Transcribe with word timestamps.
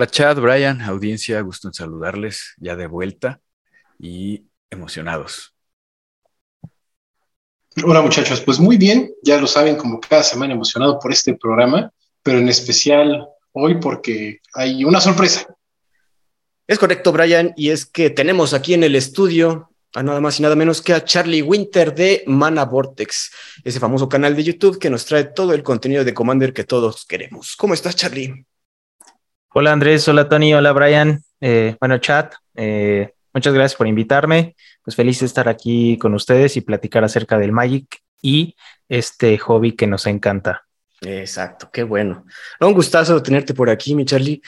Hola 0.00 0.10
Chat, 0.10 0.38
Brian, 0.38 0.80
audiencia, 0.80 1.42
gusto 1.42 1.68
en 1.68 1.74
saludarles 1.74 2.54
ya 2.56 2.74
de 2.74 2.86
vuelta 2.86 3.42
y 3.98 4.46
emocionados. 4.70 5.54
Hola 7.84 8.00
muchachos, 8.00 8.40
pues 8.40 8.58
muy 8.58 8.78
bien, 8.78 9.12
ya 9.22 9.38
lo 9.38 9.46
saben, 9.46 9.76
como 9.76 10.00
cada 10.00 10.22
semana 10.22 10.54
emocionado 10.54 10.98
por 10.98 11.12
este 11.12 11.34
programa, 11.34 11.92
pero 12.22 12.38
en 12.38 12.48
especial 12.48 13.28
hoy 13.52 13.74
porque 13.74 14.40
hay 14.54 14.86
una 14.86 15.02
sorpresa. 15.02 15.54
Es 16.66 16.78
correcto, 16.78 17.12
Brian, 17.12 17.52
y 17.54 17.68
es 17.68 17.84
que 17.84 18.08
tenemos 18.08 18.54
aquí 18.54 18.72
en 18.72 18.84
el 18.84 18.96
estudio 18.96 19.70
a 19.92 20.02
nada 20.02 20.22
más 20.22 20.40
y 20.40 20.42
nada 20.42 20.56
menos 20.56 20.80
que 20.80 20.94
a 20.94 21.04
Charlie 21.04 21.42
Winter 21.42 21.94
de 21.94 22.24
Mana 22.26 22.64
Vortex, 22.64 23.32
ese 23.64 23.78
famoso 23.78 24.08
canal 24.08 24.34
de 24.34 24.44
YouTube 24.44 24.78
que 24.78 24.88
nos 24.88 25.04
trae 25.04 25.24
todo 25.24 25.52
el 25.52 25.62
contenido 25.62 26.06
de 26.06 26.14
Commander 26.14 26.54
que 26.54 26.64
todos 26.64 27.04
queremos. 27.04 27.54
¿Cómo 27.54 27.74
estás, 27.74 27.96
Charlie? 27.96 28.46
Hola 29.52 29.72
Andrés, 29.72 30.06
hola 30.06 30.28
Tony, 30.28 30.54
hola 30.54 30.70
Brian. 30.70 31.24
Eh, 31.40 31.74
bueno, 31.80 31.98
chat, 31.98 32.34
eh, 32.54 33.14
muchas 33.34 33.52
gracias 33.52 33.76
por 33.76 33.88
invitarme. 33.88 34.54
Pues 34.84 34.94
feliz 34.94 35.18
de 35.18 35.26
estar 35.26 35.48
aquí 35.48 35.98
con 35.98 36.14
ustedes 36.14 36.56
y 36.56 36.60
platicar 36.60 37.02
acerca 37.02 37.36
del 37.36 37.50
Magic 37.50 38.00
y 38.22 38.54
este 38.88 39.36
hobby 39.38 39.72
que 39.72 39.88
nos 39.88 40.06
encanta. 40.06 40.66
Exacto, 41.00 41.68
qué 41.72 41.82
bueno. 41.82 42.26
un 42.60 42.74
gustazo 42.74 43.20
tenerte 43.20 43.52
por 43.52 43.70
aquí, 43.70 43.96
mi 43.96 44.04
Charlie. 44.04 44.40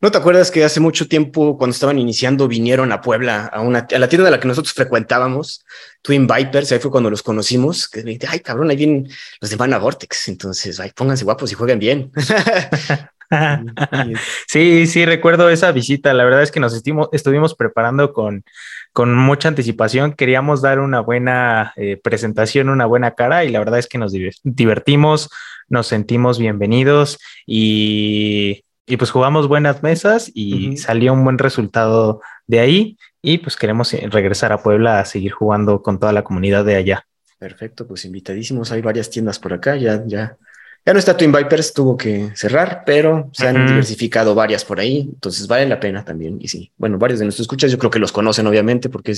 ¿No 0.00 0.10
te 0.10 0.18
acuerdas 0.18 0.50
que 0.50 0.64
hace 0.64 0.80
mucho 0.80 1.06
tiempo, 1.06 1.56
cuando 1.56 1.72
estaban 1.72 2.00
iniciando, 2.00 2.48
vinieron 2.48 2.90
a 2.90 3.00
Puebla, 3.00 3.46
a, 3.46 3.60
una, 3.60 3.86
a 3.88 3.98
la 3.98 4.08
tienda 4.08 4.24
de 4.24 4.32
la 4.32 4.40
que 4.40 4.48
nosotros 4.48 4.72
frecuentábamos, 4.72 5.64
Twin 6.02 6.26
Vipers, 6.26 6.72
ahí 6.72 6.80
fue 6.80 6.90
cuando 6.90 7.10
los 7.10 7.22
conocimos, 7.22 7.88
que 7.88 8.02
me 8.02 8.12
dije, 8.12 8.26
ay, 8.28 8.40
cabrón, 8.40 8.70
ahí 8.70 8.76
vienen 8.76 9.08
los 9.40 9.50
de 9.50 9.56
Mana 9.56 9.78
Vortex, 9.78 10.28
entonces, 10.28 10.80
ay, 10.80 10.90
pónganse 10.96 11.24
guapos 11.24 11.52
y 11.52 11.54
jueguen 11.54 11.78
bien. 11.78 12.12
sí, 14.48 14.86
sí, 14.86 15.04
recuerdo 15.04 15.50
esa 15.50 15.72
visita, 15.72 16.14
la 16.14 16.24
verdad 16.24 16.42
es 16.42 16.50
que 16.50 16.60
nos 16.60 16.74
estuvimos 16.74 17.54
preparando 17.54 18.12
con, 18.12 18.44
con 18.92 19.14
mucha 19.14 19.48
anticipación, 19.48 20.12
queríamos 20.12 20.62
dar 20.62 20.80
una 20.80 21.00
buena 21.00 21.72
eh, 21.76 21.98
presentación, 22.02 22.68
una 22.68 22.86
buena 22.86 23.12
cara, 23.12 23.44
y 23.44 23.50
la 23.50 23.58
verdad 23.58 23.78
es 23.78 23.86
que 23.86 23.98
nos 23.98 24.12
divertimos, 24.42 25.30
nos 25.68 25.86
sentimos 25.86 26.38
bienvenidos 26.38 27.18
y, 27.46 28.64
pues 28.98 29.10
jugamos 29.10 29.48
buenas 29.48 29.82
mesas 29.82 30.30
y 30.34 30.78
salió 30.78 31.12
un 31.12 31.22
buen 31.22 31.36
resultado 31.36 32.22
de 32.46 32.60
ahí 32.60 32.96
y 33.20 33.36
pues 33.36 33.54
queremos 33.56 33.92
regresar 33.92 34.50
a 34.50 34.62
Puebla 34.62 34.98
a 34.98 35.04
seguir 35.04 35.32
jugando 35.32 35.82
con 35.82 36.00
toda 36.00 36.12
la 36.12 36.24
comunidad 36.24 36.64
de 36.64 36.76
allá. 36.76 37.04
Perfecto, 37.38 37.86
pues 37.86 38.06
invitadísimos. 38.06 38.72
Hay 38.72 38.80
varias 38.80 39.10
tiendas 39.10 39.38
por 39.38 39.52
acá, 39.52 39.76
ya, 39.76 40.02
ya. 40.06 40.38
Ya 40.86 40.92
no 40.94 40.98
está 40.98 41.16
Twin 41.16 41.32
Vipers, 41.32 41.74
tuvo 41.74 41.96
que 41.98 42.30
cerrar, 42.34 42.82
pero 42.86 43.30
se 43.34 43.46
han 43.46 43.66
diversificado 43.66 44.34
varias 44.34 44.64
por 44.64 44.80
ahí, 44.80 45.00
entonces 45.12 45.46
vale 45.46 45.68
la 45.68 45.78
pena 45.78 46.02
también. 46.04 46.38
Y 46.40 46.48
sí, 46.48 46.72
bueno, 46.78 46.96
varios 46.96 47.18
de 47.18 47.26
nuestros 47.26 47.44
escuchas 47.44 47.70
yo 47.70 47.78
creo 47.78 47.90
que 47.90 47.98
los 47.98 48.10
conocen 48.10 48.46
obviamente 48.46 48.88
porque 48.88 49.14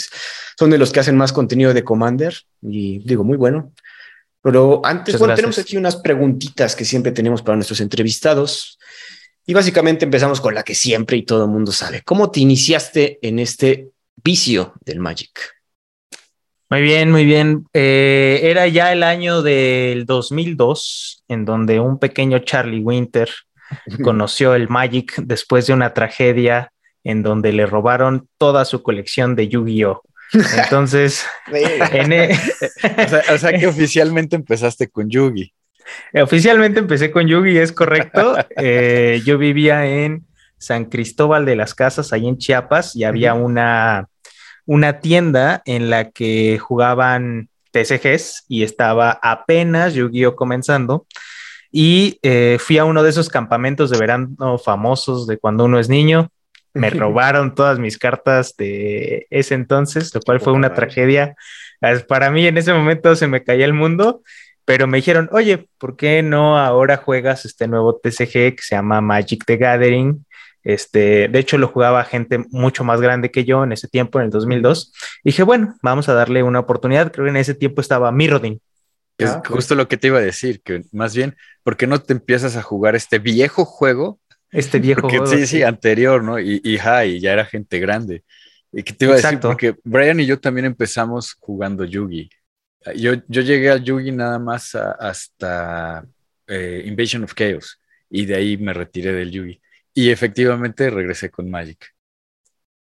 son 0.58 0.70
de 0.70 0.78
los 0.78 0.90
que 0.90 0.98
hacen 0.98 1.16
más 1.16 1.32
contenido 1.32 1.72
de 1.72 1.84
Commander 1.84 2.34
y 2.60 2.98
digo, 3.00 3.22
muy 3.22 3.36
bueno. 3.36 3.72
Pero 4.42 4.80
antes, 4.84 5.18
bueno, 5.18 5.34
tenemos 5.34 5.58
aquí 5.58 5.76
unas 5.76 5.96
preguntitas 5.96 6.74
que 6.74 6.84
siempre 6.84 7.12
tenemos 7.12 7.42
para 7.42 7.56
nuestros 7.56 7.80
entrevistados. 7.80 8.78
Y 9.46 9.54
básicamente 9.54 10.04
empezamos 10.04 10.40
con 10.40 10.54
la 10.54 10.62
que 10.62 10.74
siempre 10.74 11.16
y 11.16 11.24
todo 11.24 11.44
el 11.44 11.50
mundo 11.50 11.72
sabe. 11.72 12.02
¿Cómo 12.02 12.30
te 12.30 12.40
iniciaste 12.40 13.18
en 13.22 13.38
este 13.38 13.90
vicio 14.22 14.74
del 14.84 15.00
Magic? 15.00 15.59
Muy 16.70 16.82
bien, 16.82 17.10
muy 17.10 17.24
bien. 17.24 17.66
Eh, 17.72 18.40
era 18.44 18.68
ya 18.68 18.92
el 18.92 19.02
año 19.02 19.42
del 19.42 20.06
2002, 20.06 21.24
en 21.26 21.44
donde 21.44 21.80
un 21.80 21.98
pequeño 21.98 22.38
Charlie 22.38 22.80
Winter 22.80 23.28
conoció 24.04 24.54
el 24.54 24.68
Magic 24.68 25.16
después 25.16 25.66
de 25.66 25.72
una 25.72 25.92
tragedia 25.92 26.72
en 27.02 27.22
donde 27.22 27.52
le 27.52 27.66
robaron 27.66 28.28
toda 28.38 28.64
su 28.64 28.82
colección 28.82 29.34
de 29.34 29.48
Yu-Gi-Oh! 29.48 30.02
Entonces, 30.32 31.26
e- 31.52 32.38
o, 33.32 33.38
sea, 33.38 33.58
que 33.58 33.66
oficialmente 33.66 34.36
empezaste 34.36 34.88
con 34.88 35.10
Yugi. 35.10 35.52
Oficialmente 36.22 36.78
empecé 36.78 37.10
con 37.10 37.26
Yugi, 37.26 37.58
es 37.58 37.72
correcto. 37.72 38.36
Eh, 38.56 39.22
yo 39.24 39.38
vivía 39.38 39.86
en 39.86 40.24
San 40.56 40.84
Cristóbal 40.84 41.44
de 41.46 41.56
las 41.56 41.74
Casas, 41.74 42.12
ahí 42.12 42.28
en 42.28 42.38
Chiapas, 42.38 42.94
y 42.94 43.02
había 43.02 43.34
una, 43.34 44.06
una 44.70 45.00
tienda 45.00 45.62
en 45.64 45.90
la 45.90 46.10
que 46.12 46.56
jugaban 46.60 47.48
TCGs 47.72 48.44
y 48.46 48.62
estaba 48.62 49.18
apenas 49.20 49.94
Yu-Gi-Oh 49.94 50.36
comenzando. 50.36 51.08
Y 51.72 52.20
eh, 52.22 52.56
fui 52.60 52.78
a 52.78 52.84
uno 52.84 53.02
de 53.02 53.10
esos 53.10 53.28
campamentos 53.28 53.90
de 53.90 53.98
verano 53.98 54.58
famosos 54.58 55.26
de 55.26 55.38
cuando 55.38 55.64
uno 55.64 55.80
es 55.80 55.88
niño 55.88 56.30
me 56.72 56.88
robaron 56.90 57.56
todas 57.56 57.80
mis 57.80 57.98
cartas 57.98 58.54
de 58.58 59.26
ese 59.30 59.54
entonces, 59.54 60.14
lo 60.14 60.20
cual 60.20 60.40
fue 60.40 60.52
una 60.52 60.72
tragedia. 60.72 61.34
Para 62.06 62.30
mí 62.30 62.46
en 62.46 62.56
ese 62.56 62.72
momento 62.72 63.16
se 63.16 63.26
me 63.26 63.42
caía 63.42 63.64
el 63.64 63.74
mundo, 63.74 64.22
pero 64.64 64.86
me 64.86 64.98
dijeron, 64.98 65.28
oye, 65.32 65.66
¿por 65.78 65.96
qué 65.96 66.22
no 66.22 66.56
ahora 66.56 66.96
juegas 66.96 67.44
este 67.44 67.66
nuevo 67.66 67.96
TCG 67.96 68.54
que 68.54 68.60
se 68.60 68.76
llama 68.76 69.00
Magic 69.00 69.44
the 69.46 69.56
Gathering? 69.56 70.24
Este, 70.62 71.28
de 71.28 71.38
hecho, 71.38 71.58
lo 71.58 71.68
jugaba 71.68 72.04
gente 72.04 72.44
mucho 72.50 72.84
más 72.84 73.00
grande 73.00 73.30
que 73.30 73.44
yo 73.44 73.64
en 73.64 73.72
ese 73.72 73.88
tiempo, 73.88 74.18
en 74.18 74.26
el 74.26 74.30
2002. 74.30 74.92
dije, 75.24 75.42
bueno, 75.42 75.76
vamos 75.82 76.08
a 76.08 76.14
darle 76.14 76.42
una 76.42 76.60
oportunidad. 76.60 77.12
Creo 77.12 77.24
que 77.24 77.30
en 77.30 77.36
ese 77.36 77.54
tiempo 77.54 77.80
estaba 77.80 78.12
Mirrodin. 78.12 78.60
Es 79.18 79.30
ah, 79.30 79.42
justo 79.46 79.74
lo 79.74 79.88
que 79.88 79.96
te 79.96 80.06
iba 80.06 80.18
a 80.18 80.22
decir, 80.22 80.62
que 80.62 80.84
más 80.92 81.14
bien, 81.14 81.36
¿por 81.62 81.76
qué 81.76 81.86
no 81.86 82.00
te 82.00 82.14
empiezas 82.14 82.56
a 82.56 82.62
jugar 82.62 82.96
este 82.96 83.18
viejo 83.18 83.64
juego 83.64 84.18
este 84.52 84.78
viejo 84.78 85.02
Porque, 85.02 85.26
Sí, 85.26 85.46
sí, 85.46 85.62
anterior, 85.62 86.22
¿no? 86.22 86.38
Y, 86.38 86.60
y, 86.64 86.76
ya 87.20 87.32
era 87.32 87.44
gente 87.44 87.78
grande. 87.78 88.24
¿Y 88.72 88.82
qué 88.82 88.92
te 88.92 89.04
iba 89.04 89.14
a 89.14 89.16
decir? 89.16 89.40
Porque 89.40 89.76
Brian 89.84 90.20
y 90.20 90.26
yo 90.26 90.38
también 90.38 90.64
empezamos 90.64 91.34
jugando 91.38 91.84
Yugi. 91.84 92.30
Yo, 92.96 93.14
yo 93.28 93.42
llegué 93.42 93.70
a 93.70 93.76
Yugi 93.76 94.10
nada 94.12 94.38
más 94.38 94.74
hasta 94.74 96.04
eh, 96.46 96.82
Invasion 96.86 97.24
of 97.24 97.34
Chaos 97.34 97.80
y 98.08 98.24
de 98.26 98.36
ahí 98.36 98.56
me 98.56 98.72
retiré 98.72 99.12
del 99.12 99.30
Yugi. 99.30 99.60
Y 100.00 100.10
efectivamente 100.10 100.88
regresé 100.88 101.30
con 101.30 101.50
Magic. 101.50 101.94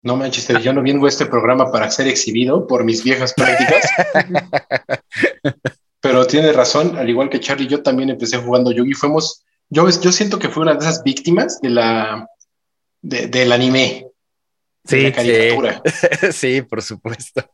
No 0.04 0.16
manches, 0.18 0.48
yo 0.62 0.72
no 0.72 0.84
vengo 0.84 1.08
a 1.08 1.10
este 1.10 1.26
programa 1.26 1.72
para 1.72 1.90
ser 1.90 2.08
exhibido 2.08 2.68
por 2.68 2.84
mis 2.84 3.04
viejas 3.04 3.34
prácticas. 3.34 3.88
Pero 6.00 6.28
tiene 6.28 6.54
razón, 6.54 6.96
al 7.00 7.10
igual 7.10 7.32
que 7.32 7.40
Charlie, 7.40 7.68
yo 7.68 7.82
también 7.82 8.12
empecé 8.12 8.38
jugando 8.38 8.72
Yugi. 8.72 8.94
Fuimos 8.94 9.44
yo, 9.70 9.90
yo 9.90 10.12
siento 10.12 10.38
que 10.38 10.50
fue 10.50 10.62
una 10.62 10.74
de 10.74 10.80
esas 10.82 11.04
víctimas 11.04 11.60
de 11.62 11.72
la, 11.72 12.28
del 13.02 13.52
anime. 13.52 14.06
Sí, 14.86 15.02
la 15.02 15.12
caricatura. 15.12 15.82
Sí. 16.32 16.62
por 16.62 16.84
supuesto. 16.84 17.50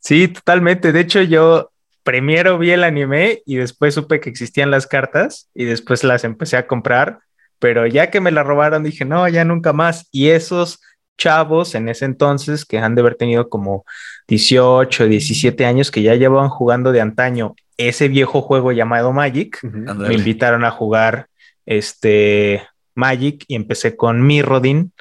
Sí, 0.00 0.28
totalmente. 0.28 0.92
De 0.92 1.00
hecho, 1.00 1.22
yo 1.22 1.72
primero 2.02 2.58
vi 2.58 2.72
el 2.72 2.84
anime 2.84 3.42
y 3.46 3.56
después 3.56 3.94
supe 3.94 4.20
que 4.20 4.28
existían 4.28 4.70
las 4.70 4.86
cartas 4.86 5.48
y 5.54 5.64
después 5.64 6.04
las 6.04 6.24
empecé 6.24 6.58
a 6.58 6.66
comprar, 6.66 7.20
pero 7.62 7.86
ya 7.86 8.10
que 8.10 8.20
me 8.20 8.32
la 8.32 8.42
robaron 8.42 8.82
dije, 8.82 9.04
no, 9.04 9.28
ya 9.28 9.44
nunca 9.44 9.72
más. 9.72 10.08
Y 10.10 10.30
esos 10.30 10.80
chavos 11.16 11.76
en 11.76 11.88
ese 11.88 12.06
entonces 12.06 12.64
que 12.64 12.78
han 12.78 12.96
de 12.96 13.02
haber 13.02 13.14
tenido 13.14 13.48
como 13.48 13.84
18, 14.26 15.06
17 15.06 15.64
años 15.64 15.92
que 15.92 16.02
ya 16.02 16.16
llevaban 16.16 16.48
jugando 16.48 16.90
de 16.90 17.00
antaño 17.00 17.54
ese 17.76 18.08
viejo 18.08 18.42
juego 18.42 18.72
llamado 18.72 19.12
Magic. 19.12 19.62
Me 19.62 20.12
invitaron 20.12 20.64
a 20.64 20.72
jugar 20.72 21.28
este 21.64 22.66
Magic 22.96 23.44
y 23.46 23.54
empecé 23.54 23.94
con 23.94 24.26
Mirrodin. 24.26 24.92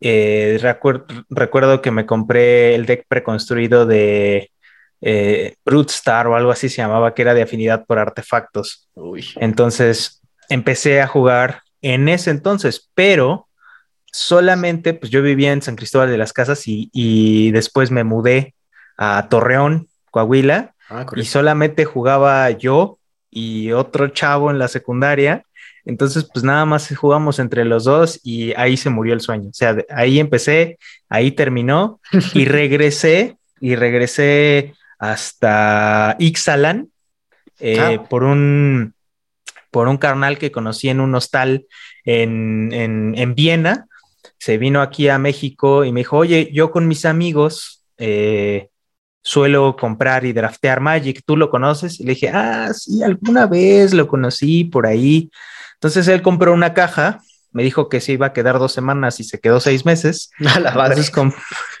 Eh, 0.00 0.58
recuerdo 1.28 1.82
que 1.82 1.90
me 1.90 2.06
compré 2.06 2.74
el 2.76 2.86
deck 2.86 3.04
preconstruido 3.08 3.84
de 3.84 4.50
eh, 5.02 5.54
Brute 5.66 5.92
Star 5.92 6.28
o 6.28 6.34
algo 6.34 6.50
así 6.50 6.70
se 6.70 6.78
llamaba, 6.78 7.12
que 7.12 7.20
era 7.20 7.34
de 7.34 7.42
afinidad 7.42 7.84
por 7.84 7.98
artefactos. 7.98 8.88
Entonces 9.36 10.22
empecé 10.48 11.02
a 11.02 11.06
jugar 11.06 11.60
en 11.82 12.08
ese 12.08 12.30
entonces, 12.30 12.90
pero 12.94 13.48
solamente, 14.12 14.94
pues 14.94 15.10
yo 15.10 15.22
vivía 15.22 15.52
en 15.52 15.62
San 15.62 15.76
Cristóbal 15.76 16.10
de 16.10 16.18
las 16.18 16.32
Casas 16.32 16.66
y, 16.66 16.90
y 16.92 17.50
después 17.52 17.90
me 17.90 18.04
mudé 18.04 18.54
a 18.96 19.28
Torreón, 19.28 19.88
Coahuila, 20.10 20.74
Ah, 20.90 21.06
y 21.14 21.24
solamente 21.24 21.84
jugaba 21.84 22.50
yo 22.50 22.98
y 23.30 23.70
otro 23.70 24.08
chavo 24.08 24.50
en 24.50 24.58
la 24.58 24.66
secundaria. 24.66 25.44
Entonces, 25.84 26.28
pues 26.30 26.44
nada 26.44 26.64
más 26.66 26.94
jugamos 26.94 27.38
entre 27.38 27.64
los 27.64 27.84
dos 27.84 28.20
y 28.24 28.52
ahí 28.54 28.76
se 28.76 28.90
murió 28.90 29.14
el 29.14 29.20
sueño. 29.20 29.50
O 29.50 29.54
sea, 29.54 29.76
ahí 29.88 30.18
empecé, 30.18 30.78
ahí 31.08 31.30
terminó 31.30 32.00
y 32.34 32.44
regresé 32.44 33.36
y 33.60 33.76
regresé 33.76 34.74
hasta 34.98 36.16
Ixalan 36.18 36.90
eh, 37.60 37.78
ah. 37.78 38.02
por 38.08 38.24
un 38.24 38.94
por 39.70 39.88
un 39.88 39.96
carnal 39.96 40.38
que 40.38 40.52
conocí 40.52 40.88
en 40.88 41.00
un 41.00 41.14
hostal 41.14 41.66
en, 42.04 42.70
en, 42.72 43.34
Viena. 43.34 43.86
Se 44.38 44.58
vino 44.58 44.82
aquí 44.82 45.08
a 45.08 45.18
México 45.18 45.84
y 45.84 45.92
me 45.92 46.00
dijo, 46.00 46.16
oye, 46.16 46.50
yo 46.52 46.70
con 46.70 46.88
mis 46.88 47.04
amigos 47.04 47.84
eh, 47.98 48.68
suelo 49.22 49.76
comprar 49.76 50.24
y 50.24 50.32
draftear 50.32 50.80
Magic, 50.80 51.22
¿tú 51.24 51.36
lo 51.36 51.50
conoces? 51.50 52.00
Y 52.00 52.04
le 52.04 52.14
dije, 52.14 52.30
ah, 52.30 52.72
sí, 52.72 53.02
alguna 53.02 53.46
vez 53.46 53.92
lo 53.92 54.08
conocí 54.08 54.64
por 54.64 54.86
ahí. 54.86 55.30
Entonces 55.74 56.08
él 56.08 56.22
compró 56.22 56.52
una 56.52 56.74
caja, 56.74 57.20
me 57.52 57.62
dijo 57.62 57.88
que 57.88 58.00
se 58.00 58.12
iba 58.12 58.26
a 58.26 58.32
quedar 58.32 58.58
dos 58.58 58.72
semanas 58.72 59.20
y 59.20 59.24
se 59.24 59.40
quedó 59.40 59.60
seis 59.60 59.84
meses. 59.84 60.30
Entonces 60.38 61.12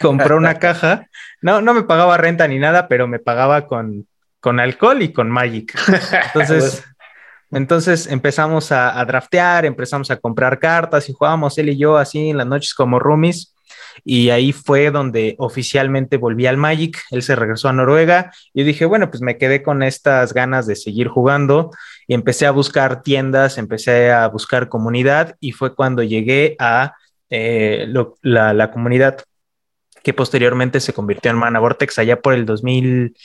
compró 0.00 0.36
una 0.36 0.58
caja. 0.58 1.06
No, 1.40 1.60
no 1.60 1.74
me 1.74 1.84
pagaba 1.84 2.16
renta 2.16 2.46
ni 2.48 2.58
nada, 2.58 2.88
pero 2.88 3.06
me 3.06 3.18
pagaba 3.18 3.66
con, 3.66 4.06
con 4.40 4.60
alcohol 4.60 5.02
y 5.02 5.12
con 5.12 5.30
Magic. 5.30 5.78
Entonces, 6.34 6.84
entonces 7.50 8.06
empezamos 8.06 8.72
a, 8.72 8.98
a, 8.98 9.04
draftear, 9.04 9.64
empezamos 9.64 10.10
a 10.10 10.16
comprar 10.16 10.58
cartas 10.58 11.08
y 11.08 11.12
jugábamos 11.12 11.58
él 11.58 11.70
y 11.70 11.78
yo 11.78 11.96
así 11.96 12.30
en 12.30 12.38
las 12.38 12.46
noches 12.46 12.74
como 12.74 12.98
roomies. 12.98 13.54
Y 14.04 14.30
ahí 14.30 14.52
fue 14.52 14.90
donde 14.90 15.34
oficialmente 15.38 16.16
volví 16.16 16.46
al 16.46 16.56
Magic, 16.56 17.02
él 17.10 17.22
se 17.22 17.36
regresó 17.36 17.68
a 17.68 17.72
Noruega, 17.72 18.32
y 18.54 18.62
dije, 18.62 18.84
bueno, 18.84 19.10
pues 19.10 19.20
me 19.20 19.36
quedé 19.36 19.62
con 19.62 19.82
estas 19.82 20.32
ganas 20.32 20.66
de 20.66 20.76
seguir 20.76 21.08
jugando 21.08 21.70
y 22.06 22.14
empecé 22.14 22.46
a 22.46 22.50
buscar 22.50 23.02
tiendas, 23.02 23.58
empecé 23.58 24.10
a 24.10 24.26
buscar 24.28 24.68
comunidad 24.68 25.36
y 25.40 25.52
fue 25.52 25.74
cuando 25.74 26.02
llegué 26.02 26.56
a 26.58 26.94
eh, 27.30 27.86
la, 28.22 28.70
comunidad 28.72 29.20
que 30.02 30.14
posteriormente 30.14 30.80
se 30.80 30.92
convirtió 30.92 31.30
en 31.30 31.36
Mana 31.36 31.60
Vortex 31.60 31.98
allá 31.98 32.20
por 32.20 32.34
el 32.34 32.46
2000, 32.46 33.16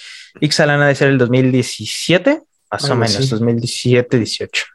Ixalana 0.41 0.87
de 0.87 0.95
ser 0.95 1.07
el 1.09 1.17
2017, 1.17 2.43
más 2.71 2.89
o 2.89 2.95
menos, 2.95 3.29
2017, 3.29 4.17
18. 4.17 4.65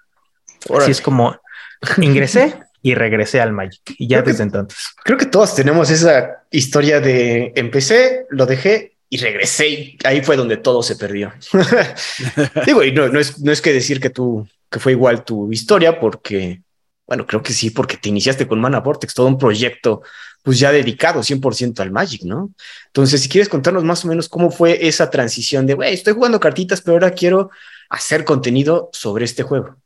Así 0.78 0.90
es 0.90 1.00
como 1.00 1.36
ingresé 1.98 2.56
y 2.82 2.94
regresé 2.94 3.40
al 3.40 3.52
Magic. 3.52 3.80
Y 3.98 4.08
ya 4.08 4.22
desde 4.22 4.42
entonces. 4.42 4.78
Creo 5.04 5.18
que 5.18 5.26
todos 5.26 5.54
tenemos 5.54 5.90
esa 5.90 6.44
historia 6.50 7.00
de 7.00 7.52
empecé, 7.56 8.26
lo 8.30 8.46
dejé 8.46 8.96
y 9.08 9.18
regresé. 9.18 9.96
ahí 10.04 10.22
fue 10.22 10.36
donde 10.36 10.56
todo 10.56 10.82
se 10.82 10.96
perdió. 10.96 11.32
Digo, 12.66 12.84
y 12.84 12.92
no, 12.92 13.08
no, 13.08 13.20
es, 13.20 13.40
no 13.40 13.52
es 13.52 13.60
que 13.60 13.72
decir 13.72 14.00
que 14.00 14.10
tú, 14.10 14.48
que 14.70 14.78
fue 14.78 14.92
igual 14.92 15.24
tu 15.24 15.52
historia, 15.52 15.98
porque, 15.98 16.62
bueno, 17.06 17.26
creo 17.26 17.42
que 17.42 17.52
sí, 17.52 17.70
porque 17.70 17.96
te 17.96 18.08
iniciaste 18.08 18.46
con 18.46 18.60
Mana 18.60 18.80
Vortex, 18.80 19.12
todo 19.12 19.26
un 19.26 19.36
proyecto, 19.36 20.02
pues 20.42 20.58
ya 20.58 20.72
dedicado 20.72 21.20
100% 21.20 21.80
al 21.80 21.90
Magic, 21.90 22.22
¿no? 22.22 22.50
Entonces, 22.86 23.20
si 23.20 23.28
quieres 23.28 23.48
contarnos 23.48 23.84
más 23.84 24.04
o 24.04 24.08
menos 24.08 24.28
cómo 24.28 24.50
fue 24.50 24.86
esa 24.86 25.10
transición 25.10 25.66
de, 25.66 25.74
güey, 25.74 25.92
estoy 25.92 26.14
jugando 26.14 26.40
cartitas, 26.40 26.80
pero 26.80 26.94
ahora 26.94 27.10
quiero 27.10 27.50
hacer 27.90 28.24
contenido 28.24 28.88
sobre 28.92 29.24
este 29.24 29.42
juego. 29.42 29.76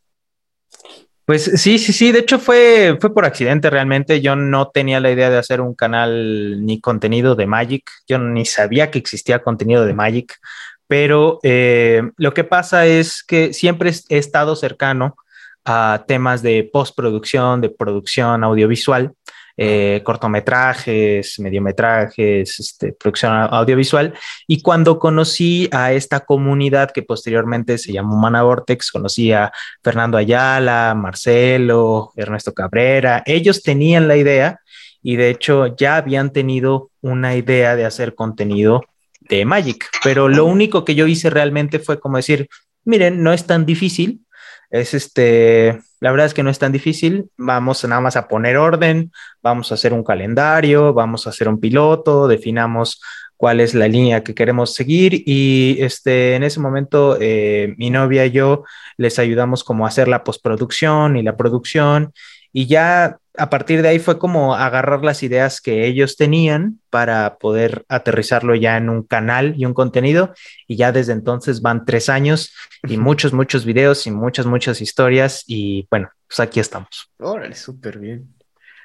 Pues 1.24 1.44
sí, 1.44 1.78
sí, 1.78 1.92
sí. 1.94 2.12
De 2.12 2.18
hecho, 2.18 2.38
fue, 2.38 2.98
fue 3.00 3.12
por 3.12 3.24
accidente 3.24 3.70
realmente. 3.70 4.20
Yo 4.20 4.36
no 4.36 4.68
tenía 4.68 5.00
la 5.00 5.10
idea 5.10 5.30
de 5.30 5.38
hacer 5.38 5.62
un 5.62 5.74
canal 5.74 6.64
ni 6.64 6.80
contenido 6.80 7.34
de 7.34 7.46
Magic. 7.46 7.90
Yo 8.06 8.18
ni 8.18 8.44
sabía 8.44 8.90
que 8.90 8.98
existía 8.98 9.42
contenido 9.42 9.86
de 9.86 9.94
Magic. 9.94 10.38
Pero 10.86 11.40
eh, 11.42 12.02
lo 12.18 12.34
que 12.34 12.44
pasa 12.44 12.86
es 12.86 13.24
que 13.24 13.54
siempre 13.54 13.90
he 14.10 14.18
estado 14.18 14.54
cercano 14.54 15.16
a 15.64 16.04
temas 16.06 16.42
de 16.42 16.68
postproducción, 16.70 17.62
de 17.62 17.70
producción 17.70 18.44
audiovisual. 18.44 19.14
Eh, 19.56 20.00
cortometrajes, 20.02 21.38
mediometrajes, 21.38 22.58
este, 22.58 22.92
producción 22.92 23.32
audiovisual. 23.32 24.12
Y 24.48 24.60
cuando 24.62 24.98
conocí 24.98 25.68
a 25.70 25.92
esta 25.92 26.20
comunidad 26.20 26.90
que 26.90 27.04
posteriormente 27.04 27.78
se 27.78 27.92
llamó 27.92 28.16
Mana 28.16 28.42
Vortex, 28.42 28.90
conocí 28.90 29.30
a 29.30 29.52
Fernando 29.80 30.18
Ayala, 30.18 30.94
Marcelo, 30.96 32.12
Ernesto 32.16 32.52
Cabrera, 32.52 33.22
ellos 33.26 33.62
tenían 33.62 34.08
la 34.08 34.16
idea 34.16 34.58
y 35.04 35.14
de 35.14 35.30
hecho 35.30 35.76
ya 35.76 35.98
habían 35.98 36.32
tenido 36.32 36.90
una 37.00 37.36
idea 37.36 37.76
de 37.76 37.84
hacer 37.84 38.16
contenido 38.16 38.82
de 39.20 39.44
Magic, 39.44 39.88
pero 40.02 40.28
lo 40.28 40.46
único 40.46 40.84
que 40.84 40.96
yo 40.96 41.06
hice 41.06 41.30
realmente 41.30 41.78
fue 41.78 42.00
como 42.00 42.16
decir, 42.16 42.48
miren, 42.84 43.22
no 43.22 43.32
es 43.32 43.46
tan 43.46 43.66
difícil, 43.66 44.22
es 44.70 44.94
este, 44.94 45.78
la 46.04 46.10
verdad 46.10 46.26
es 46.26 46.34
que 46.34 46.42
no 46.42 46.50
es 46.50 46.58
tan 46.58 46.70
difícil. 46.70 47.30
Vamos 47.38 47.82
nada 47.84 47.98
más 48.02 48.14
a 48.16 48.28
poner 48.28 48.58
orden, 48.58 49.10
vamos 49.42 49.70
a 49.72 49.76
hacer 49.76 49.94
un 49.94 50.04
calendario, 50.04 50.92
vamos 50.92 51.26
a 51.26 51.30
hacer 51.30 51.48
un 51.48 51.58
piloto, 51.58 52.28
definamos 52.28 53.00
cuál 53.38 53.58
es 53.60 53.72
la 53.72 53.88
línea 53.88 54.22
que 54.22 54.34
queremos 54.34 54.74
seguir 54.74 55.22
y 55.24 55.78
este, 55.80 56.34
en 56.34 56.42
ese 56.42 56.60
momento 56.60 57.16
eh, 57.18 57.74
mi 57.78 57.88
novia 57.88 58.26
y 58.26 58.32
yo 58.32 58.64
les 58.98 59.18
ayudamos 59.18 59.64
como 59.64 59.86
a 59.86 59.88
hacer 59.88 60.06
la 60.08 60.24
postproducción 60.24 61.16
y 61.16 61.22
la 61.22 61.38
producción 61.38 62.12
y 62.52 62.66
ya 62.66 63.16
a 63.36 63.50
partir 63.50 63.82
de 63.82 63.88
ahí 63.88 63.98
fue 63.98 64.18
como 64.18 64.54
agarrar 64.54 65.04
las 65.04 65.22
ideas 65.22 65.60
que 65.60 65.86
ellos 65.86 66.16
tenían 66.16 66.80
para 66.90 67.36
poder 67.38 67.84
aterrizarlo 67.88 68.54
ya 68.54 68.76
en 68.76 68.88
un 68.88 69.02
canal 69.02 69.54
y 69.56 69.64
un 69.64 69.74
contenido. 69.74 70.32
Y 70.68 70.76
ya 70.76 70.92
desde 70.92 71.12
entonces 71.12 71.60
van 71.60 71.84
tres 71.84 72.08
años 72.08 72.54
y 72.84 72.96
muchos, 72.96 73.32
muchos 73.32 73.64
videos 73.64 74.06
y 74.06 74.12
muchas, 74.12 74.46
muchas 74.46 74.80
historias. 74.80 75.42
Y 75.46 75.86
bueno, 75.90 76.10
pues 76.28 76.40
aquí 76.40 76.60
estamos. 76.60 77.10
Órale, 77.18 77.56
súper 77.56 77.98
bien. 77.98 78.34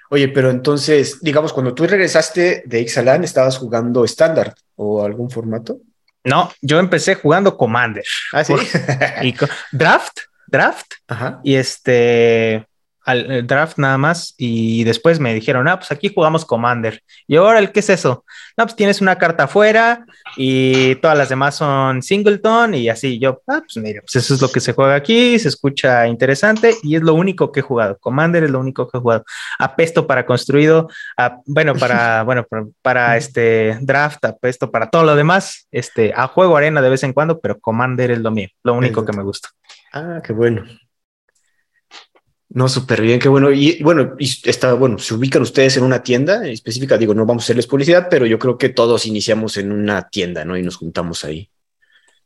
Oye, 0.10 0.28
pero 0.30 0.50
entonces, 0.50 1.20
digamos, 1.22 1.54
cuando 1.54 1.76
tú 1.76 1.86
regresaste 1.86 2.64
de 2.66 2.82
Ixalan, 2.82 3.24
¿estabas 3.24 3.58
jugando 3.58 4.04
estándar 4.04 4.56
o 4.76 5.06
algún 5.06 5.30
formato? 5.30 5.78
No, 6.24 6.52
yo 6.62 6.80
empecé 6.80 7.14
jugando 7.16 7.56
Commander. 7.56 8.04
Ah, 8.34 8.44
sí. 8.44 8.54
y 9.22 9.36
draft, 9.72 10.18
draft. 10.48 10.94
Ajá. 11.08 11.40
Y 11.44 11.56
este, 11.56 12.66
al 13.10 13.48
draft 13.48 13.78
nada 13.78 13.98
más 13.98 14.36
y 14.38 14.84
después 14.84 15.20
me 15.20 15.34
dijeron, 15.34 15.68
ah, 15.68 15.80
pues 15.80 15.92
aquí 15.92 16.12
jugamos 16.14 16.46
Commander. 16.46 17.02
Y 17.28 17.38
ahora, 17.38 17.66
¿qué 17.72 17.80
es 17.80 17.90
eso? 17.90 18.24
No, 18.56 18.66
pues 18.66 18.76
tienes 18.76 19.02
una 19.02 19.18
carta 19.18 19.46
afuera 19.46 20.06
y 20.38 20.96
todas 20.96 21.18
las 21.18 21.30
demás 21.30 21.56
son 21.56 22.04
Singleton 22.04 22.76
y 22.76 22.88
así. 22.90 23.18
Yo, 23.18 23.42
ah, 23.48 23.62
pues 23.62 23.78
mira, 23.78 24.02
pues 24.02 24.16
eso 24.18 24.36
es 24.36 24.42
lo 24.42 24.50
que 24.50 24.60
se 24.60 24.74
juega 24.74 24.94
aquí, 24.94 25.40
se 25.40 25.48
escucha 25.48 26.08
interesante 26.08 26.76
y 26.84 26.96
es 26.96 27.02
lo 27.02 27.16
único 27.16 27.52
que 27.52 27.62
he 27.62 27.64
jugado. 27.64 27.98
Commander 28.00 28.44
es 28.44 28.52
lo 28.52 28.60
único 28.60 28.88
que 28.88 28.98
he 28.98 29.02
jugado. 29.02 29.26
Apesto 29.58 30.06
para 30.06 30.26
construido, 30.26 30.88
bueno, 31.46 31.74
para, 31.76 32.24
bueno, 32.26 32.46
para, 32.82 33.18
este 33.18 33.78
draft, 33.82 34.24
apesto 34.26 34.70
para 34.70 34.90
todo 34.90 35.04
lo 35.04 35.16
demás. 35.16 35.68
Este, 35.72 36.14
a 36.16 36.28
juego 36.28 36.58
arena 36.58 36.82
de 36.82 36.90
vez 36.90 37.04
en 37.04 37.14
cuando, 37.14 37.40
pero 37.40 37.60
Commander 37.60 38.12
es 38.12 38.20
lo 38.20 38.30
mío, 38.30 38.50
lo 38.64 38.74
único 38.74 39.04
que 39.04 39.14
me 39.14 39.24
gusta. 39.24 39.50
Ah, 39.94 40.22
qué 40.24 40.34
bueno. 40.34 40.64
No, 42.52 42.68
súper 42.68 43.02
bien, 43.02 43.20
qué 43.20 43.30
bueno. 43.30 43.52
Y 43.52 43.82
bueno, 43.84 44.16
y 44.18 44.26
está, 44.50 44.74
bueno, 44.74 44.98
se 44.98 45.14
ubican 45.14 45.44
ustedes 45.44 45.78
en 45.78 45.84
una 45.84 46.02
tienda 46.02 46.48
específica. 46.48 46.98
Digo, 46.98 47.14
no 47.14 47.26
vamos 47.26 47.44
a 47.44 47.46
hacerles 47.46 47.68
publicidad, 47.68 48.08
pero 48.10 48.26
yo 48.26 48.40
creo 48.40 48.58
que 48.58 48.70
todos 48.70 49.06
iniciamos 49.06 49.58
en 49.58 49.72
una 49.72 50.10
tienda, 50.10 50.44
¿no? 50.46 50.58
Y 50.58 50.64
nos 50.64 50.78
juntamos 50.78 51.24
ahí. 51.24 51.50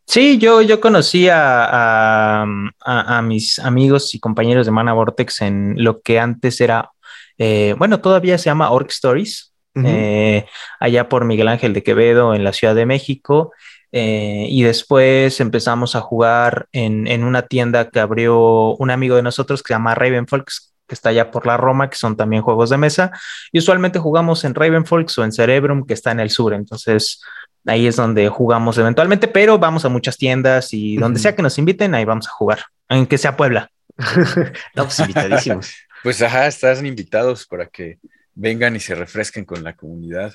Sí, 0.06 0.38
yo, 0.38 0.62
yo 0.62 0.80
conocí 0.80 1.28
a, 1.30 2.44
a, 2.44 3.22
mis 3.22 3.60
amigos 3.60 4.14
y 4.16 4.20
compañeros 4.20 4.66
de 4.66 4.72
Mana 4.72 4.94
Vortex 4.94 5.42
en 5.42 5.76
lo 5.78 6.02
que 6.02 6.20
antes 6.20 6.60
era, 6.62 6.92
eh, 7.38 7.74
bueno, 7.78 8.00
todavía 8.02 8.38
se 8.38 8.46
llama 8.46 8.72
Orc 8.72 8.90
Stories, 8.92 9.54
eh, 9.76 10.46
allá 10.80 11.10
por 11.10 11.26
Miguel 11.26 11.48
Ángel 11.48 11.74
de 11.74 11.84
Quevedo 11.84 12.36
en 12.36 12.44
la 12.44 12.54
Ciudad 12.54 12.76
de 12.76 12.86
México. 12.86 13.54
Eh, 13.96 14.48
y 14.50 14.64
después 14.64 15.40
empezamos 15.40 15.96
a 15.96 16.02
jugar 16.02 16.68
en, 16.72 17.24
una 17.24 17.44
tienda 17.44 17.90
que 17.90 18.00
abrió 18.00 18.76
un 18.76 18.90
amigo 18.90 19.16
de 19.16 19.22
nosotros 19.22 19.62
que 19.62 19.68
se 19.68 19.76
llama 19.76 19.94
Ravenfolks, 19.94 20.74
que 20.88 20.96
está 20.96 21.10
allá 21.10 21.30
por 21.30 21.46
la 21.46 21.58
Roma, 21.58 21.92
que 21.92 21.96
son 21.96 22.18
también 22.18 22.42
juegos 22.42 22.72
de 22.72 22.78
mesa. 22.78 23.12
Y 23.52 23.60
usualmente 23.60 24.00
jugamos 24.00 24.46
en 24.46 24.56
Ravenfolks 24.56 25.16
o 25.20 25.24
en 25.24 25.32
Cerebrum, 25.32 25.86
que 25.86 25.94
está 25.94 26.12
en 26.12 26.20
el 26.20 26.32
sur. 26.32 26.56
Entonces 26.56 27.22
ahí 27.68 27.86
es 27.86 27.96
donde 27.96 28.30
jugamos 28.30 28.80
eventualmente, 28.80 29.28
pero 29.28 29.60
vamos 29.60 29.86
a 29.86 29.90
muchas 29.90 30.18
tiendas 30.18 30.74
y 30.74 30.98
donde 30.98 31.20
sea 31.20 31.36
que 31.36 31.44
nos 31.44 31.60
inviten, 31.60 31.94
ahí 31.94 32.04
vamos 32.04 32.28
a 32.28 32.32
jugar, 32.32 32.64
aunque 32.90 33.20
sea 33.20 33.38
Puebla. 33.38 33.70
Estamos 34.68 35.00
invitadísimos. 35.00 35.72
pues 36.02 36.20
ajá, 36.24 36.48
están 36.48 36.84
invitados 36.84 37.46
para 37.46 37.68
que 37.68 38.00
vengan 38.34 38.76
y 38.76 38.80
se 38.80 38.96
refresquen 38.96 39.46
con 39.46 39.64
la 39.64 39.76
comunidad. 39.76 40.34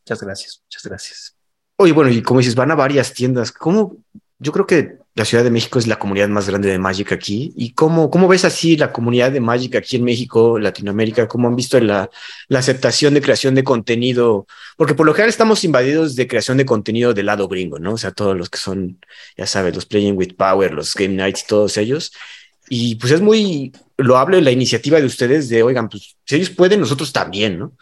Muchas 0.00 0.22
gracias, 0.22 0.62
muchas 0.66 0.84
gracias. 0.84 1.41
Oye, 1.82 1.92
bueno, 1.92 2.12
y 2.12 2.22
como 2.22 2.38
dices, 2.38 2.54
van 2.54 2.70
a 2.70 2.76
varias 2.76 3.12
tiendas. 3.12 3.50
¿Cómo? 3.50 3.96
Yo 4.38 4.52
creo 4.52 4.68
que 4.68 4.98
la 5.16 5.24
Ciudad 5.24 5.42
de 5.42 5.50
México 5.50 5.80
es 5.80 5.88
la 5.88 5.98
comunidad 5.98 6.28
más 6.28 6.48
grande 6.48 6.70
de 6.70 6.78
Magic 6.78 7.10
aquí. 7.10 7.52
¿Y 7.56 7.72
cómo, 7.72 8.08
cómo 8.08 8.28
ves 8.28 8.44
así 8.44 8.76
la 8.76 8.92
comunidad 8.92 9.32
de 9.32 9.40
Magic 9.40 9.74
aquí 9.74 9.96
en 9.96 10.04
México, 10.04 10.60
Latinoamérica? 10.60 11.26
¿Cómo 11.26 11.48
han 11.48 11.56
visto 11.56 11.80
la, 11.80 12.08
aceptación 12.54 13.14
de 13.14 13.20
creación 13.20 13.56
de 13.56 13.64
contenido? 13.64 14.46
Porque 14.76 14.94
por 14.94 15.06
lo 15.06 15.12
general 15.12 15.30
estamos 15.30 15.64
invadidos 15.64 16.14
de 16.14 16.28
creación 16.28 16.56
de 16.56 16.64
contenido 16.64 17.14
del 17.14 17.26
lado 17.26 17.48
gringo, 17.48 17.80
¿no? 17.80 17.94
O 17.94 17.98
sea, 17.98 18.12
todos 18.12 18.36
los 18.36 18.48
que 18.48 18.58
son, 18.58 19.00
ya 19.36 19.48
sabes, 19.48 19.74
los 19.74 19.84
Playing 19.84 20.16
with 20.16 20.36
Power, 20.36 20.72
los 20.72 20.94
Game 20.94 21.14
Nights, 21.14 21.46
todos 21.48 21.76
ellos. 21.78 22.12
Y 22.68 22.94
pues 22.94 23.12
es 23.12 23.20
muy 23.20 23.72
loable 23.96 24.40
la 24.40 24.52
iniciativa 24.52 25.00
de 25.00 25.06
ustedes 25.06 25.48
de, 25.48 25.64
oigan, 25.64 25.88
pues 25.88 26.16
si 26.26 26.36
ellos 26.36 26.50
pueden, 26.50 26.78
nosotros 26.78 27.12
también, 27.12 27.58
¿no? 27.58 27.72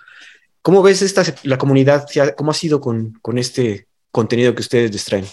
¿Cómo 0.62 0.82
ves 0.82 1.02
esta, 1.02 1.22
la 1.42 1.58
comunidad? 1.58 2.06
¿Cómo 2.34 2.50
ha 2.50 2.54
sido 2.54 2.80
con, 2.80 3.18
con 3.20 3.36
este 3.36 3.86
contenido 4.10 4.54
que 4.54 4.62
ustedes 4.62 4.92
les 4.92 5.04
traen? 5.04 5.26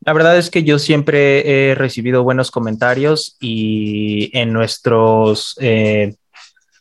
La 0.00 0.14
verdad 0.14 0.38
es 0.38 0.50
que 0.50 0.62
yo 0.62 0.78
siempre 0.78 1.70
he 1.70 1.74
recibido 1.74 2.22
buenos 2.22 2.50
comentarios 2.50 3.36
y 3.38 4.36
en 4.36 4.52
nuestros, 4.52 5.56
eh, 5.60 6.14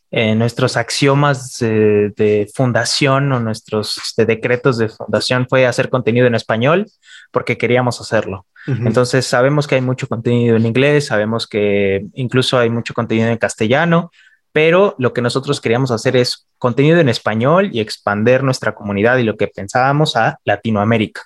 en 0.09 0.39
nuestros 0.39 0.77
axiomas 0.77 1.57
de, 1.59 2.49
fundación 2.55 3.31
o 3.33 3.41
nuestros 3.41 3.97
este, 3.97 4.25
decretos 4.25 4.77
de 4.77 4.87
fundación 4.87 5.47
fue 5.49 5.65
hacer 5.65 5.89
contenido 5.89 6.27
en 6.27 6.35
español 6.35 6.85
porque 7.31 7.57
queríamos 7.57 7.99
hacerlo. 7.99 8.45
Entonces 8.67 9.25
sabemos 9.25 9.65
que 9.65 9.75
hay 9.75 9.81
mucho 9.81 10.07
contenido 10.07 10.55
en 10.55 10.65
inglés, 10.65 11.07
sabemos 11.07 11.47
que 11.47 12.05
incluso 12.13 12.59
hay 12.59 12.69
mucho 12.69 12.93
contenido 12.93 13.27
en 13.27 13.37
castellano, 13.37 14.11
pero 14.51 14.95
lo 14.97 15.13
que 15.13 15.21
nosotros 15.21 15.61
queríamos 15.61 15.91
hacer 15.91 16.15
es 16.15 16.47
contenido 16.57 16.99
en 16.99 17.07
español 17.07 17.69
y 17.71 17.79
expander 17.79 18.43
nuestra 18.43 18.73
comunidad 18.73 19.17
y 19.17 19.23
lo 19.23 19.37
que 19.37 19.47
pensábamos 19.47 20.15
a 20.15 20.39
Latinoamérica. 20.43 21.21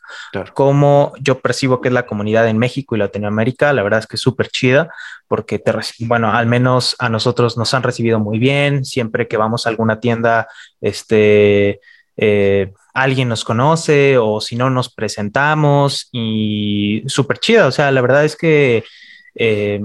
Como 0.54 1.14
yo 1.20 1.40
percibo 1.40 1.82
que 1.82 1.88
es 1.88 1.94
la 1.94 2.06
comunidad 2.06 2.48
en 2.48 2.58
México 2.58 2.96
y 2.96 3.00
Latinoamérica, 3.00 3.72
la 3.74 3.82
verdad 3.82 4.00
es 4.00 4.08
que 4.08 4.18
es 4.18 4.22
súper 4.22 4.50
chida 4.50 4.90
porque, 5.28 5.58
te, 5.58 5.74
bueno, 6.00 6.32
al 6.32 6.48
menos 6.48 6.96
a 7.00 7.10
nosotros 7.10 7.58
nos 7.58 7.74
han 7.74 7.84
recibido 7.84 8.20
muy 8.20 8.40
bien. 8.40 8.86
Siempre 8.86 9.28
que 9.28 9.38
vamos 9.38 9.66
a 9.66 9.70
alguna 9.70 10.00
tienda, 10.00 10.48
este, 10.82 11.80
eh, 12.18 12.74
alguien 12.94 13.30
nos 13.30 13.44
conoce 13.44 14.18
o 14.18 14.42
si 14.42 14.56
no 14.56 14.70
nos 14.70 14.94
presentamos 14.94 16.10
y 16.12 17.04
súper 17.08 17.40
chida. 17.40 17.68
O 17.68 17.72
sea, 17.72 17.92
la 17.92 18.02
verdad 18.02 18.26
es 18.26 18.36
que... 18.36 18.84
Eh, 19.36 19.82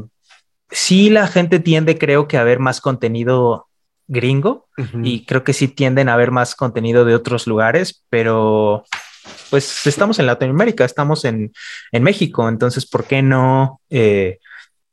sí 0.70 1.10
la 1.10 1.26
gente 1.26 1.60
tiende, 1.60 1.98
creo 1.98 2.28
que, 2.28 2.37
a 2.37 2.44
ver 2.44 2.58
más 2.58 2.80
contenido 2.80 3.66
gringo 4.06 4.66
y 5.02 5.26
creo 5.26 5.44
que 5.44 5.52
sí 5.52 5.68
tienden 5.68 6.08
a 6.08 6.16
ver 6.16 6.30
más 6.30 6.54
contenido 6.54 7.04
de 7.04 7.14
otros 7.14 7.46
lugares, 7.46 8.04
pero 8.08 8.84
pues 9.50 9.87
estamos 9.87 10.18
en 10.18 10.26
Latinoamérica, 10.26 10.84
estamos 10.84 11.25
en, 11.25 11.52
en 11.92 12.02
México, 12.02 12.48
entonces, 12.48 12.87
¿por 12.87 13.04
qué 13.04 13.22
no 13.22 13.80
eh, 13.90 14.38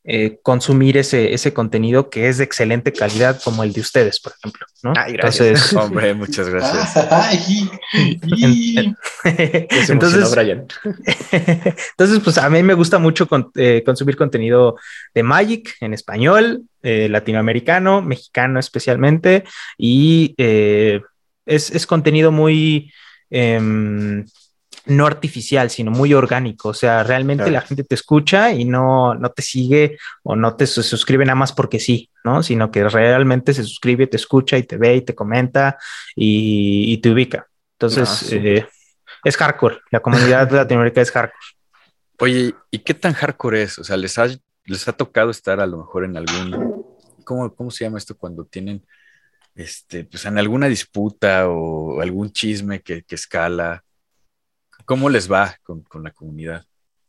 eh, 0.07 0.37
consumir 0.43 0.97
ese, 0.97 1.33
ese 1.33 1.51
contenido 1.51 2.11
que 2.11 2.29
es 2.29 2.37
de 2.37 2.43
excelente 2.43 2.93
calidad 2.93 3.41
como 3.43 3.63
el 3.63 3.73
de 3.73 3.81
ustedes, 3.81 4.19
por 4.19 4.33
ejemplo. 4.37 4.67
¿no? 4.83 4.93
gracias. 4.93 5.73
Hombre, 5.73 6.13
muchas 6.13 6.47
gracias. 6.47 6.95
entonces, 9.89 10.31
entonces, 11.31 12.19
pues 12.23 12.37
a 12.37 12.47
mí 12.51 12.61
me 12.61 12.75
gusta 12.75 12.99
mucho 12.99 13.27
eh, 13.55 13.81
consumir 13.83 14.15
contenido 14.15 14.75
de 15.15 15.23
Magic 15.23 15.75
en 15.81 15.95
español, 15.95 16.65
eh, 16.83 17.09
latinoamericano, 17.09 18.03
mexicano 18.03 18.59
especialmente, 18.59 19.43
y 19.75 20.35
es, 20.37 21.71
es, 21.71 21.87
contenido 21.87 22.31
muy... 22.31 22.91
No 24.87 25.07
artificial, 25.07 25.69
sino 25.69 25.91
muy 25.91 26.13
orgánico. 26.13 26.69
O 26.69 26.73
sea, 26.73 27.03
realmente 27.03 27.49
la 27.49 27.61
gente 27.61 27.83
te 27.83 27.95
escucha 27.95 28.51
y 28.51 28.65
no, 28.65 29.15
no 29.15 29.31
te 29.31 29.41
sigue 29.41 29.97
o 30.23 30.35
no 30.35 30.55
te 30.55 30.67
suscribe 30.67 31.25
nada 31.25 31.35
más 31.35 31.53
porque 31.53 31.79
sí, 31.79 32.09
¿no? 32.23 32.43
Sino 32.43 32.69
que 32.69 32.87
realmente 32.87 33.53
se 33.53 33.63
suscribe, 33.63 34.07
te 34.07 34.17
escucha 34.17 34.57
y 34.57 34.63
te 34.63 34.77
ve 34.77 34.97
y 34.97 35.01
te 35.01 35.15
comenta 35.15 35.77
y, 36.15 36.97
te 36.99 37.09
ubica. 37.09 37.47
Entonces, 37.73 38.31
ah, 38.31 38.35
eh, 38.35 38.67
es 39.23 39.37
hardcore. 39.37 39.79
La 39.91 40.01
comunidad 40.01 40.47
de 40.47 40.55
Latinoamérica 40.57 41.01
es 41.01 41.11
hardcore. 41.11 41.45
Oye, 42.19 42.55
¿y 42.71 42.79
qué 42.79 42.93
tan 42.93 43.13
hardcore 43.13 43.63
es? 43.63 43.79
O 43.79 43.83
sea, 43.83 43.97
¿les 43.97 44.17
ha, 44.17 44.27
les 44.65 44.87
ha 44.87 44.93
tocado 44.93 45.31
estar 45.31 45.59
a 45.59 45.67
lo 45.67 45.77
mejor 45.77 46.05
en 46.05 46.17
algún... 46.17 46.85
¿Cómo, 47.23 47.53
cómo 47.55 47.71
se 47.71 47.85
llama 47.85 47.97
esto 47.97 48.15
cuando 48.15 48.45
tienen... 48.45 48.85
Este, 49.55 50.03
pues 50.03 50.25
en 50.25 50.37
alguna 50.37 50.67
disputa 50.67 51.47
o 51.47 52.01
algún 52.01 52.31
chisme 52.31 52.81
que, 52.81 53.03
que 53.03 53.15
escala, 53.15 53.84
¿Cómo 54.85 55.09
les 55.09 55.31
va 55.31 55.57
con, 55.63 55.83
la 56.03 56.11
comunidad? 56.11 56.65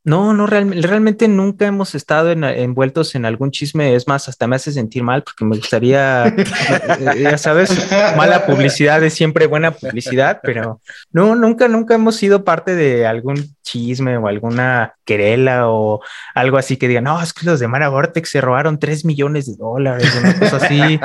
No, 0.07 0.33
no, 0.33 0.47
realmente 0.47 1.27
nunca 1.27 1.67
hemos 1.67 1.97
estado 1.97 2.31
envueltos 2.31 3.17
en 3.17 3.25
algún 3.25 3.51
chisme. 3.51 3.97
Es 3.97 4.07
más, 4.07 4.29
hasta 4.29 4.47
me 4.47 4.55
hace 4.55 4.71
sentir 4.71 5.03
mal 5.03 5.25
porque 5.25 5.45
me 5.45 5.57
gustaría, 5.57 6.29
eh, 6.29 7.23
ya 7.23 7.37
sabes, 7.37 7.91
mala 8.17 8.47
publicidad 8.47 9.03
es 9.03 9.15
siempre 9.15 9.49
buena 9.49 9.73
publicidad, 9.73 10.39
pero 10.45 10.81
no, 11.11 11.35
nunca, 11.35 11.67
nunca 11.67 11.97
hemos 11.97 12.15
sido 12.15 12.45
parte 12.45 12.77
de 12.77 13.05
algún 13.05 13.57
chisme 13.63 14.17
o 14.17 14.29
alguna 14.29 14.95
querela 15.05 15.69
o 15.69 16.01
algo 16.37 16.57
así 16.57 16.77
que 16.77 16.87
digan, 16.87 17.03
no, 17.03 17.21
es 17.21 17.33
que 17.33 17.45
los 17.45 17.59
de 17.59 17.67
Mara 17.67 17.89
Vortex 17.89 18.31
se 18.31 18.41
robaron 18.41 18.79
3 18.79 19.05
millones 19.05 19.47
de 19.47 19.57
dólares, 19.57 20.17
una 20.21 20.39
cosa 20.39 20.59
así. 20.59 21.01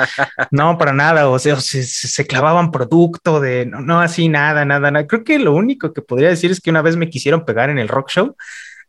no, 0.52 0.78
para 0.78 0.92
nada. 0.92 1.28
O 1.28 1.40
sea, 1.40 1.56
se, 1.56 2.26
clavaban 2.28 2.70
producto 2.70 3.40
de, 3.40 3.66
no, 3.66 3.80
no, 3.80 4.00
así, 4.00 4.28
nada, 4.28 4.64
nada, 4.64 4.92
nada. 4.92 5.08
Creo 5.08 5.24
que 5.24 5.40
lo 5.40 5.54
único 5.54 5.92
que 5.92 6.02
podría 6.02 6.28
decir 6.28 6.52
es 6.52 6.60
que 6.60 6.70
una 6.70 6.82
vez 6.82 6.96
me 6.96 7.10
quisieron 7.10 7.44
pegar 7.44 7.68
en 7.68 7.80
el 7.80 7.88
rock 7.88 8.08
show. 8.10 8.36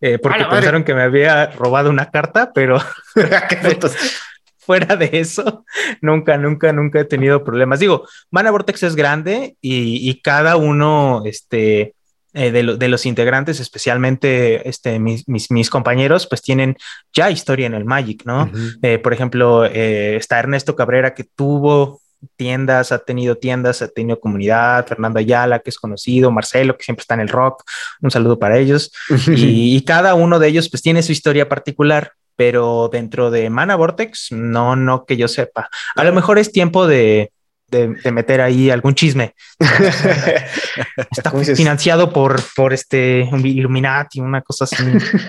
Eh, 0.05 0.19
porque 0.19 0.43
pensaron 0.43 0.83
que 0.83 0.93
me 0.93 1.01
había 1.01 1.45
robado 1.51 1.89
una 1.89 2.11
carta, 2.11 2.51
pero 2.53 2.77
fuera 4.57 4.97
de 4.97 5.09
eso, 5.13 5.63
nunca, 6.01 6.37
nunca, 6.37 6.73
nunca 6.73 6.99
he 6.99 7.05
tenido 7.05 7.45
problemas. 7.45 7.79
Digo, 7.79 8.05
Mana 8.29 8.51
Vortex 8.51 8.83
es 8.83 8.97
grande 8.97 9.55
y, 9.61 10.09
y 10.09 10.21
cada 10.21 10.57
uno, 10.57 11.23
este, 11.25 11.93
eh, 12.35 12.51
de, 12.51 12.87
los 12.89 13.05
integrantes, 13.05 13.59
especialmente 13.59 14.67
este, 14.67 14.99
mis, 14.99 15.23
mis, 15.27 15.69
compañeros, 15.69 16.25
pues 16.25 16.41
tienen 16.41 16.75
ya 17.13 17.29
historia 17.29 17.67
en 17.67 17.75
el 17.75 17.85
Magic, 17.85 18.23
¿no? 18.25 18.51
Eh, 18.81 18.97
por 18.97 19.13
ejemplo, 19.13 19.65
eh, 19.65 20.15
está 20.15 20.39
Ernesto 20.39 20.75
Cabrera 20.75 21.13
que 21.13 21.25
tuvo 21.25 22.01
tiendas, 22.35 22.91
ha 22.91 22.99
tenido 22.99 23.37
tiendas, 23.37 23.81
ha 23.81 23.87
tenido 23.87 24.19
comunidad, 24.19 24.85
Fernando 24.87 25.19
Ayala, 25.19 25.59
que 25.59 25.69
es 25.69 25.77
conocido, 25.77 26.31
Marcelo, 26.31 26.77
que 26.77 26.83
siempre 26.83 27.01
está 27.01 27.13
en 27.13 27.21
el 27.21 27.29
rock, 27.29 27.63
un 28.01 28.11
saludo 28.11 28.39
para 28.39 28.57
ellos. 28.57 28.91
y, 29.27 29.75
y, 29.75 29.81
cada 29.83 30.15
uno 30.15 30.39
de 30.39 30.47
ellos 30.47 30.69
pues 30.69 30.81
tiene 30.81 31.03
su 31.03 31.11
historia 31.11 31.49
particular, 31.49 32.13
pero 32.35 32.89
dentro 32.91 33.31
de 33.31 33.49
Mana 33.49 33.75
Vortex, 33.75 34.31
no, 34.31 34.75
no 34.75 35.05
que 35.05 35.17
yo 35.17 35.27
sepa. 35.27 35.69
A 35.95 36.03
lo 36.03 36.13
mejor 36.13 36.39
es 36.39 36.51
tiempo 36.51 36.87
de, 36.87 37.31
de, 37.73 38.11
meter 38.11 38.41
ahí 38.41 38.69
algún 38.69 38.95
chisme. 38.95 39.33
Está 41.11 41.31
financiado 41.55 42.11
por, 42.11 42.41
por 42.55 42.73
este 42.73 43.27
Illuminati, 43.31 44.19
una 44.19 44.41
cosa 44.41 44.65
así. 44.65 44.83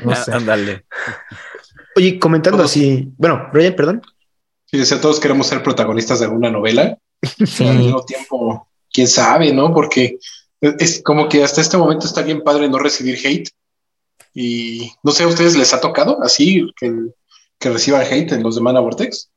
No 0.05 0.15
sé. 0.25 0.33
Ándale. 0.33 0.85
Oye, 1.97 2.19
comentando 2.19 2.65
así, 2.65 3.09
bueno, 3.17 3.49
Brian, 3.53 3.75
perdón. 3.75 4.03
Sí, 4.75 4.79
decía, 4.79 5.01
todos 5.01 5.21
queremos 5.21 5.47
ser 5.47 5.63
protagonistas 5.63 6.19
de 6.19 6.25
alguna 6.25 6.51
novela. 6.51 6.99
Sí. 7.47 7.65
Al 7.65 7.79
mismo 7.79 8.05
tiempo, 8.05 8.67
quién 8.93 9.07
sabe, 9.07 9.53
¿no? 9.53 9.73
Porque 9.73 10.19
es 10.61 11.01
como 11.01 11.29
que 11.29 11.45
hasta 11.45 11.61
este 11.61 11.77
momento 11.77 12.09
está 12.09 12.23
bien 12.23 12.43
padre 12.43 12.69
no 12.69 12.81
recibir 12.81 13.17
hate. 13.25 13.49
Y 14.35 14.91
no 15.05 15.13
sé, 15.13 15.23
¿a 15.23 15.29
ustedes 15.29 15.57
les 15.57 15.73
ha 15.73 15.81
tocado 15.81 16.21
así 16.25 16.67
que, 16.77 16.93
que 17.61 17.71
reciban 17.71 18.03
hate 18.03 18.33
en 18.33 18.43
los 18.43 18.57
de 18.57 18.63
Mana 18.63 18.81
Vortex? 18.81 19.31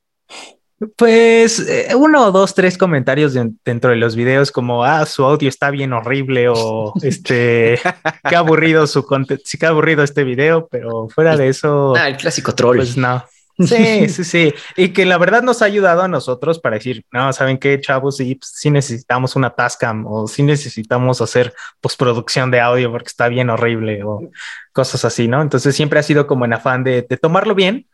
Pues 0.96 1.60
eh, 1.60 1.94
uno, 1.96 2.32
dos, 2.32 2.56
tres 2.56 2.76
comentarios 2.76 3.36
dentro 3.64 3.92
de 3.92 3.98
los 3.98 4.16
videos 4.16 4.52
como, 4.52 4.86
ah, 4.86 5.06
su 5.06 5.24
audio 5.24 5.50
está 5.50 5.70
bien 5.70 5.94
horrible 5.94 6.50
o 6.50 6.94
este, 7.04 7.80
qué 8.28 8.36
aburrido 8.36 8.88
su 8.88 9.06
contenido, 9.06 9.44
sí, 9.46 9.60
qué 9.60 9.68
aburrido 9.68 10.02
este 10.02 10.24
video, 10.24 10.68
pero 10.68 11.08
fuera 11.10 11.38
de 11.38 11.50
eso... 11.50 11.96
Ah, 11.96 12.08
el 12.08 12.18
clásico 12.18 12.56
troll. 12.56 12.78
Pues 12.78 12.98
no. 12.98 13.24
Sí, 13.60 14.10
sí, 14.10 14.24
sí. 14.24 14.54
Y 14.76 14.90
que 14.90 15.06
la 15.06 15.18
verdad 15.18 15.42
nos 15.42 15.62
ha 15.62 15.66
ayudado 15.66 16.02
a 16.02 16.08
nosotros 16.08 16.60
para 16.60 16.76
decir, 16.76 17.06
no, 17.12 17.32
¿saben 17.34 17.58
qué, 17.58 17.80
chavos? 17.80 18.18
Sí, 18.18 18.36
pues, 18.36 18.52
sí 18.56 18.70
necesitamos 18.70 19.36
una 19.36 19.52
Tascam 19.52 20.06
o 20.08 20.28
sí 20.28 20.44
necesitamos 20.44 21.22
hacer 21.22 21.54
postproducción 21.82 22.52
de 22.52 22.62
audio 22.62 22.92
porque 22.92 23.08
está 23.08 23.28
bien 23.28 23.50
horrible 23.50 24.04
o 24.04 24.30
cosas 24.72 25.06
así, 25.06 25.28
¿no? 25.28 25.42
Entonces 25.42 25.76
siempre 25.76 26.00
ha 26.00 26.04
sido 26.04 26.28
como 26.28 26.46
en 26.46 26.54
afán 26.54 26.84
de, 26.84 27.02
de 27.02 27.18
tomarlo 27.18 27.56
bien, 27.56 27.88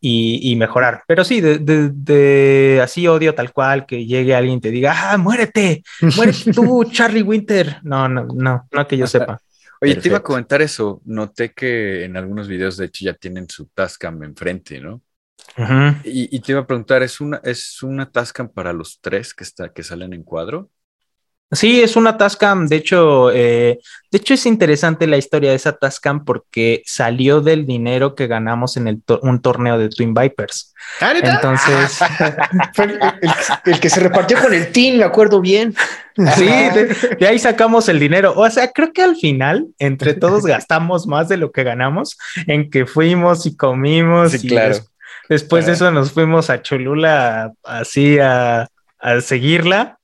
y, 0.00 0.56
mejorar. 0.56 1.02
Pero 1.06 1.24
sí, 1.24 1.40
de, 1.40 2.80
así 2.82 3.06
odio 3.06 3.34
tal 3.34 3.52
cual 3.52 3.86
que 3.86 4.04
llegue 4.04 4.34
alguien 4.34 4.58
y 4.58 4.60
te 4.60 4.70
diga, 4.70 5.12
ah, 5.12 5.16
muérete, 5.16 5.82
muérete 6.16 6.52
tú, 6.54 6.84
Charlie 6.90 7.22
Winter. 7.22 7.78
No, 7.82 8.08
no, 8.08 8.26
no, 8.26 8.68
no 8.70 8.86
que 8.86 8.96
yo 8.96 9.06
sepa. 9.06 9.40
Oye, 9.82 9.96
te 9.96 10.08
iba 10.08 10.18
a 10.18 10.22
comentar 10.22 10.60
eso. 10.62 11.00
Noté 11.04 11.52
que 11.52 12.04
en 12.04 12.16
algunos 12.16 12.48
videos, 12.48 12.76
de 12.76 12.86
hecho, 12.86 13.04
ya 13.04 13.14
tienen 13.14 13.48
su 13.48 13.66
Tascam 13.66 14.22
enfrente, 14.22 14.80
¿no? 14.80 15.02
y, 16.04 16.40
te 16.40 16.52
iba 16.52 16.60
a 16.60 16.66
preguntar, 16.66 17.02
¿es 17.02 17.20
una, 17.20 17.40
¿es 17.42 17.82
una 17.82 18.10
Tascam 18.10 18.48
para 18.48 18.72
los 18.72 19.00
tres 19.00 19.34
que, 19.34 19.44
está, 19.44 19.72
que 19.72 19.82
salen 19.82 20.12
en 20.12 20.22
cuadro? 20.22 20.70
Sí, 21.52 21.82
es 21.82 21.96
una 21.96 22.16
Tascam. 22.16 22.68
De 22.68 22.76
hecho, 22.76 23.32
eh, 23.32 23.80
de 24.10 24.18
hecho 24.18 24.34
es 24.34 24.46
interesante 24.46 25.08
la 25.08 25.16
historia 25.16 25.50
de 25.50 25.56
esa 25.56 25.72
Tascam 25.72 26.24
porque 26.24 26.82
salió 26.86 27.40
del 27.40 27.66
dinero 27.66 28.14
que 28.14 28.28
ganamos 28.28 28.76
en 28.76 28.86
el 28.86 29.02
un 29.22 29.42
torneo 29.42 29.76
de 29.76 29.88
Twin 29.88 30.14
Vipers. 30.14 30.72
¿Ah, 31.00 31.12
Entonces, 31.12 31.98
el, 33.64 33.80
que 33.80 33.90
se 33.90 34.00
repartió 34.00 34.40
con 34.40 34.54
el 34.54 34.70
team, 34.70 34.98
me 34.98 35.04
acuerdo 35.04 35.40
bien. 35.40 35.74
Sí, 36.36 36.46
de, 36.46 37.26
ahí 37.26 37.38
sacamos 37.38 37.88
el 37.88 37.98
dinero. 37.98 38.32
O 38.36 38.48
sea, 38.48 38.70
creo 38.70 38.92
que 38.92 39.02
al 39.02 39.16
final 39.16 39.66
entre 39.78 40.14
todos 40.14 40.44
gastamos 40.44 41.08
más 41.08 41.28
de 41.28 41.36
lo 41.36 41.50
que 41.50 41.64
ganamos 41.64 42.16
en 42.46 42.70
que 42.70 42.86
fuimos 42.86 43.44
y 43.46 43.56
comimos. 43.56 44.34
y 44.34 44.46
claro 44.46 44.76
Después 45.28 45.66
de 45.66 45.72
eso 45.72 45.90
nos 45.92 46.10
fuimos 46.10 46.50
a 46.50 46.60
Cholula 46.60 47.52
así 47.62 48.18
a, 48.18 48.66
a 48.98 49.20
seguirla 49.20 49.99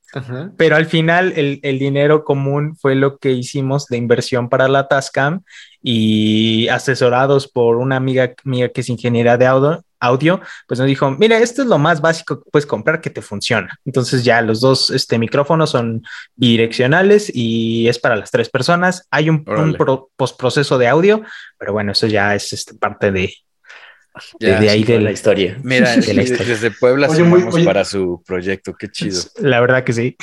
pero 0.56 0.76
al 0.76 0.86
final 0.86 1.32
el, 1.36 1.60
el, 1.62 1.78
dinero 1.78 2.24
común 2.24 2.76
fue 2.76 2.94
lo 2.94 3.18
que 3.18 3.32
hicimos 3.32 3.86
de 3.86 3.96
inversión 3.96 4.48
para 4.48 4.68
la 4.68 4.88
Tascam 4.88 5.42
y 5.82 6.68
asesorados 6.68 7.48
por 7.48 7.76
una 7.76 7.96
amiga 7.96 8.34
mía 8.44 8.70
que 8.72 8.80
es 8.80 8.88
ingeniera 8.88 9.36
de 9.36 9.46
audio, 9.46 9.84
audio, 10.00 10.40
pues 10.66 10.78
nos 10.80 10.86
dijo, 10.86 11.10
mira, 11.10 11.38
esto 11.38 11.62
es 11.62 11.68
lo 11.68 11.78
más 11.78 12.00
básico 12.00 12.42
que 12.42 12.50
puedes 12.50 12.66
comprar 12.66 13.00
que 13.00 13.10
te 13.10 13.22
funciona. 13.22 13.78
Entonces 13.84 14.24
ya 14.24 14.40
los 14.42 14.60
dos 14.60 14.90
este, 14.90 15.18
micrófonos 15.18 15.70
son 15.70 16.02
bidireccionales 16.34 17.30
y 17.34 17.88
es 17.88 17.98
para 17.98 18.16
las 18.16 18.30
tres 18.30 18.48
personas. 18.48 19.06
Hay 19.10 19.28
un, 19.30 19.44
un 19.46 19.76
postproceso 20.16 20.78
de 20.78 20.88
audio, 20.88 21.22
pero 21.58 21.72
bueno, 21.72 21.92
eso 21.92 22.06
ya 22.06 22.34
es 22.34 22.52
este, 22.52 22.74
parte 22.74 23.12
de, 23.12 23.32
de, 24.38 24.70
ahí 24.70 24.84
de 24.84 25.00
la 25.00 25.12
historia. 25.12 25.58
Mira, 25.62 25.96
desde 25.96 26.70
Puebla 26.70 27.08
oye, 27.08 27.64
para 27.64 27.84
su 27.84 28.22
proyecto, 28.26 28.74
qué 28.74 28.88
chido. 28.88 29.20
La 29.38 29.60
verdad 29.60 29.84
que 29.84 29.92
sí. 29.92 30.16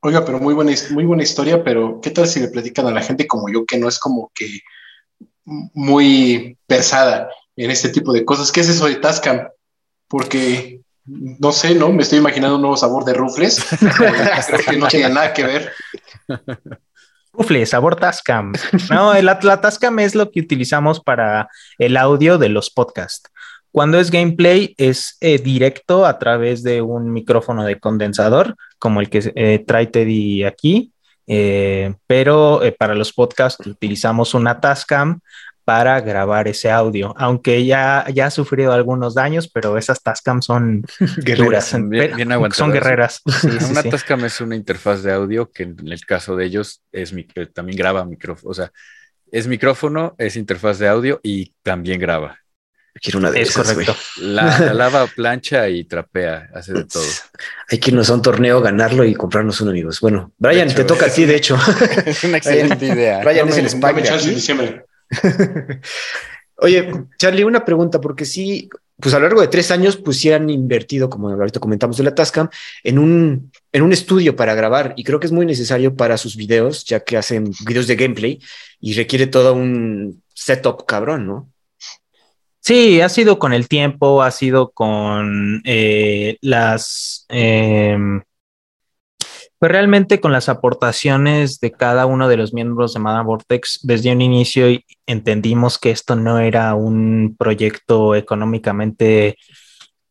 Oiga, 0.00 0.24
pero 0.24 0.38
muy 0.38 0.52
buena, 0.52 0.72
muy 0.90 1.04
buena 1.04 1.22
historia, 1.22 1.64
pero 1.64 1.98
¿qué 2.02 2.10
tal 2.10 2.26
si 2.26 2.40
le 2.40 2.48
platican 2.48 2.86
a 2.86 2.90
la 2.90 3.02
gente 3.02 3.26
como 3.26 3.50
yo, 3.50 3.64
que 3.64 3.78
no 3.78 3.88
es 3.88 3.98
como 3.98 4.30
que 4.34 4.60
muy 5.44 6.58
pesada 6.66 7.30
en 7.56 7.70
este 7.70 7.88
tipo 7.88 8.12
de 8.12 8.24
cosas? 8.24 8.52
¿Qué 8.52 8.60
es 8.60 8.68
eso 8.68 8.86
de 8.86 8.96
Tascam? 8.96 9.48
Porque, 10.06 10.82
no 11.06 11.52
sé, 11.52 11.74
¿no? 11.74 11.90
Me 11.90 12.02
estoy 12.02 12.18
imaginando 12.18 12.56
un 12.56 12.60
nuevo 12.60 12.76
sabor 12.76 13.06
de 13.06 13.14
rufles. 13.14 13.64
Creo 14.46 14.60
que 14.68 14.76
no 14.76 14.88
tiene 14.88 15.08
nada 15.08 15.32
que 15.32 15.44
ver. 15.44 15.72
Rufles, 17.32 17.70
sabor 17.70 17.96
Tascam. 17.96 18.52
No, 18.90 19.14
la, 19.14 19.38
la 19.42 19.60
Tascam 19.60 19.98
es 20.00 20.14
lo 20.14 20.30
que 20.30 20.40
utilizamos 20.40 21.00
para 21.00 21.48
el 21.78 21.96
audio 21.96 22.36
de 22.36 22.50
los 22.50 22.70
podcasts. 22.70 23.30
Cuando 23.74 23.98
es 23.98 24.12
gameplay 24.12 24.72
es 24.78 25.16
eh, 25.20 25.40
directo 25.40 26.06
a 26.06 26.16
través 26.20 26.62
de 26.62 26.80
un 26.80 27.12
micrófono 27.12 27.64
de 27.64 27.80
condensador, 27.80 28.54
como 28.78 29.00
el 29.00 29.10
que 29.10 29.32
eh, 29.34 29.64
trae 29.66 29.88
Teddy 29.88 30.44
aquí, 30.44 30.92
eh, 31.26 31.92
pero 32.06 32.60
para 32.78 32.94
los 32.94 33.12
podcasts 33.12 33.66
utilizamos 33.66 34.32
una 34.32 34.60
Tascam 34.60 35.18
para 35.64 36.00
grabar 36.02 36.46
ese 36.46 36.70
audio, 36.70 37.14
aunque 37.18 37.66
ya, 37.66 38.06
ya 38.14 38.26
ha 38.26 38.30
sufrido 38.30 38.72
algunos 38.72 39.16
daños, 39.16 39.50
pero 39.52 39.76
esas 39.76 40.00
Tascam 40.04 40.40
son 40.40 40.84
guerreras, 41.16 41.76
bien, 41.88 42.12
son 42.52 42.70
guerreras. 42.70 43.22
una 43.70 43.82
Tascam 43.82 44.24
es 44.24 44.40
una 44.40 44.54
interfaz 44.54 45.02
de 45.02 45.12
audio 45.12 45.50
que 45.50 45.64
en 45.64 45.88
el 45.88 46.06
caso 46.06 46.36
de 46.36 46.44
ellos 46.44 46.80
es 46.92 47.12
también 47.52 47.76
graba 47.76 48.04
micrófono, 48.04 48.52
o 48.52 48.54
sea, 48.54 48.70
es 49.32 49.48
micrófono, 49.48 50.14
es 50.16 50.36
interfaz 50.36 50.78
de 50.78 50.86
audio 50.86 51.18
y 51.24 51.52
también 51.64 51.98
graba. 51.98 52.38
Quiero 53.02 53.18
una 53.18 53.30
de 53.30 53.42
es 53.42 53.52
correcto. 53.52 53.94
La, 54.18 54.72
lava, 54.72 55.06
plancha 55.08 55.68
y 55.68 55.84
trapea, 55.84 56.48
hace 56.54 56.72
de 56.72 56.84
todo. 56.84 57.02
Hay 57.68 57.78
que 57.78 57.90
irnos 57.90 58.08
a 58.08 58.14
un 58.14 58.22
torneo, 58.22 58.60
ganarlo 58.60 59.04
y 59.04 59.14
comprarnos 59.14 59.60
un 59.60 59.70
amigos. 59.70 60.00
Bueno, 60.00 60.32
Brian, 60.38 60.72
te 60.72 60.84
toca 60.84 61.06
a 61.06 61.10
ti, 61.10 61.24
de 61.24 61.36
hecho. 61.36 61.58
Es 62.06 62.22
una 62.22 62.38
excelente 62.38 62.86
idea. 62.86 63.20
Brian 63.24 63.48
es 63.48 63.58
el. 63.58 64.84
Oye, 66.56 66.92
Charlie, 67.18 67.44
una 67.44 67.64
pregunta, 67.64 68.00
porque 68.00 68.24
sí, 68.24 68.68
pues 69.00 69.12
a 69.12 69.18
lo 69.18 69.24
largo 69.24 69.40
de 69.40 69.48
tres 69.48 69.70
años, 69.72 69.96
pues 69.96 70.18
sí 70.18 70.30
han 70.30 70.48
invertido, 70.48 71.10
como 71.10 71.28
ahorita 71.28 71.58
comentamos 71.58 71.96
de 71.96 72.04
la 72.04 72.14
Tascam, 72.14 72.48
en 72.84 72.98
un, 72.98 73.50
en 73.72 73.82
un 73.82 73.92
estudio 73.92 74.36
para 74.36 74.54
grabar 74.54 74.94
y 74.96 75.02
creo 75.02 75.18
que 75.18 75.26
es 75.26 75.32
muy 75.32 75.46
necesario 75.46 75.96
para 75.96 76.16
sus 76.16 76.36
videos, 76.36 76.84
ya 76.84 77.00
que 77.00 77.16
hacen 77.16 77.50
videos 77.66 77.88
de 77.88 77.96
gameplay 77.96 78.40
y 78.80 78.94
requiere 78.94 79.26
todo 79.26 79.52
un 79.52 80.22
setup 80.32 80.86
cabrón, 80.86 81.26
¿no? 81.26 81.50
Sí, 82.64 83.02
ha 83.02 83.10
sido 83.10 83.38
con 83.38 83.52
el 83.52 83.68
tiempo, 83.68 84.22
ha 84.22 84.30
sido 84.30 84.70
con 84.72 85.60
eh, 85.66 86.38
las, 86.40 87.26
em, 87.28 88.22
pues 89.58 89.70
realmente 89.70 90.20
con 90.20 90.32
las 90.32 90.48
aportaciones 90.48 91.60
de 91.60 91.72
cada 91.72 92.06
uno 92.06 92.26
de 92.28 92.38
los 92.38 92.54
miembros 92.54 92.94
de 92.94 93.00
Madame 93.00 93.26
Vortex. 93.26 93.80
Desde 93.82 94.12
un 94.12 94.22
inicio 94.22 94.66
entendimos 95.06 95.78
que 95.78 95.90
esto 95.90 96.16
no 96.16 96.38
era 96.38 96.74
un 96.74 97.36
proyecto 97.38 98.14
económicamente 98.14 99.36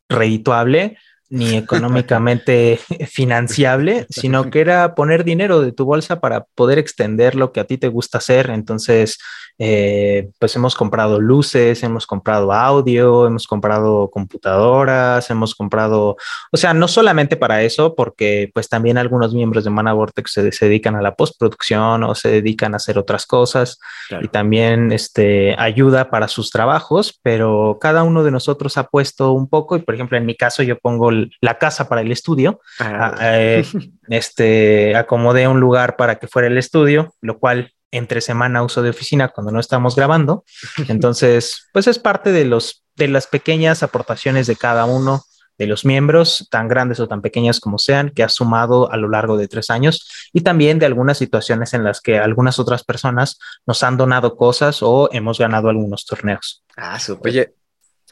redituable, 0.09 0.97
ni 1.33 1.55
económicamente 1.55 2.79
financiable, 3.07 4.05
sino 4.09 4.51
que 4.51 4.61
era 4.61 4.93
poner 4.93 5.23
dinero 5.23 5.61
de 5.61 5.71
tu 5.71 5.83
bolsa 5.83 6.19
para 6.19 6.45
poder 6.53 6.77
extender 6.77 7.33
lo 7.33 7.51
que 7.51 7.59
a 7.59 7.63
ti 7.63 7.79
te 7.79 7.87
gusta 7.87 8.19
hacer. 8.19 8.51
Entonces, 8.51 9.17
eh, 9.57 10.29
pues 10.39 10.55
hemos 10.55 10.75
comprado 10.75 11.19
luces, 11.19 11.81
hemos 11.83 12.05
comprado 12.05 12.51
audio, 12.53 13.27
hemos 13.27 13.47
comprado 13.47 14.09
computadoras, 14.11 15.29
hemos 15.29 15.55
comprado, 15.55 16.17
o 16.51 16.57
sea, 16.57 16.73
no 16.73 16.87
solamente 16.87 17.35
para 17.35 17.63
eso, 17.63 17.95
porque 17.95 18.49
pues 18.53 18.67
también 18.69 18.97
algunos 18.97 19.33
miembros 19.33 19.63
de 19.63 19.69
Mana 19.69 19.93
Vortex 19.93 20.31
se, 20.31 20.65
dedican 20.65 20.95
a 20.95 21.01
la 21.01 21.15
postproducción 21.15 22.03
o 22.03 22.15
se 22.15 22.29
dedican 22.29 22.73
a 22.73 22.77
hacer 22.77 22.97
otras 22.97 23.25
cosas 23.25 23.79
y 24.21 24.27
también 24.27 24.91
este, 24.91 25.55
ayuda 25.57 26.09
para 26.09 26.27
sus 26.27 26.49
trabajos, 26.49 27.19
pero 27.21 27.77
cada 27.79 28.03
uno 28.03 28.23
de 28.23 28.31
nosotros 28.31 28.77
ha 28.77 28.85
puesto 28.85 29.33
un 29.33 29.47
poco 29.47 29.77
y 29.77 29.81
por 29.81 29.95
ejemplo 29.95 30.17
en 30.17 30.25
mi 30.25 30.35
caso 30.35 30.63
yo 30.63 30.79
pongo 30.79 31.11
la 31.41 31.57
casa 31.57 31.89
para 31.89 32.01
el 32.01 32.11
estudio, 32.11 32.61
ah, 32.79 33.15
ah, 33.17 33.39
eh, 33.39 33.65
este, 34.09 34.95
acomodé 34.95 35.47
un 35.47 35.59
lugar 35.59 35.95
para 35.95 36.19
que 36.19 36.27
fuera 36.27 36.47
el 36.47 36.57
estudio, 36.57 37.13
lo 37.21 37.39
cual 37.39 37.73
entre 37.91 38.21
semana 38.21 38.63
uso 38.63 38.81
de 38.81 38.89
oficina 38.89 39.29
cuando 39.29 39.51
no 39.51 39.59
estamos 39.59 39.95
grabando. 39.95 40.43
Entonces, 40.87 41.69
pues 41.73 41.87
es 41.87 41.99
parte 41.99 42.31
de, 42.31 42.45
los, 42.45 42.83
de 42.95 43.07
las 43.07 43.27
pequeñas 43.27 43.83
aportaciones 43.83 44.47
de 44.47 44.55
cada 44.55 44.85
uno 44.85 45.23
de 45.57 45.67
los 45.67 45.85
miembros, 45.85 46.47
tan 46.49 46.67
grandes 46.67 46.99
o 46.99 47.07
tan 47.07 47.21
pequeñas 47.21 47.59
como 47.59 47.77
sean, 47.77 48.09
que 48.09 48.23
ha 48.23 48.29
sumado 48.29 48.91
a 48.91 48.97
lo 48.97 49.07
largo 49.07 49.37
de 49.37 49.47
tres 49.47 49.69
años 49.69 50.29
y 50.33 50.41
también 50.41 50.79
de 50.79 50.87
algunas 50.87 51.19
situaciones 51.19 51.75
en 51.75 51.83
las 51.83 52.01
que 52.01 52.17
algunas 52.17 52.57
otras 52.57 52.83
personas 52.83 53.37
nos 53.67 53.83
han 53.83 53.95
donado 53.95 54.35
cosas 54.35 54.81
o 54.81 55.09
hemos 55.11 55.37
ganado 55.37 55.69
algunos 55.69 56.05
torneos. 56.05 56.63
Ah, 56.75 56.99
súper. 56.99 57.31
Oye, 57.31 57.53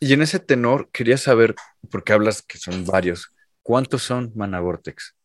y 0.01 0.13
en 0.13 0.23
ese 0.23 0.39
tenor 0.39 0.89
quería 0.91 1.17
saber, 1.17 1.55
porque 1.91 2.11
hablas 2.11 2.41
que 2.41 2.57
son 2.57 2.85
varios, 2.85 3.31
¿cuántos 3.61 4.01
son 4.01 4.31
Manavortex? 4.35 5.15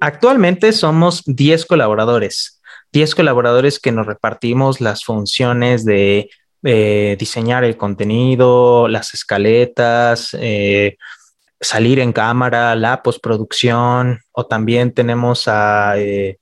Actualmente 0.00 0.72
somos 0.72 1.22
10 1.26 1.66
colaboradores. 1.66 2.60
10 2.92 3.14
colaboradores 3.14 3.78
que 3.78 3.92
nos 3.92 4.06
repartimos 4.06 4.80
las 4.80 5.04
funciones 5.04 5.84
de 5.84 6.30
eh, 6.62 7.16
diseñar 7.18 7.64
el 7.64 7.76
contenido, 7.76 8.88
las 8.88 9.12
escaletas, 9.12 10.34
eh, 10.40 10.96
salir 11.60 11.98
en 11.98 12.14
cámara, 12.14 12.74
la 12.76 13.02
postproducción, 13.02 14.20
o 14.32 14.46
también 14.46 14.94
tenemos 14.94 15.48
a 15.48 15.98
eh, 15.98 16.38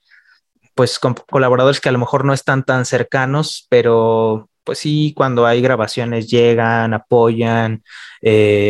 pues 0.76 1.00
colaboradores 1.00 1.80
que 1.80 1.88
a 1.88 1.92
lo 1.92 1.98
mejor 1.98 2.24
no 2.24 2.32
están 2.32 2.64
tan 2.64 2.84
cercanos, 2.86 3.66
pero 3.68 4.49
pues 4.70 4.78
sí, 4.78 5.12
cuando 5.16 5.46
hay 5.46 5.60
grabaciones 5.60 6.30
llegan, 6.30 6.94
apoyan, 6.94 7.82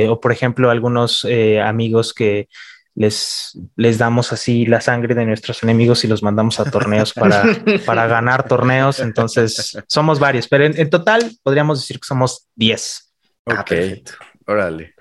o 0.09 0.19
por 0.19 0.33
ejemplo 0.33 0.71
algunos 0.71 1.27
amigos 1.63 2.15
que 2.15 2.49
les, 2.95 3.59
les 3.77 3.99
damos 3.99 4.33
así 4.33 4.65
la 4.65 4.81
sangre 4.81 5.15
de 5.15 5.27
nuestros 5.27 5.63
enemigos 5.63 6.03
y 6.03 6.09
los 6.09 6.23
mandamos 6.23 6.59
a 6.59 6.71
torneos 6.71 7.13
para, 7.13 7.45
para 7.85 8.07
ganar 8.07 8.49
torneos. 8.49 9.01
Entonces, 9.01 9.79
somos 9.89 10.19
varios, 10.19 10.49
pero 10.49 10.65
en, 10.65 10.89
total 10.89 11.33
podríamos 11.43 11.83
decir 11.83 12.01
que 12.01 12.07
somos 12.07 12.49
10. 12.55 13.13
Ok, 13.45 13.73
órale. 14.47 14.95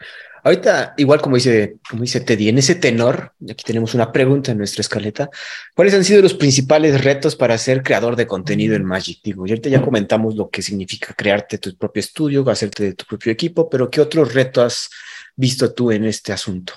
Ahorita, 0.43 0.93
igual 0.97 1.21
como 1.21 1.35
dice, 1.35 1.77
como 1.89 2.01
dice 2.01 2.21
Teddy, 2.21 2.49
en 2.49 2.57
ese 2.57 2.75
tenor, 2.75 3.33
aquí 3.49 3.63
tenemos 3.63 3.93
una 3.93 4.11
pregunta 4.11 4.51
en 4.51 4.57
nuestra 4.57 4.81
escaleta. 4.81 5.29
¿Cuáles 5.75 5.93
han 5.93 6.03
sido 6.03 6.21
los 6.21 6.33
principales 6.33 7.03
retos 7.03 7.35
para 7.35 7.57
ser 7.57 7.83
creador 7.83 8.15
de 8.15 8.27
contenido 8.27 8.75
en 8.75 8.85
Magic? 8.85 9.19
Digo, 9.23 9.41
ahorita 9.41 9.69
ya 9.69 9.81
comentamos 9.81 10.35
lo 10.35 10.49
que 10.49 10.61
significa 10.61 11.13
crearte 11.13 11.57
tu 11.57 11.75
propio 11.75 11.99
estudio, 11.99 12.49
hacerte 12.49 12.83
de 12.83 12.93
tu 12.93 13.05
propio 13.05 13.31
equipo, 13.31 13.69
pero 13.69 13.89
¿qué 13.89 14.01
otros 14.01 14.33
retos 14.33 14.63
has 14.63 14.89
visto 15.35 15.73
tú 15.73 15.91
en 15.91 16.05
este 16.05 16.31
asunto? 16.31 16.73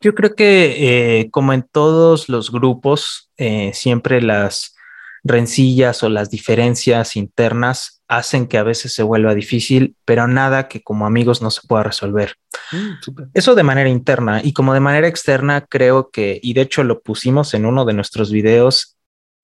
Yo 0.00 0.14
creo 0.14 0.34
que 0.34 1.20
eh, 1.20 1.30
como 1.30 1.52
en 1.52 1.62
todos 1.62 2.28
los 2.28 2.50
grupos, 2.50 3.30
eh, 3.36 3.70
siempre 3.74 4.20
las 4.20 4.74
rencillas 5.22 6.02
o 6.02 6.08
las 6.08 6.30
diferencias 6.30 7.16
internas 7.16 7.93
hacen 8.08 8.46
que 8.46 8.58
a 8.58 8.62
veces 8.62 8.94
se 8.94 9.02
vuelva 9.02 9.34
difícil, 9.34 9.96
pero 10.04 10.26
nada 10.28 10.68
que 10.68 10.82
como 10.82 11.06
amigos 11.06 11.42
no 11.42 11.50
se 11.50 11.66
pueda 11.66 11.82
resolver. 11.82 12.36
Mm, 12.72 13.22
Eso 13.34 13.54
de 13.54 13.62
manera 13.62 13.88
interna 13.88 14.40
y 14.42 14.52
como 14.52 14.74
de 14.74 14.80
manera 14.80 15.08
externa 15.08 15.66
creo 15.66 16.10
que, 16.10 16.38
y 16.42 16.54
de 16.54 16.62
hecho 16.62 16.84
lo 16.84 17.00
pusimos 17.00 17.54
en 17.54 17.66
uno 17.66 17.84
de 17.84 17.94
nuestros 17.94 18.30
videos, 18.30 18.96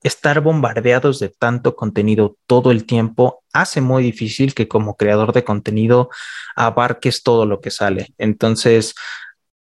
estar 0.03 0.41
bombardeados 0.41 1.19
de 1.19 1.29
tanto 1.29 1.77
contenido 1.77 2.37
todo 2.47 2.71
el 2.71 2.87
tiempo 2.87 3.43
hace 3.53 3.81
muy 3.81 4.03
difícil 4.03 4.55
que 4.55 4.69
como 4.69 4.97
creador 4.97 5.33
de 5.33 5.45
contenido 5.45 6.09
abarques 6.57 7.23
todo 7.23 7.45
lo 7.45 7.61
que 7.61 7.71
sale. 7.71 8.15
Entonces, 8.17 8.95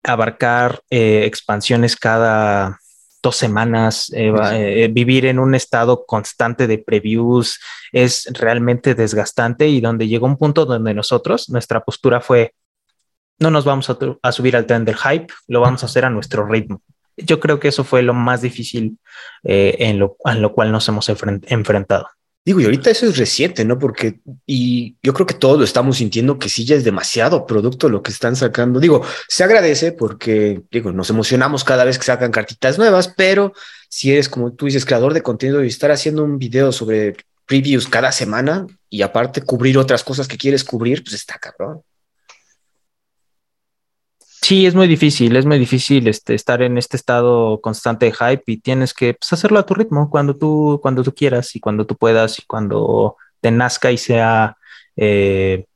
abarcar 0.02 0.82
eh, 0.90 1.24
expansiones 1.26 1.96
cada 1.96 2.78
dos 3.22 3.36
semanas, 3.36 4.10
eh, 4.14 4.32
eh, 4.34 4.88
vivir 4.90 5.26
en 5.26 5.38
un 5.38 5.54
estado 5.54 6.04
constante 6.06 6.66
de 6.66 6.78
previews 6.78 7.60
es 7.92 8.28
realmente 8.32 8.94
desgastante 8.94 9.68
y 9.68 9.80
donde 9.80 10.08
llegó 10.08 10.26
un 10.26 10.38
punto 10.38 10.64
donde 10.64 10.94
nosotros, 10.94 11.48
nuestra 11.50 11.80
postura 11.80 12.20
fue, 12.20 12.54
no 13.38 13.50
nos 13.50 13.64
vamos 13.64 13.90
a, 13.90 14.32
subir 14.32 14.56
al 14.56 14.66
tren 14.66 14.84
del 14.84 14.96
hype, 14.96 15.32
lo 15.48 15.60
vamos 15.60 15.82
a 15.82 15.86
hacer 15.86 16.04
a 16.04 16.10
nuestro 16.10 16.46
ritmo. 16.46 16.82
Yo 17.16 17.40
creo 17.40 17.60
que 17.60 17.68
eso 17.68 17.84
fue 17.84 18.02
lo 18.02 18.14
más 18.14 18.40
difícil 18.42 18.98
eh, 19.44 19.76
en, 19.80 19.98
lo, 19.98 20.16
en 20.24 20.40
lo 20.40 20.52
cual 20.52 20.72
nos 20.72 20.88
hemos 20.88 21.08
enfrentado. 21.08 22.08
Digo, 22.50 22.60
y 22.60 22.64
ahorita 22.64 22.90
eso 22.90 23.06
es 23.06 23.16
reciente, 23.16 23.64
¿no? 23.64 23.78
Porque, 23.78 24.18
y 24.44 24.96
yo 25.04 25.14
creo 25.14 25.24
que 25.24 25.34
todos 25.34 25.56
lo 25.56 25.62
estamos 25.62 25.98
sintiendo 25.98 26.36
que 26.36 26.48
sí 26.48 26.64
ya 26.64 26.74
es 26.74 26.82
demasiado 26.82 27.46
producto 27.46 27.88
lo 27.88 28.02
que 28.02 28.10
están 28.10 28.34
sacando. 28.34 28.80
Digo, 28.80 29.04
se 29.28 29.44
agradece 29.44 29.92
porque, 29.92 30.60
digo, 30.68 30.90
nos 30.90 31.08
emocionamos 31.10 31.62
cada 31.62 31.84
vez 31.84 31.96
que 31.96 32.06
sacan 32.06 32.32
cartitas 32.32 32.76
nuevas, 32.76 33.06
pero 33.06 33.52
si 33.88 34.10
eres, 34.10 34.28
como 34.28 34.52
tú 34.52 34.66
dices, 34.66 34.84
creador 34.84 35.14
de 35.14 35.22
contenido 35.22 35.62
y 35.62 35.68
estar 35.68 35.92
haciendo 35.92 36.24
un 36.24 36.40
video 36.40 36.72
sobre 36.72 37.14
previews 37.46 37.86
cada 37.86 38.10
semana 38.10 38.66
y 38.88 39.02
aparte 39.02 39.42
cubrir 39.42 39.78
otras 39.78 40.02
cosas 40.02 40.26
que 40.26 40.36
quieres 40.36 40.64
cubrir, 40.64 41.04
pues 41.04 41.14
está 41.14 41.38
cabrón. 41.38 41.82
Sí, 44.42 44.66
es 44.66 44.74
muy 44.74 44.88
difícil, 44.88 45.36
es 45.36 45.44
muy 45.46 45.58
difícil 45.58 46.08
este, 46.08 46.34
estar 46.34 46.62
en 46.62 46.78
este 46.78 46.96
estado 46.96 47.60
constante 47.60 48.06
de 48.06 48.12
hype 48.12 48.42
y 48.46 48.56
tienes 48.58 48.94
que 48.94 49.14
pues, 49.14 49.32
hacerlo 49.32 49.58
a 49.58 49.66
tu 49.66 49.74
ritmo 49.74 50.08
cuando 50.08 50.36
tú, 50.36 50.78
cuando 50.82 51.02
tú 51.02 51.14
quieras 51.14 51.54
y 51.54 51.60
cuando 51.60 51.86
tú 51.86 51.96
puedas 51.96 52.38
y 52.38 52.42
cuando 52.42 53.16
te 53.40 53.50
nazca 53.50 53.92
y 53.92 53.98
sea 53.98 54.56
eh, 54.96 55.66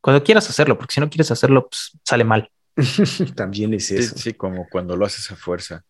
cuando 0.00 0.24
quieras 0.24 0.48
hacerlo, 0.48 0.78
porque 0.78 0.94
si 0.94 1.00
no 1.00 1.10
quieres 1.10 1.30
hacerlo, 1.30 1.68
pues 1.68 1.92
sale 2.04 2.24
mal. 2.24 2.50
También 3.36 3.74
es 3.74 3.90
eso. 3.90 4.16
Sí, 4.16 4.32
como 4.32 4.66
cuando 4.70 4.96
lo 4.96 5.04
haces 5.04 5.30
a 5.30 5.36
fuerza. 5.36 5.84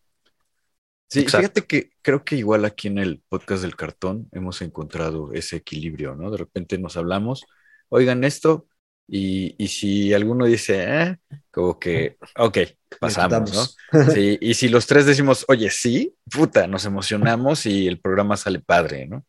Sí, 1.07 1.25
fíjate 1.25 1.65
que 1.65 1.91
creo 2.01 2.23
que 2.23 2.37
igual 2.37 2.63
aquí 2.63 2.87
en 2.87 2.97
el 2.97 3.21
podcast 3.27 3.63
del 3.63 3.75
cartón 3.75 4.29
hemos 4.31 4.61
encontrado 4.61 5.33
ese 5.33 5.57
equilibrio, 5.57 6.15
¿no? 6.15 6.31
De 6.31 6.37
repente 6.37 6.77
nos 6.77 6.95
hablamos, 6.95 7.45
oigan 7.89 8.23
esto, 8.23 8.67
y, 9.07 9.67
si 9.67 10.13
alguno 10.13 10.45
dice, 10.45 10.83
eh, 10.87 11.17
como 11.51 11.77
que, 11.77 12.17
ok, 12.37 12.57
pasamos, 12.99 13.77
¿no? 13.91 14.05
Sí, 14.11 14.37
y 14.39 14.53
si 14.53 14.69
los 14.69 14.87
tres 14.87 15.05
decimos, 15.05 15.45
oye, 15.47 15.69
sí, 15.69 16.15
puta, 16.31 16.67
nos 16.67 16.85
emocionamos 16.85 17.65
y 17.65 17.87
el 17.87 17.99
programa 17.99 18.37
sale 18.37 18.59
padre, 18.59 19.07
¿no? 19.07 19.25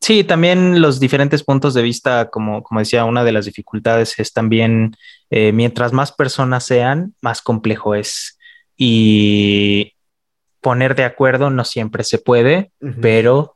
Sí, 0.00 0.22
también 0.22 0.80
los 0.80 1.00
diferentes 1.00 1.42
puntos 1.42 1.74
de 1.74 1.82
vista, 1.82 2.30
como, 2.30 2.62
como 2.62 2.78
decía, 2.80 3.04
una 3.04 3.24
de 3.24 3.32
las 3.32 3.46
dificultades 3.46 4.16
es 4.18 4.32
también, 4.32 4.94
eh, 5.30 5.50
mientras 5.52 5.92
más 5.92 6.12
personas 6.12 6.64
sean, 6.64 7.14
más 7.20 7.42
complejo 7.42 7.94
es. 7.96 8.38
Y 8.76 9.94
poner 10.60 10.94
de 10.94 11.04
acuerdo 11.04 11.50
no 11.50 11.64
siempre 11.64 12.04
se 12.04 12.18
puede, 12.18 12.70
pero 13.00 13.55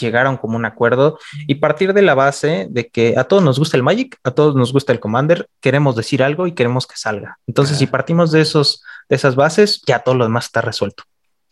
llegaron 0.00 0.36
como 0.36 0.56
un 0.56 0.64
acuerdo 0.64 1.18
y 1.46 1.56
partir 1.56 1.92
de 1.92 2.02
la 2.02 2.14
base 2.14 2.66
de 2.70 2.88
que 2.88 3.14
a 3.16 3.24
todos 3.24 3.42
nos 3.42 3.58
gusta 3.58 3.76
el 3.76 3.82
Magic, 3.82 4.18
a 4.24 4.30
todos 4.32 4.54
nos 4.54 4.72
gusta 4.72 4.92
el 4.92 5.00
Commander, 5.00 5.48
queremos 5.60 5.96
decir 5.96 6.22
algo 6.22 6.46
y 6.46 6.52
queremos 6.52 6.86
que 6.86 6.96
salga. 6.96 7.38
Entonces, 7.46 7.78
si 7.78 7.86
partimos 7.86 8.32
de 8.32 8.40
esos 8.40 8.82
de 9.10 9.16
esas 9.16 9.34
bases, 9.34 9.82
ya 9.86 9.98
todo 9.98 10.14
lo 10.14 10.24
demás 10.24 10.46
está 10.46 10.62
resuelto. 10.62 11.02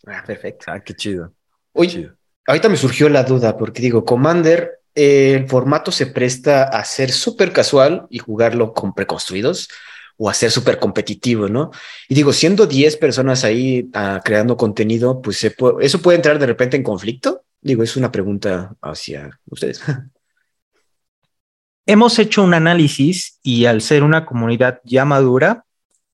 Ah, 0.07 0.23
perfecto. 0.25 0.65
Ah, 0.69 0.79
qué 0.79 0.95
chido. 0.95 1.33
Oye, 1.73 2.11
ahorita 2.47 2.69
me 2.69 2.77
surgió 2.77 3.09
la 3.09 3.23
duda 3.23 3.57
porque 3.57 3.81
digo, 3.81 4.05
Commander, 4.05 4.79
eh, 4.95 5.33
el 5.35 5.47
formato 5.47 5.91
se 5.91 6.07
presta 6.07 6.63
a 6.63 6.83
ser 6.85 7.11
súper 7.11 7.51
casual 7.51 8.07
y 8.09 8.19
jugarlo 8.19 8.73
con 8.73 8.93
preconstruidos 8.93 9.69
o 10.17 10.29
a 10.29 10.33
ser 10.33 10.51
súper 10.51 10.79
competitivo, 10.79 11.47
¿no? 11.47 11.71
Y 12.07 12.15
digo, 12.15 12.33
siendo 12.33 12.65
10 12.65 12.97
personas 12.97 13.43
ahí 13.43 13.89
ah, 13.93 14.21
creando 14.23 14.57
contenido, 14.57 15.21
pues 15.21 15.43
eso 15.43 16.01
puede 16.01 16.15
entrar 16.15 16.39
de 16.39 16.45
repente 16.45 16.75
en 16.75 16.83
conflicto. 16.83 17.43
Digo, 17.61 17.83
es 17.83 17.97
una 17.97 18.11
pregunta 18.11 18.75
hacia 18.81 19.39
ustedes. 19.47 19.81
Hemos 21.85 22.19
hecho 22.19 22.43
un 22.43 22.53
análisis 22.53 23.39
y 23.41 23.65
al 23.65 23.81
ser 23.81 24.03
una 24.03 24.25
comunidad 24.25 24.79
ya 24.83 25.05
madura, 25.05 25.65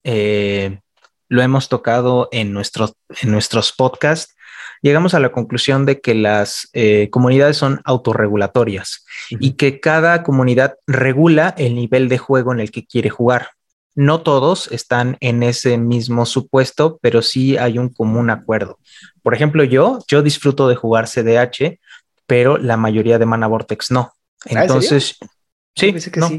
eh, 0.06 0.80
lo 1.28 1.42
hemos 1.42 1.68
tocado 1.68 2.30
en 2.32 2.54
nuestros, 2.54 2.94
en 3.22 3.32
nuestros 3.32 3.74
podcasts, 3.74 4.36
llegamos 4.82 5.14
a 5.16 5.20
la 5.20 5.32
conclusión 5.32 5.86
de 5.86 6.00
que 6.00 6.16
las 6.16 6.70
eh, 6.74 7.10
comunidades 7.10 7.58
son 7.58 7.82
autorregulatorias 7.84 9.04
y 9.32 9.54
que 9.54 9.80
cada 9.80 10.24
comunidad 10.24 10.76
regula 10.88 11.54
el 11.58 11.76
nivel 11.76 12.08
de 12.08 12.20
juego 12.20 12.54
en 12.54 12.60
el 12.62 12.72
que 12.72 12.86
quiere 12.86 13.10
jugar. 13.10 13.50
No 13.96 14.22
todos 14.22 14.72
están 14.72 15.18
en 15.20 15.42
ese 15.42 15.78
mismo 15.78 16.26
supuesto, 16.26 17.00
pero 17.02 17.22
sí 17.22 17.58
hay 17.58 17.80
un 17.80 17.90
común 17.90 18.30
acuerdo. 18.30 18.80
Por 19.26 19.34
ejemplo, 19.34 19.64
yo, 19.64 19.98
yo 20.08 20.22
disfruto 20.22 20.68
de 20.68 20.76
jugar 20.76 21.08
CDH, 21.08 21.80
pero 22.28 22.60
la 22.60 22.78
mayoría 22.78 23.18
de 23.18 23.26
Mana 23.26 23.48
Vortex 23.48 23.90
no. 23.90 24.14
¿Ah, 24.46 24.62
Entonces, 24.62 25.18
sí, 25.76 25.96
no. 26.16 26.30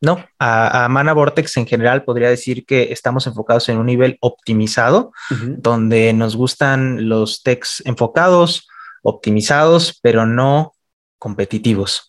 No, 0.00 0.24
a, 0.38 0.88
Mana 0.88 1.12
Vortex 1.12 1.58
en 1.58 1.66
general 1.66 2.04
podría 2.04 2.30
decir 2.30 2.64
que 2.64 2.92
estamos 2.92 3.26
enfocados 3.26 3.68
en 3.68 3.76
un 3.76 3.84
nivel 3.84 4.16
optimizado, 4.22 5.12
donde 5.58 6.14
nos 6.14 6.34
gustan 6.34 7.10
los 7.10 7.42
techs 7.42 7.82
enfocados, 7.84 8.66
optimizados, 9.02 9.98
pero 10.00 10.24
no 10.24 10.72
competitivos. 11.18 12.08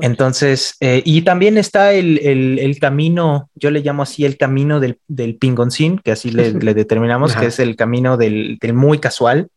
Entonces, 0.00 0.76
eh, 0.80 1.02
y 1.04 1.22
también 1.22 1.58
está 1.58 1.92
el, 1.92 2.76
camino, 2.80 3.50
yo 3.54 3.70
le 3.70 3.80
llamo 3.80 4.04
así 4.04 4.24
el 4.24 4.36
camino 4.36 4.78
del, 4.78 4.98
del 5.08 5.36
pingoncín, 5.36 5.98
que 5.98 6.12
así 6.12 6.30
le, 6.30 6.52
determinamos, 6.74 7.34
que 7.34 7.46
es 7.46 7.58
el 7.58 7.74
camino 7.74 8.16
del, 8.16 8.58
muy 8.74 8.98
casual, 8.98 9.48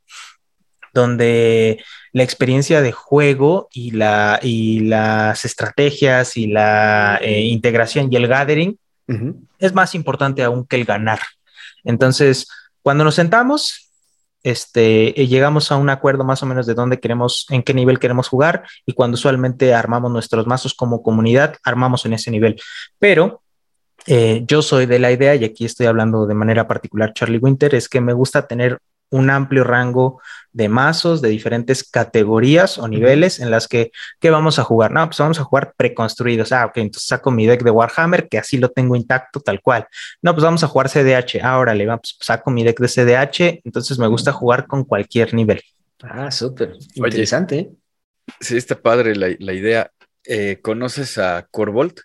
donde 0.93 1.83
la 2.11 2.23
experiencia 2.23 2.81
de 2.81 2.91
juego 2.91 3.67
y, 3.71 3.91
la, 3.91 4.39
y 4.41 4.79
las 4.81 5.45
estrategias 5.45 6.37
y 6.37 6.47
la 6.47 7.19
eh, 7.21 7.41
integración 7.41 8.11
y 8.11 8.15
el 8.15 8.27
gathering 8.27 8.79
es 9.59 9.73
más 9.75 9.93
importante 9.93 10.41
aún 10.43 10.65
que 10.65 10.77
el 10.77 10.85
ganar. 10.85 11.19
Entonces, 11.83 12.47
cuando 12.81 13.03
nos 13.03 13.15
sentamos, 13.15 13.84
este, 14.45 15.11
llegamos 15.25 15.71
a 15.71 15.75
un 15.75 15.89
acuerdo 15.89 16.23
más 16.23 16.43
o 16.43 16.45
menos 16.45 16.67
de 16.67 16.75
dónde 16.75 16.99
queremos, 16.99 17.47
en 17.49 17.63
qué 17.63 17.73
nivel 17.73 17.97
queremos 17.97 18.27
jugar 18.27 18.63
y 18.85 18.93
cuando 18.93 19.15
usualmente 19.15 19.73
armamos 19.73 20.11
nuestros 20.11 20.45
mazos 20.45 20.75
como 20.75 21.01
comunidad, 21.01 21.55
armamos 21.63 22.05
en 22.05 22.13
ese 22.13 22.29
nivel. 22.29 22.61
Pero 22.99 23.41
eh, 24.05 24.43
yo 24.45 24.61
soy 24.61 24.85
de 24.85 24.99
la 24.99 25.11
idea, 25.11 25.33
y 25.33 25.45
aquí 25.45 25.65
estoy 25.65 25.87
hablando 25.87 26.27
de 26.27 26.35
manera 26.35 26.67
particular, 26.67 27.11
Charlie 27.13 27.39
Winter, 27.39 27.73
es 27.73 27.89
que 27.89 28.01
me 28.01 28.13
gusta 28.13 28.45
tener 28.45 28.77
un 29.15 29.29
amplio 29.29 29.63
rango 29.63 30.21
de 30.51 30.69
mazos 30.69 31.21
de 31.21 31.29
diferentes 31.29 31.83
categorías 31.83 32.77
o 32.77 32.87
niveles 32.87 33.39
en 33.39 33.51
las 33.51 33.67
que, 33.67 33.91
¿qué 34.19 34.29
vamos 34.29 34.57
a 34.57 34.63
jugar? 34.63 34.91
No, 34.91 35.05
pues 35.05 35.17
vamos 35.17 35.39
a 35.39 35.43
jugar 35.43 35.73
preconstruidos. 35.75 36.51
Ah, 36.51 36.65
ok, 36.65 36.77
entonces 36.77 37.07
saco 37.07 37.29
mi 37.31 37.45
deck 37.45 37.63
de 37.63 37.71
Warhammer, 37.71 38.29
que 38.29 38.37
así 38.37 38.57
lo 38.57 38.69
tengo 38.69 38.95
intacto 38.95 39.41
tal 39.41 39.61
cual. 39.61 39.85
No, 40.21 40.33
pues 40.33 40.43
vamos 40.43 40.63
a 40.63 40.67
jugar 40.67 40.89
CDH. 40.89 41.41
Ah, 41.43 41.57
órale, 41.57 41.85
pues 41.85 42.17
saco 42.19 42.51
mi 42.51 42.63
deck 42.63 42.79
de 42.79 42.87
CDH, 42.87 43.61
entonces 43.65 43.99
me 43.99 44.07
gusta 44.07 44.31
jugar 44.31 44.65
con 44.67 44.85
cualquier 44.85 45.33
nivel. 45.33 45.61
Ah, 46.01 46.31
súper. 46.31 46.73
Interesante. 46.93 47.59
¿eh? 47.59 47.69
Sí, 48.39 48.57
está 48.57 48.79
padre 48.79 49.15
la, 49.15 49.53
idea. 49.53 49.91
Eh, 50.23 50.59
¿Conoces 50.61 51.17
a 51.17 51.47
Corvolt? 51.51 51.99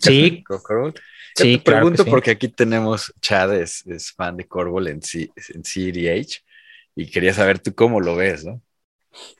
Sí. 0.00 0.44
Corvolt? 0.44 0.98
Sí, 1.34 1.58
te 1.58 1.72
pregunto 1.72 2.04
porque 2.04 2.30
aquí 2.30 2.48
tenemos 2.48 3.12
Chad, 3.20 3.54
es, 3.54 3.84
fan 4.16 4.36
de 4.36 4.46
Corvolt 4.46 4.88
en, 4.88 5.00
en 5.54 5.62
CDH 5.62 6.44
y 6.94 7.10
quería 7.10 7.34
saber 7.34 7.58
tú 7.58 7.74
cómo 7.74 8.00
lo 8.00 8.14
ves, 8.14 8.44
¿no? 8.44 8.60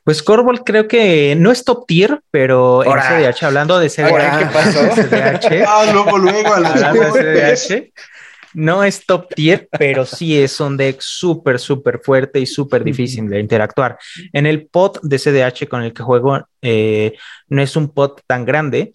Pues 0.04 0.22
Corvolt 0.22 0.62
creo 0.64 0.86
que 0.86 1.34
no 1.36 1.50
es 1.50 1.64
top 1.64 1.86
tier, 1.86 2.20
pero 2.30 2.84
en 2.84 2.92
CDH, 2.92 3.44
hablando 3.44 3.78
de 3.78 3.88
CDH, 3.88 4.38
¿qué 4.38 4.46
pasó? 4.52 4.80
CDH, 4.94 5.64
ah, 5.66 5.90
luego, 5.92 6.18
luego, 6.18 6.54
a 6.54 6.60
la 6.60 6.92
CDH, 6.92 7.92
no 8.54 8.84
es 8.84 9.04
top 9.04 9.34
tier, 9.34 9.68
pero 9.76 10.06
sí 10.06 10.40
es 10.40 10.60
un 10.60 10.76
deck 10.76 11.00
súper, 11.00 11.58
súper 11.58 12.00
fuerte 12.02 12.38
y 12.38 12.46
súper 12.46 12.84
difícil 12.84 13.28
de 13.28 13.40
interactuar. 13.40 13.98
En 14.32 14.46
el 14.46 14.66
pot 14.66 15.00
de 15.02 15.18
CDH 15.18 15.68
con 15.68 15.82
el 15.82 15.92
que 15.92 16.02
juego, 16.02 16.46
eh, 16.62 17.14
no 17.48 17.62
es 17.62 17.74
un 17.76 17.92
pot 17.92 18.20
tan 18.26 18.44
grande, 18.44 18.92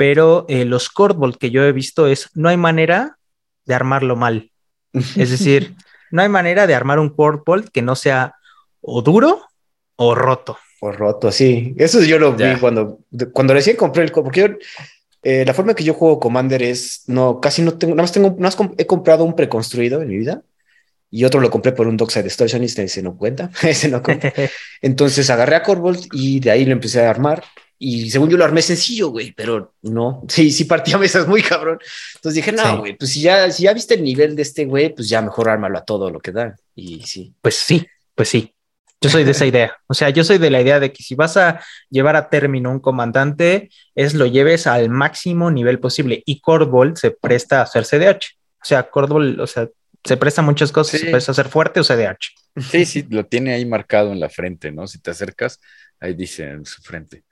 pero 0.00 0.46
eh, 0.48 0.64
los 0.64 0.88
Corvolt 0.88 1.36
que 1.36 1.50
yo 1.50 1.62
he 1.62 1.72
visto 1.72 2.06
es, 2.06 2.30
no 2.32 2.48
hay 2.48 2.56
manera 2.56 3.18
de 3.66 3.74
armarlo 3.74 4.16
mal. 4.16 4.50
Es 4.94 5.28
decir, 5.28 5.74
no 6.10 6.22
hay 6.22 6.30
manera 6.30 6.66
de 6.66 6.74
armar 6.74 6.98
un 6.98 7.10
Corvolt 7.10 7.68
que 7.68 7.82
no 7.82 7.94
sea 7.94 8.34
o 8.80 9.02
duro 9.02 9.42
o 9.96 10.14
roto. 10.14 10.56
O 10.80 10.90
roto, 10.90 11.30
sí. 11.30 11.74
Eso 11.76 12.00
yo 12.00 12.18
lo 12.18 12.32
vi 12.32 12.56
cuando, 12.58 13.00
cuando 13.34 13.52
recién 13.52 13.76
compré 13.76 14.02
el 14.02 14.10
porque 14.10 14.56
eh, 15.22 15.44
la 15.44 15.52
forma 15.52 15.74
que 15.74 15.84
yo 15.84 15.92
juego 15.92 16.18
Commander 16.18 16.62
es 16.62 17.02
no, 17.06 17.38
casi 17.38 17.60
no 17.60 17.74
tengo, 17.74 17.94
nada 17.94 18.04
más 18.04 18.12
tengo, 18.12 18.34
nada 18.38 18.56
más 18.56 18.70
he 18.78 18.86
comprado 18.86 19.24
un 19.24 19.36
preconstruido 19.36 20.00
en 20.00 20.08
mi 20.08 20.16
vida 20.16 20.40
y 21.10 21.24
otro 21.24 21.40
lo 21.40 21.50
compré 21.50 21.72
por 21.72 21.86
un 21.86 21.98
Dockside 21.98 22.24
Distortionist, 22.24 22.78
ese 22.78 23.02
no 23.02 23.18
cuenta, 23.18 23.50
ese 23.62 23.90
no 23.90 24.02
cuenta. 24.02 24.32
Entonces 24.80 25.28
agarré 25.28 25.56
a 25.56 25.62
Corvolt 25.62 26.06
y 26.14 26.40
de 26.40 26.52
ahí 26.52 26.64
lo 26.64 26.72
empecé 26.72 27.04
a 27.04 27.10
armar 27.10 27.44
y 27.82 28.10
según 28.10 28.28
yo 28.28 28.36
lo 28.36 28.44
armé 28.44 28.60
sencillo, 28.60 29.08
güey, 29.08 29.32
pero 29.32 29.72
no, 29.80 30.22
sí, 30.28 30.50
sí 30.50 30.64
partía 30.64 30.98
mesas 30.98 31.26
muy 31.26 31.42
cabrón. 31.42 31.78
Entonces 32.16 32.34
dije, 32.34 32.52
no, 32.52 32.80
güey, 32.80 32.94
pues 32.94 33.10
si 33.10 33.22
ya, 33.22 33.50
si 33.50 33.62
ya 33.64 33.72
viste 33.72 33.94
el 33.94 34.04
nivel 34.04 34.36
de 34.36 34.42
este 34.42 34.66
güey, 34.66 34.94
pues 34.94 35.08
ya 35.08 35.22
mejor 35.22 35.48
ármalo 35.48 35.78
a 35.78 35.84
todo 35.84 36.10
lo 36.10 36.20
que 36.20 36.30
da. 36.30 36.54
Y 36.74 37.02
sí. 37.04 37.34
Pues 37.40 37.56
sí, 37.56 37.86
pues 38.14 38.28
sí. 38.28 38.54
Yo 39.00 39.08
soy 39.08 39.24
de 39.24 39.30
esa 39.30 39.46
idea. 39.46 39.74
O 39.86 39.94
sea, 39.94 40.10
yo 40.10 40.24
soy 40.24 40.36
de 40.36 40.50
la 40.50 40.60
idea 40.60 40.78
de 40.78 40.92
que 40.92 41.02
si 41.02 41.14
vas 41.14 41.38
a 41.38 41.62
llevar 41.88 42.16
a 42.16 42.28
término 42.28 42.70
un 42.70 42.80
comandante, 42.80 43.70
es 43.94 44.12
lo 44.12 44.26
lleves 44.26 44.66
al 44.66 44.90
máximo 44.90 45.50
nivel 45.50 45.80
posible. 45.80 46.22
Y 46.26 46.40
Cordball 46.40 46.98
se 46.98 47.12
presta 47.12 47.60
a 47.60 47.62
hacer 47.62 47.86
CDH. 47.86 48.36
O 48.62 48.64
sea, 48.64 48.90
Cordball, 48.90 49.40
o 49.40 49.46
sea, 49.46 49.70
se 50.04 50.16
presta 50.18 50.42
muchas 50.42 50.70
cosas, 50.70 51.00
se 51.00 51.06
presta 51.10 51.32
a 51.32 51.34
ser 51.34 51.48
fuerte 51.48 51.80
o 51.80 51.82
CDH. 51.82 52.34
Sí, 52.70 52.84
sí, 52.84 53.06
lo 53.08 53.24
tiene 53.24 53.54
ahí 53.54 53.64
marcado 53.64 54.12
en 54.12 54.20
la 54.20 54.28
frente, 54.28 54.70
¿no? 54.70 54.86
Si 54.86 54.98
te 54.98 55.12
acercas, 55.12 55.60
ahí 55.98 56.12
dice 56.12 56.44
en 56.44 56.66
su 56.66 56.82
frente. 56.82 57.24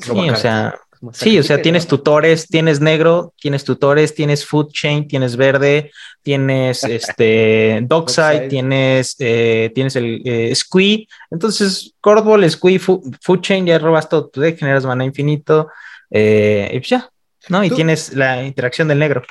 Sí, 0.00 0.30
o 0.30 0.36
sea, 0.36 0.74
sí, 1.12 1.38
o 1.38 1.42
sea, 1.42 1.62
tienes 1.62 1.86
tutores, 1.86 2.46
tienes 2.46 2.80
negro, 2.80 3.32
tienes 3.40 3.64
tutores, 3.64 4.14
tienes 4.14 4.44
food 4.44 4.70
chain, 4.72 5.06
tienes 5.08 5.36
verde, 5.36 5.90
tienes 6.22 6.84
este 6.84 7.80
dockside, 7.82 8.48
tienes, 8.48 9.16
eh, 9.18 9.70
tienes 9.74 9.96
el 9.96 10.22
eh, 10.24 10.54
squee. 10.54 11.08
Entonces, 11.30 11.94
cordball, 12.00 12.48
squee, 12.50 12.78
food, 12.78 13.40
chain, 13.40 13.66
ya 13.66 13.78
robas 13.78 14.08
todo 14.08 14.28
tu 14.28 14.40
deck, 14.40 14.58
generas 14.58 14.84
mana 14.84 15.04
infinito, 15.04 15.68
eh, 16.10 16.70
y 16.72 16.78
pues 16.78 16.88
ya, 16.88 17.10
¿no? 17.48 17.64
Y 17.64 17.70
tienes 17.70 18.14
la 18.14 18.42
interacción 18.42 18.88
del 18.88 18.98
negro. 18.98 19.22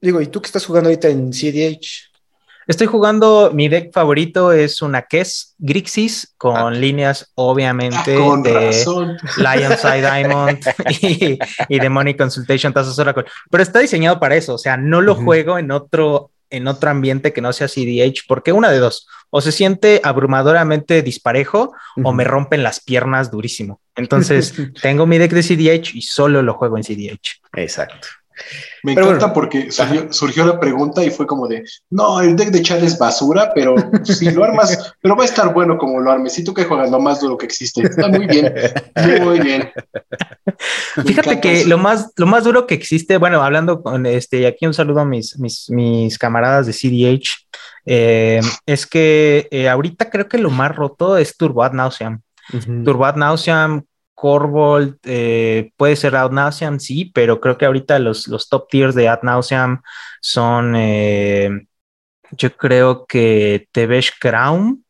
Digo, 0.00 0.20
¿y 0.20 0.28
tú 0.28 0.40
que 0.40 0.46
estás 0.46 0.64
jugando 0.64 0.88
ahorita 0.88 1.08
en 1.08 1.30
CDH? 1.30 2.09
Estoy 2.66 2.86
jugando, 2.86 3.50
mi 3.52 3.68
deck 3.68 3.92
favorito 3.92 4.52
es 4.52 4.82
una 4.82 5.02
Kess 5.02 5.54
Grixis 5.58 6.34
con 6.36 6.56
ah. 6.56 6.70
líneas 6.70 7.32
obviamente 7.34 8.16
ah, 8.16 8.36
de 8.42 9.16
Lion 9.38 9.76
Side 9.76 10.02
Diamond 10.02 10.58
y, 11.00 11.38
y 11.68 11.78
Demonic 11.80 12.16
Consultation 12.18 12.72
Tazos 12.72 12.98
Oracle. 12.98 13.24
Pero 13.50 13.62
está 13.62 13.80
diseñado 13.80 14.20
para 14.20 14.36
eso, 14.36 14.54
o 14.54 14.58
sea, 14.58 14.76
no 14.76 15.00
lo 15.00 15.14
juego 15.14 15.58
en 15.58 15.70
otro, 15.70 16.30
en 16.50 16.68
otro 16.68 16.90
ambiente 16.90 17.32
que 17.32 17.40
no 17.40 17.52
sea 17.52 17.68
CDH, 17.68 18.24
porque 18.28 18.52
una 18.52 18.70
de 18.70 18.78
dos, 18.78 19.06
o 19.30 19.40
se 19.40 19.52
siente 19.52 20.00
abrumadoramente 20.04 21.02
disparejo 21.02 21.72
o 22.02 22.12
me 22.12 22.24
rompen 22.24 22.62
las 22.62 22.80
piernas 22.80 23.30
durísimo. 23.30 23.80
Entonces, 23.96 24.54
tengo 24.82 25.06
mi 25.06 25.18
deck 25.18 25.32
de 25.32 25.42
CDH 25.42 25.94
y 25.94 26.02
solo 26.02 26.42
lo 26.42 26.54
juego 26.54 26.76
en 26.76 26.82
CDH. 26.82 27.40
Exacto. 27.54 28.08
Me 28.82 28.92
encanta 28.92 29.32
porque 29.32 29.70
surgió, 29.70 30.44
la 30.46 30.58
pregunta 30.58 31.04
y 31.04 31.10
fue 31.10 31.26
como 31.26 31.46
de, 31.46 31.64
no, 31.90 32.20
el 32.20 32.36
deck 32.36 32.50
de 32.50 32.62
Chad 32.62 32.82
es 32.82 32.98
basura, 32.98 33.52
pero 33.54 33.74
si 34.04 34.30
lo 34.30 34.44
armas, 34.44 34.94
pero 35.02 35.16
va 35.16 35.22
a 35.22 35.26
estar 35.26 35.52
bueno 35.52 35.76
como 35.76 36.00
lo 36.00 36.10
armes. 36.10 36.38
Y 36.38 36.44
tú 36.44 36.54
que 36.54 36.64
juegas 36.64 36.90
lo 36.90 37.00
más 37.00 37.20
duro 37.20 37.36
que 37.36 37.46
existe. 37.46 37.82
Está 37.82 38.08
muy 38.08 38.26
bien, 38.26 38.52
muy 39.22 39.40
bien. 39.40 39.70
Fíjate 41.06 41.40
que 41.40 41.64
lo 41.66 41.78
más, 41.78 42.12
lo 42.16 42.26
más 42.26 42.44
duro 42.44 42.66
que 42.66 42.74
existe, 42.74 43.18
bueno, 43.18 43.42
hablando 43.42 43.82
con 43.82 44.06
este, 44.06 44.46
aquí 44.46 44.66
un 44.66 44.74
saludo 44.74 45.00
a 45.00 45.04
mis, 45.04 45.38
mis, 45.38 45.68
mis 45.70 46.18
camaradas 46.18 46.66
de 46.66 46.72
CDH, 46.72 47.46
eh, 47.86 48.40
es 48.66 48.86
que 48.86 49.48
eh, 49.50 49.68
ahorita 49.68 50.10
creo 50.10 50.28
que 50.28 50.38
lo 50.38 50.50
más 50.50 50.74
roto 50.74 51.16
es 51.18 51.36
Turbo 51.36 51.62
Ad 51.62 51.72
Nauseam. 51.72 52.22
Turbo 52.84 53.04
Ad 53.04 53.16
Nauseam 53.16 53.84
Corvold, 54.20 54.98
eh, 55.04 55.72
puede 55.78 55.96
ser 55.96 56.14
Ad 56.14 56.30
Nauseam, 56.30 56.78
sí, 56.78 57.06
pero 57.06 57.40
creo 57.40 57.56
que 57.56 57.64
ahorita 57.64 57.98
los, 57.98 58.28
los 58.28 58.50
top 58.50 58.68
tiers 58.68 58.94
de 58.94 59.08
Ad 59.08 59.20
Nauseam 59.22 59.80
son, 60.20 60.76
eh, 60.76 61.66
yo 62.32 62.54
creo 62.54 63.06
que 63.06 63.66
Tevesh 63.72 64.12
Crown 64.20 64.84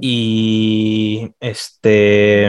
y 0.00 1.30
este... 1.40 2.46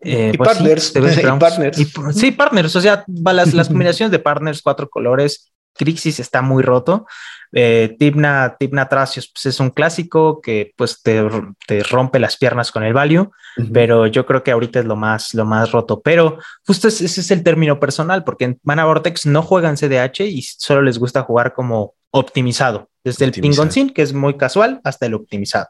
Eh, 0.00 0.32
y, 0.34 0.36
pues 0.36 0.48
partners, 0.48 0.92
sí, 2.12 2.32
partners. 2.32 2.74
o 2.74 2.80
sea, 2.80 3.04
las, 3.06 3.54
las 3.54 3.68
combinaciones 3.70 4.10
de 4.10 4.18
partners, 4.18 4.60
cuatro 4.60 4.90
colores, 4.90 5.52
Crixis 5.74 6.20
está 6.20 6.42
muy 6.42 6.62
roto. 6.62 7.06
Eh, 7.52 7.94
Tibna, 7.98 8.56
Tibna 8.58 8.88
Tracios 8.88 9.30
pues 9.32 9.46
es 9.46 9.60
un 9.60 9.70
clásico 9.70 10.40
que 10.40 10.72
pues 10.76 11.02
te, 11.02 11.22
rompe 11.88 12.18
las 12.18 12.36
piernas 12.36 12.72
con 12.72 12.82
el 12.82 12.92
value, 12.92 13.30
pero 13.72 14.06
yo 14.08 14.26
creo 14.26 14.42
que 14.42 14.50
ahorita 14.50 14.80
es 14.80 14.86
lo 14.86 14.96
más, 14.96 15.34
lo 15.34 15.44
más 15.44 15.70
roto. 15.70 16.00
Pero 16.00 16.38
justo 16.66 16.88
ese, 16.88 17.04
es 17.04 17.30
el 17.30 17.42
término 17.42 17.78
personal, 17.78 18.24
porque 18.24 18.44
en 18.44 18.60
Mana 18.64 18.84
Vortex 18.84 19.26
no 19.26 19.42
juegan 19.42 19.76
CDH 19.76 20.20
y 20.20 20.42
solo 20.42 20.82
les 20.82 20.98
gusta 20.98 21.22
jugar 21.22 21.54
como 21.54 21.94
optimizado, 22.10 22.90
desde 23.04 23.24
el 23.24 23.32
Pingoncin, 23.32 23.90
que 23.90 24.02
es 24.02 24.12
muy 24.12 24.36
casual, 24.36 24.80
hasta 24.84 25.06
el 25.06 25.14
optimizado. 25.14 25.68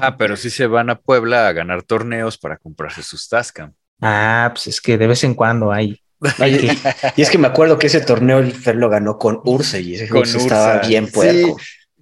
Ah, 0.00 0.16
pero 0.16 0.36
sí 0.36 0.50
se 0.50 0.66
van 0.66 0.90
a 0.90 0.98
Puebla 0.98 1.46
a 1.46 1.52
ganar 1.52 1.82
torneos 1.82 2.38
para 2.38 2.56
comprarse 2.56 3.02
sus 3.02 3.28
Tascam. 3.28 3.74
Ah, 4.00 4.50
pues 4.52 4.66
es 4.66 4.80
que 4.80 4.98
de 4.98 5.06
vez 5.06 5.22
en 5.24 5.34
cuando 5.34 5.70
hay, 5.70 6.01
y 7.16 7.22
es 7.22 7.30
que 7.30 7.38
me 7.38 7.48
acuerdo 7.48 7.78
que 7.78 7.88
ese 7.88 8.00
torneo 8.00 8.38
el 8.38 8.52
Fer 8.52 8.76
lo 8.76 8.88
ganó 8.88 9.18
con 9.18 9.40
Ursa 9.44 9.78
y 9.78 9.94
ese 9.94 10.08
con 10.08 10.22
estaba 10.22 10.78
bien 10.78 11.08
puerco. 11.10 11.56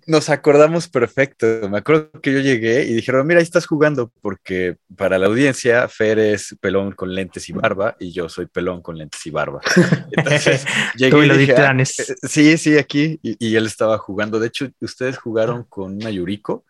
nos 0.07 0.29
acordamos 0.29 0.89
perfecto. 0.89 1.47
Me 1.71 1.79
acuerdo 1.79 2.11
que 2.21 2.33
yo 2.33 2.41
llegué 2.41 2.85
y 2.85 2.93
dijeron, 2.95 3.27
mira, 3.27 3.39
ahí 3.39 3.45
estás 3.45 3.67
jugando, 3.67 4.13
porque 4.21 4.77
para 4.97 5.19
la 5.19 5.27
audiencia, 5.27 5.89
Fer 5.89 6.19
es 6.19 6.57
pelón 6.61 6.93
con 6.93 7.15
lentes 7.15 7.49
y 7.49 7.53
barba 7.53 7.97
y 7.99 8.13
yo 8.13 8.29
soy 8.29 8.47
pelón 8.47 8.83
con 8.83 8.99
lentes 8.99 9.25
y 9.25 9.31
barba. 9.31 9.61
Entonces 10.13 10.67
llegué 10.97 11.25
y 11.25 11.27
lo 11.27 11.37
dije, 11.37 11.55
ah, 11.55 11.75
sí, 11.85 12.59
sí, 12.59 12.77
aquí. 12.77 13.19
Y, 13.23 13.57
él 13.57 13.67
estaba 13.67 13.97
jugando. 13.99 14.39
De 14.39 14.49
hecho, 14.49 14.69
ustedes 14.81 15.17
jugaron 15.17 15.65
con 15.65 15.95
una 15.95 16.11
Yuriko. 16.11 16.65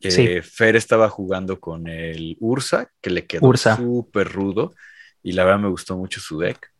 Eh, 0.00 0.42
Fer 0.42 0.76
estaba 0.76 1.08
jugando 1.08 1.60
con 1.60 1.86
el 1.88 2.36
Ursa, 2.40 2.90
que 3.00 3.10
le 3.10 3.26
quedó 3.26 3.54
súper 3.56 4.30
rudo. 4.30 4.74
Y 5.22 5.32
la 5.32 5.44
verdad 5.44 5.60
me 5.60 5.68
gustó 5.68 5.96
mucho 5.96 6.20
su 6.20 6.38
deck. 6.38 6.73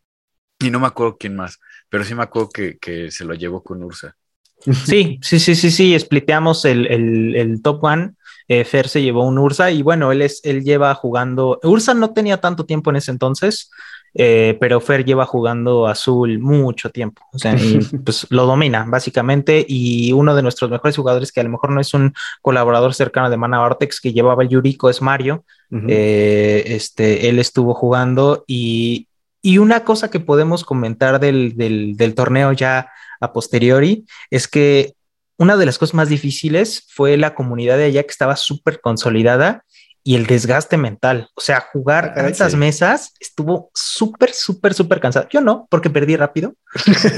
Y 0.64 0.70
no 0.70 0.80
me 0.80 0.86
acuerdo 0.86 1.16
quién 1.18 1.36
más, 1.36 1.60
pero 1.90 2.04
sí 2.04 2.14
me 2.14 2.22
acuerdo 2.22 2.48
que, 2.48 3.10
se 3.10 3.24
lo 3.24 3.34
llevó 3.34 3.62
con 3.62 3.82
Ursa. 3.82 4.16
Sí, 4.86 5.18
sí, 5.20 5.38
sí, 5.38 5.54
sí, 5.54 5.70
sí, 5.70 5.98
spliteamos 5.98 6.64
el, 6.64 6.86
el, 6.86 7.60
top 7.60 7.84
one. 7.84 8.12
Eh, 8.48 8.64
Fer 8.64 8.88
se 8.88 9.02
llevó 9.02 9.26
un 9.26 9.36
Ursa 9.36 9.70
y 9.70 9.82
bueno, 9.82 10.10
él, 10.10 10.22
es, 10.22 10.40
él 10.42 10.64
lleva 10.64 10.94
jugando. 10.94 11.60
Ursa 11.62 11.92
no 11.92 12.14
tenía 12.14 12.40
tanto 12.40 12.64
tiempo 12.64 12.88
en 12.88 12.96
ese 12.96 13.10
entonces, 13.10 13.70
eh, 14.14 14.56
pero 14.60 14.80
Fer 14.80 15.04
lleva 15.04 15.26
jugando 15.26 15.86
azul 15.86 16.38
mucho 16.38 16.88
tiempo. 16.90 17.22
O 17.32 17.38
sea, 17.38 17.54
y, 17.56 17.78
pues 18.04 18.26
lo 18.30 18.46
domina 18.46 18.86
básicamente. 18.88 19.64
Y 19.68 20.12
uno 20.12 20.34
de 20.34 20.42
nuestros 20.42 20.70
mejores 20.70 20.96
jugadores, 20.96 21.30
que 21.30 21.40
a 21.40 21.44
lo 21.44 21.50
mejor 21.50 21.70
no 21.70 21.80
es 21.80 21.92
un 21.92 22.14
colaborador 22.40 22.94
cercano 22.94 23.28
de 23.28 23.36
Mana 23.36 23.60
Vortex 23.60 24.00
que 24.00 24.14
llevaba 24.14 24.44
el 24.44 24.48
Yuriko, 24.48 24.88
es 24.88 25.02
Mario. 25.02 25.44
Eh, 25.88 26.62
este, 26.66 27.28
él 27.28 27.40
estuvo 27.40 27.74
jugando 27.74 28.44
y 28.46 29.08
y 29.44 29.58
una 29.58 29.84
cosa 29.84 30.10
que 30.10 30.20
podemos 30.20 30.64
comentar 30.64 31.20
del, 31.20 31.54
del, 31.54 32.14
torneo 32.14 32.52
ya 32.52 32.90
a 33.20 33.34
posteriori 33.34 34.06
es 34.30 34.48
que 34.48 34.94
una 35.36 35.58
de 35.58 35.66
las 35.66 35.76
cosas 35.76 35.92
más 35.92 36.08
difíciles 36.08 36.86
fue 36.88 37.18
la 37.18 37.34
comunidad 37.34 37.76
de 37.76 37.84
allá 37.84 38.02
que 38.04 38.10
estaba 38.10 38.36
súper 38.36 38.80
consolidada 38.80 39.62
y 40.02 40.14
el 40.14 40.24
desgaste 40.24 40.78
mental. 40.78 41.28
O 41.34 41.42
sea, 41.42 41.60
jugar 41.60 42.14
a 42.16 42.26
estas 42.26 42.54
mesas 42.54 43.12
estuvo 43.20 43.70
súper, 43.74 44.32
súper, 44.32 44.72
súper 44.72 44.98
cansado. 44.98 45.28
Yo 45.30 45.42
no, 45.42 45.68
porque 45.68 45.90
perdí 45.90 46.16
rápido 46.16 46.54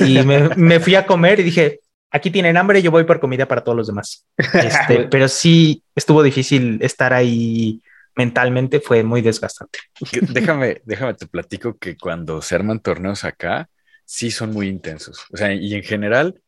y 0.04 0.20
me, 0.24 0.48
me, 0.56 0.80
fui 0.80 0.96
a 0.96 1.06
comer 1.06 1.38
y 1.38 1.44
dije, 1.44 1.78
aquí 2.10 2.32
tienen 2.32 2.56
hambre, 2.56 2.82
yo 2.82 2.90
voy 2.90 3.04
por 3.04 3.20
comida 3.20 3.46
para 3.46 3.62
todos 3.62 3.78
los 3.78 3.86
demás. 3.86 4.26
Este, 4.52 5.06
pero 5.08 5.28
sí 5.28 5.80
estuvo 5.94 6.24
difícil 6.24 6.80
estar 6.82 7.12
ahí 7.12 7.80
mentalmente 8.16 8.80
fue 8.80 9.04
muy 9.04 9.22
desgastante. 9.22 9.78
Déjame, 10.32 10.80
déjame 10.84 11.14
te 11.14 11.26
platico 11.26 11.76
que 11.76 11.96
cuando 11.96 12.42
se 12.42 12.54
arman 12.54 12.80
torneos 12.80 13.24
acá, 13.24 13.68
sí 14.04 14.30
son 14.30 14.52
muy 14.52 14.68
intensos. 14.68 15.26
O 15.32 15.36
sea, 15.36 15.52
y 15.52 15.74
en 15.74 15.82
general 15.82 16.40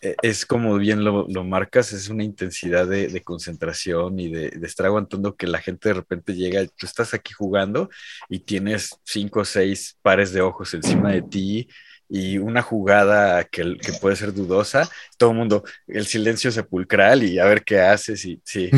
eh, 0.00 0.14
es 0.22 0.46
como 0.46 0.76
bien 0.76 1.02
lo, 1.02 1.26
marcas, 1.44 1.92
es 1.92 2.08
una 2.08 2.22
intensidad 2.22 2.86
de, 2.86 3.20
concentración 3.22 4.20
y 4.20 4.28
de, 4.28 4.46
estar 4.62 4.86
aguantando 4.86 5.34
que 5.34 5.48
la 5.48 5.60
gente 5.60 5.88
de 5.88 5.94
repente 5.94 6.34
llega, 6.34 6.64
tú 6.66 6.86
estás 6.86 7.14
aquí 7.14 7.32
jugando 7.32 7.90
y 8.28 8.40
tienes 8.40 8.90
cinco 9.04 9.40
o 9.40 9.44
seis 9.44 9.98
pares 10.02 10.32
de 10.32 10.40
ojos 10.40 10.72
encima 10.74 11.10
de 11.10 11.22
ti 11.22 11.68
y 12.08 12.38
una 12.38 12.62
jugada 12.62 13.44
que, 13.44 13.76
que, 13.76 13.92
puede 13.94 14.16
ser 14.16 14.32
dudosa, 14.32 14.88
todo 15.18 15.32
el 15.32 15.36
mundo, 15.36 15.64
el 15.86 16.06
silencio 16.06 16.50
sepulcral 16.50 17.22
y 17.22 17.38
a 17.38 17.44
ver 17.44 17.62
qué 17.64 17.80
haces. 17.80 18.24
Y, 18.24 18.40
sí, 18.44 18.70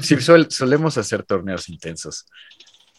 sí, 0.00 0.16
solemos 0.48 0.96
hacer 0.96 1.24
torneos 1.24 1.68
intensos. 1.68 2.26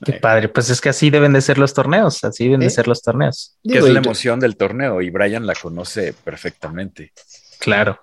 Qué 0.04 0.14
padre, 0.14 0.48
pues 0.48 0.70
es 0.70 0.80
que 0.80 0.90
así 0.90 1.10
deben 1.10 1.34
de 1.34 1.42
ser 1.42 1.58
los 1.58 1.74
torneos, 1.74 2.24
así 2.24 2.46
deben 2.46 2.62
de 2.62 2.70
ser 2.70 2.88
los 2.88 3.02
torneos. 3.02 3.58
Que 3.64 3.80
es 3.80 3.84
la 3.84 4.00
emoción 4.00 4.40
del 4.40 4.56
torneo 4.56 5.02
y 5.02 5.10
Brian 5.10 5.46
la 5.46 5.56
conoce 5.56 6.14
perfectamente. 6.14 7.12
Claro. 7.60 8.00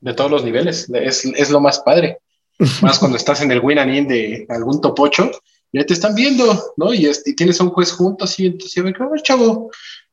De 0.00 0.14
todos 0.14 0.30
los 0.30 0.44
niveles, 0.44 0.88
es, 0.94 1.50
lo 1.50 1.60
más 1.60 1.80
padre. 1.80 2.18
Más 2.82 2.98
cuando 2.98 3.16
estás 3.16 3.40
en 3.40 3.50
el 3.52 3.60
win 3.60 3.78
and 3.78 3.94
in 3.94 4.06
de 4.08 4.46
algún 4.50 4.82
topocho, 4.82 5.30
ya 5.72 5.84
te 5.86 5.94
están 5.94 6.14
viendo, 6.14 6.74
¿no? 6.76 6.92
Y, 6.92 7.10
y 7.24 7.34
tienes 7.34 7.58
a 7.58 7.64
un 7.64 7.70
juez 7.70 7.90
junto 7.90 8.24
así, 8.24 8.44
entonces, 8.44 8.76
a 8.76 8.82
ver, 8.82 9.22
chavo, 9.22 9.70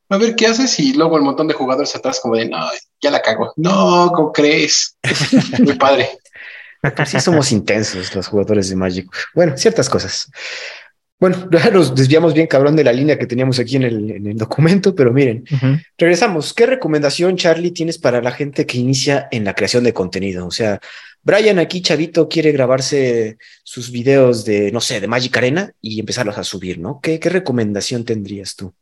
a 0.08 0.16
ver 0.18 0.34
qué 0.34 0.46
haces 0.46 0.78
y 0.80 0.94
luego 0.94 1.16
el 1.16 1.22
montón 1.22 1.48
de 1.48 1.54
jugadores 1.54 1.94
atrás 1.94 2.20
como 2.20 2.36
de, 2.36 2.48
no, 2.48 2.58
ya 3.00 3.10
la 3.10 3.22
cago. 3.22 3.52
No, 3.56 4.10
¿cómo 4.14 4.32
crees? 4.32 4.96
Muy 5.58 5.74
padre. 5.74 6.08
Sí 7.06 7.20
somos 7.20 7.50
intensos 7.52 8.14
los 8.14 8.28
jugadores 8.28 8.68
de 8.68 8.76
Magic. 8.76 9.10
Bueno, 9.34 9.56
ciertas 9.56 9.88
cosas. 9.88 10.30
Bueno, 11.20 11.48
ya 11.52 11.70
nos 11.70 11.94
desviamos 11.94 12.32
bien 12.34 12.46
cabrón 12.46 12.76
de 12.76 12.84
la 12.84 12.92
línea 12.92 13.18
que 13.18 13.26
teníamos 13.26 13.58
aquí 13.58 13.76
en 13.76 13.82
el, 13.82 14.36
documento, 14.36 14.94
pero 14.94 15.12
miren, 15.12 15.44
regresamos. 15.96 16.54
¿Qué 16.54 16.66
recomendación, 16.66 17.36
Charlie, 17.36 17.72
tienes 17.72 17.98
para 17.98 18.22
la 18.22 18.30
gente 18.30 18.64
que 18.64 18.78
inicia 18.78 19.28
en 19.30 19.44
la 19.44 19.54
creación 19.54 19.84
de 19.84 19.92
contenido? 19.92 20.46
O 20.46 20.50
sea, 20.50 20.80
Brian 21.22 21.58
aquí, 21.58 21.82
chavito, 21.82 22.28
quiere 22.28 22.52
grabarse 22.52 23.36
sus 23.64 23.90
videos 23.90 24.44
de, 24.44 24.70
no 24.70 24.80
sé, 24.80 25.00
de 25.00 25.08
Magic 25.08 25.36
Arena 25.36 25.72
y 25.80 25.98
empezarlos 25.98 26.38
a 26.38 26.44
subir, 26.44 26.78
¿no? 26.78 27.00
¿Qué, 27.02 27.18
qué 27.18 27.28
recomendación 27.28 28.04
tendrías 28.04 28.54
tú? 28.54 28.72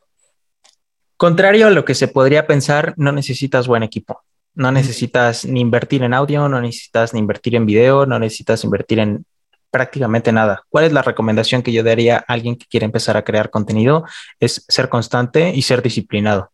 Contrario 1.16 1.66
a 1.66 1.70
lo 1.70 1.84
que 1.84 1.94
se 1.94 2.08
podría 2.08 2.46
pensar, 2.46 2.94
no 2.96 3.12
necesitas 3.12 3.66
buen 3.66 3.82
equipo. 3.82 4.22
No 4.54 4.70
necesitas 4.72 5.44
ni 5.44 5.60
invertir 5.60 6.02
en 6.02 6.14
audio, 6.14 6.48
no 6.48 6.60
necesitas 6.60 7.14
ni 7.14 7.20
invertir 7.20 7.54
en 7.54 7.66
video, 7.66 8.06
no 8.06 8.18
necesitas 8.18 8.64
invertir 8.64 8.98
en 8.98 9.24
prácticamente 9.70 10.32
nada. 10.32 10.62
¿Cuál 10.68 10.84
es 10.84 10.92
la 10.92 11.02
recomendación 11.02 11.62
que 11.62 11.72
yo 11.72 11.82
daría 11.82 12.18
a 12.18 12.32
alguien 12.32 12.56
que 12.56 12.66
quiere 12.66 12.86
empezar 12.86 13.16
a 13.16 13.24
crear 13.24 13.50
contenido? 13.50 14.04
Es 14.40 14.64
ser 14.68 14.88
constante 14.88 15.52
y 15.54 15.62
ser 15.62 15.82
disciplinado. 15.82 16.52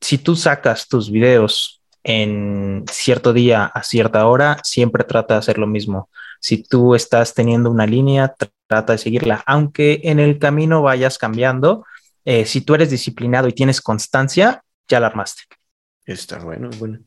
Si 0.00 0.18
tú 0.18 0.36
sacas 0.36 0.88
tus 0.88 1.10
videos 1.10 1.82
en 2.04 2.84
cierto 2.90 3.32
día 3.32 3.64
a 3.66 3.82
cierta 3.82 4.26
hora, 4.26 4.58
siempre 4.62 5.04
trata 5.04 5.34
de 5.34 5.38
hacer 5.38 5.58
lo 5.58 5.66
mismo. 5.66 6.08
Si 6.40 6.62
tú 6.62 6.94
estás 6.94 7.34
teniendo 7.34 7.70
una 7.70 7.86
línea, 7.86 8.34
trata 8.68 8.92
de 8.92 8.98
seguirla, 8.98 9.42
aunque 9.46 10.00
en 10.04 10.20
el 10.20 10.38
camino 10.38 10.82
vayas 10.82 11.18
cambiando. 11.18 11.84
Eh, 12.26 12.44
si 12.44 12.60
tú 12.60 12.74
eres 12.74 12.90
disciplinado 12.90 13.46
y 13.46 13.52
tienes 13.52 13.80
constancia, 13.80 14.62
ya 14.88 14.98
la 14.98 15.06
armaste. 15.06 15.44
Está 16.04 16.40
bueno, 16.40 16.70
bueno. 16.76 16.98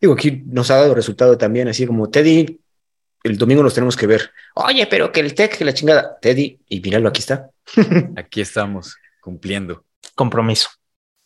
Digo, 0.00 0.14
aquí 0.14 0.42
nos 0.46 0.70
ha 0.70 0.76
dado 0.76 0.94
resultado 0.94 1.38
también, 1.38 1.68
así 1.68 1.86
como 1.86 2.10
Teddy, 2.10 2.60
el 3.22 3.38
domingo 3.38 3.62
nos 3.62 3.72
tenemos 3.72 3.96
que 3.96 4.08
ver. 4.08 4.32
Oye, 4.56 4.86
pero 4.88 5.12
que 5.12 5.20
el 5.20 5.32
tech, 5.34 5.56
que 5.56 5.64
la 5.64 5.72
chingada. 5.72 6.18
Teddy, 6.20 6.60
y 6.68 6.80
míralo, 6.80 7.08
aquí 7.08 7.20
está. 7.20 7.48
aquí 8.16 8.40
estamos, 8.40 8.96
cumpliendo. 9.20 9.84
Compromiso. 10.16 10.68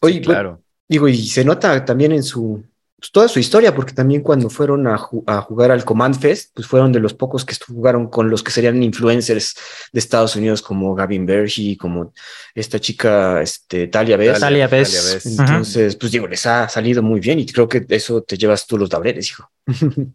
Oye, 0.01 0.21
claro. 0.21 0.63
digo, 0.87 1.09
y 1.09 1.27
se 1.27 1.45
nota 1.45 1.85
también 1.85 2.13
en 2.13 2.23
su, 2.23 2.63
pues, 2.99 3.13
toda 3.13 3.29
su 3.29 3.39
historia, 3.39 3.75
porque 3.75 3.93
también 3.93 4.23
cuando 4.23 4.51
fueron 4.51 4.89
a, 4.89 4.99
jugar 4.99 5.71
al 5.71 5.85
Command 5.85 6.19
Fest, 6.19 6.51
pues 6.53 6.67
fueron 6.67 6.93
de 6.93 6.99
los 6.99 7.15
pocos 7.15 7.45
que 7.45 7.55
jugaron 7.65 8.09
con 8.09 8.29
los 8.29 8.43
que 8.43 8.51
serían 8.51 8.83
influencers 8.83 9.55
de 9.93 10.01
Estados 10.01 10.35
Unidos, 10.35 10.63
como 10.63 10.95
Gavin 10.97 11.25
Bergy, 11.25 11.77
como 11.77 12.13
esta 12.55 12.81
chica, 12.81 13.41
este, 13.41 13.87
Talia 13.87 14.17
Bess. 14.17 14.41
Talia 14.41 14.67
Bess. 14.67 15.27
Entonces, 15.27 15.95
pues 15.95 16.11
digo, 16.11 16.27
les 16.27 16.45
ha 16.47 16.69
salido 16.69 17.01
muy 17.03 17.21
bien 17.21 17.39
y 17.39 17.47
creo 17.47 17.69
que 17.69 17.87
eso 17.89 18.23
te 18.23 18.37
llevas 18.37 18.67
tú 18.67 18.77
los 18.77 18.93
laureles, 18.93 19.31
hijo. 19.31 19.51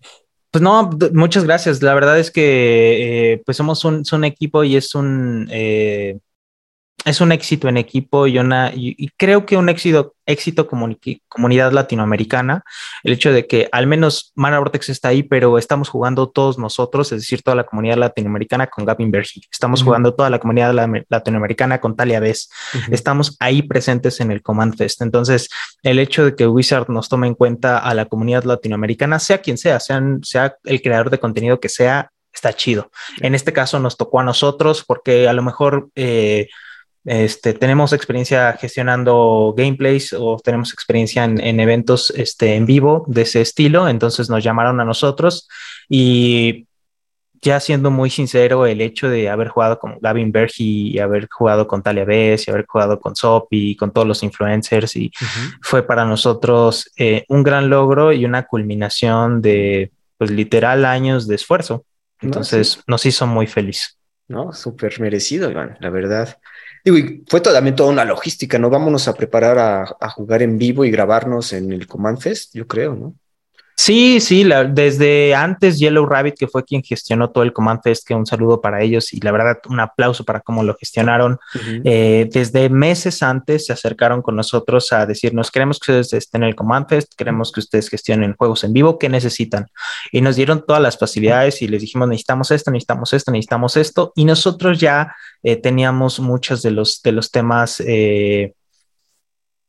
Pues 0.54 0.62
no, 0.62 0.88
muchas 1.14 1.46
gracias. 1.46 1.82
La 1.82 1.96
verdad 1.96 2.20
es 2.20 2.30
que 2.30 3.32
eh, 3.34 3.42
pues 3.44 3.58
somos 3.58 3.84
un, 3.86 4.24
equipo 4.24 4.64
y 4.64 4.76
es 4.76 4.94
un 4.94 5.48
eh, 5.50 6.20
es 7.06 7.22
un 7.22 7.32
éxito 7.32 7.68
en 7.68 7.78
equipo 7.78 8.28
y, 8.28 8.38
una, 8.40 8.72
y, 8.74 9.10
creo 9.18 9.46
que 9.46 9.58
un 9.58 9.70
éxito, 9.70 10.16
éxito 10.26 10.68
comunidad 10.68 11.72
latinoamericana, 11.72 12.64
el 13.04 13.14
hecho 13.14 13.34
de 13.34 13.46
que 13.46 13.68
al 13.72 13.88
menos 13.88 14.32
Mana 14.36 14.60
Vortex 14.60 14.90
está 14.90 15.10
ahí, 15.10 15.24
pero 15.24 15.58
estamos 15.58 15.90
jugando 15.90 16.30
todos 16.30 16.58
nosotros, 16.58 17.12
es 17.12 17.22
decir, 17.22 17.42
toda 17.42 17.56
la 17.56 17.66
comunidad 17.66 17.98
latinoamericana 17.98 18.68
con 18.68 18.86
Gavin 18.86 19.12
Bergi, 19.12 19.42
estamos 19.52 19.84
jugando 19.84 20.14
toda 20.14 20.30
la 20.30 20.40
comunidad 20.40 20.74
latinoamericana 21.10 21.82
con 21.82 21.96
Talia 21.96 22.20
Bess, 22.20 22.50
estamos 22.90 23.36
ahí 23.40 23.62
presentes 23.62 24.20
en 24.22 24.32
el 24.32 24.42
Command 24.42 24.78
Fest. 24.78 25.02
Entonces, 25.02 25.50
el 25.82 26.00
hecho 26.00 26.26
de 26.26 26.36
que 26.36 26.48
Wizard 26.48 26.90
nos 26.90 27.10
tome 27.10 27.28
en 27.28 27.36
cuenta 27.36 27.78
a 27.78 27.94
la 27.94 28.06
comunidad 28.06 28.44
latinoamericana, 28.44 29.20
sea 29.20 29.40
quien 29.40 29.58
sea, 29.58 29.80
sea 29.80 30.56
el 30.64 30.82
creador 30.82 31.10
de 31.10 31.20
contenido 31.20 31.60
que 31.60 31.70
sea, 31.70 32.12
está 32.34 32.54
chido. 32.54 32.92
En 33.20 33.36
este 33.36 33.54
caso 33.54 33.80
nos 33.80 33.98
tocó 33.98 34.20
a 34.20 34.24
nosotros 34.24 34.84
porque 34.86 35.28
a 35.28 35.34
lo 35.34 35.44
mejor... 35.44 35.90
Eh, 35.96 36.48
este, 37.06 37.54
tenemos 37.54 37.92
experiencia 37.92 38.54
gestionando 38.54 39.54
gameplays 39.58 40.14
o 40.14 40.40
tenemos 40.44 40.72
experiencia 40.74 41.26
en, 41.26 41.60
eventos 41.60 42.14
este, 42.16 42.56
en 42.56 42.66
vivo 42.66 43.04
de 43.08 43.24
ese 43.24 43.42
estilo, 43.42 43.90
entonces 43.90 44.30
nos 44.30 44.44
llamaron 44.44 44.80
a 44.80 44.86
nosotros 44.86 45.48
y 45.90 46.68
ya 47.42 47.60
siendo 47.60 47.92
muy 47.92 48.10
sincero, 48.10 48.66
el 48.66 48.80
hecho 48.80 49.10
de 49.10 49.30
haber 49.30 49.50
jugado 49.50 49.78
con 49.78 49.98
Gavin 50.00 50.32
Bergi 50.32 50.92
y 50.94 51.00
haber 51.00 51.28
jugado 51.30 51.68
con 51.68 51.84
Talia 51.84 52.06
Bess 52.06 52.48
y 52.48 52.52
haber 52.52 52.66
jugado 52.66 53.02
con 53.02 53.18
Sopi 53.18 53.72
y 53.72 53.76
con 53.76 53.92
todos 53.92 54.08
los 54.08 54.24
influencers 54.24 54.96
y 54.96 55.12
fue 55.62 55.86
para 55.86 56.06
nosotros 56.06 56.90
eh, 56.96 57.26
un 57.28 57.44
gran 57.44 57.70
logro 57.70 58.14
y 58.14 58.24
una 58.24 58.44
culminación 58.44 59.42
de 59.42 59.92
pues 60.18 60.32
literal 60.32 60.86
años 60.86 61.28
de 61.28 61.36
esfuerzo. 61.36 61.86
Entonces 62.22 62.82
nos 62.88 63.06
hizo 63.06 63.28
muy 63.28 63.48
feliz. 63.48 63.98
No, 64.30 64.54
súper 64.54 65.02
merecido, 65.02 65.52
Iván, 65.52 65.78
la 65.82 65.90
verdad. 65.90 66.38
Digo, 66.84 66.98
y 66.98 67.24
fue 67.28 67.40
también 67.40 67.76
toda 67.76 67.92
una 67.92 68.04
logística, 68.04 68.60
¿no? 68.60 68.70
Vámonos 68.70 69.08
a 69.08 69.14
preparar 69.14 69.58
a, 70.00 70.10
jugar 70.10 70.42
en 70.42 70.58
vivo 70.58 70.84
y 70.84 70.92
grabarnos 70.92 71.54
en 71.54 71.72
el 71.72 71.88
Command 71.88 72.20
Fest, 72.20 72.54
yo 72.54 72.68
creo, 72.68 72.96
¿no? 72.96 73.16
Sí, 73.76 74.20
sí, 74.20 74.48
desde 74.70 75.34
antes 75.34 75.80
Yellow 75.80 76.06
Rabbit, 76.06 76.36
que 76.38 76.48
fue 76.48 76.64
quien 76.64 76.84
gestionó 76.84 77.32
todo 77.32 77.44
el 77.44 77.54
Command 77.54 77.82
Fest, 77.84 78.08
que 78.08 78.14
un 78.14 78.26
saludo 78.26 78.62
para 78.62 78.82
ellos 78.82 79.14
y 79.14 79.20
la 79.20 79.32
verdad 79.32 79.58
un 79.68 79.80
aplauso 79.80 80.24
para 80.24 80.42
cómo 80.42 80.64
lo 80.64 80.76
gestionaron. 80.76 81.40
Eh, 81.84 82.30
desde 82.32 82.70
meses 82.70 83.24
antes 83.24 83.66
se 83.66 83.74
acercaron 83.74 84.22
con 84.22 84.36
nosotros 84.36 84.94
a 84.94 85.06
decirnos, 85.06 85.50
queremos 85.50 85.80
que 85.80 85.92
ustedes 85.92 86.14
estén 86.14 86.44
en 86.44 86.50
el 86.50 86.56
Command 86.56 86.88
Fest, 86.88 87.14
queremos 87.18 87.52
que 87.52 87.62
ustedes 87.62 87.90
gestionen 87.90 88.36
juegos 88.38 88.64
en 88.64 88.74
vivo, 88.74 89.00
¿qué 89.00 89.10
necesitan? 89.10 89.68
Y 90.12 90.22
nos 90.22 90.36
dieron 90.36 90.64
todas 90.66 90.82
las 90.82 90.98
facilidades 90.98 91.62
y 91.62 91.68
les 91.68 91.82
dijimos, 91.82 92.08
necesitamos 92.08 92.52
esto, 92.52 92.70
necesitamos 92.70 93.14
esto, 93.14 93.32
necesitamos 93.32 93.78
esto. 93.78 94.14
Y 94.16 94.26
nosotros 94.26 94.80
ya 94.80 95.16
eh, 95.42 95.56
teníamos 95.56 96.20
muchos 96.20 96.62
de 96.62 96.72
los, 96.72 97.02
de 97.02 97.12
los 97.12 97.32
temas. 97.32 97.82
Eh, 97.86 98.54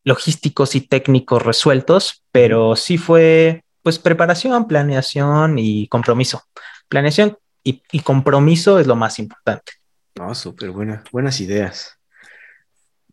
logísticos 0.05 0.75
y 0.75 0.83
técnicos 0.83 1.43
resueltos, 1.43 2.23
pero 2.31 2.77
sí 2.77 2.99
fue 2.99 3.64
pues 3.85 3.99
preparación, 3.99 4.67
planeación 4.67 5.59
y 5.59 5.87
compromiso. 5.89 6.43
Planeación 6.89 7.37
y, 7.63 8.01
compromiso 8.01 8.79
es 8.79 8.87
lo 8.87 8.97
más 8.97 9.19
importante. 9.19 9.73
No, 10.17 10.35
súper 10.35 10.71
buena, 10.71 11.05
buenas 11.13 11.39
ideas. 11.41 11.99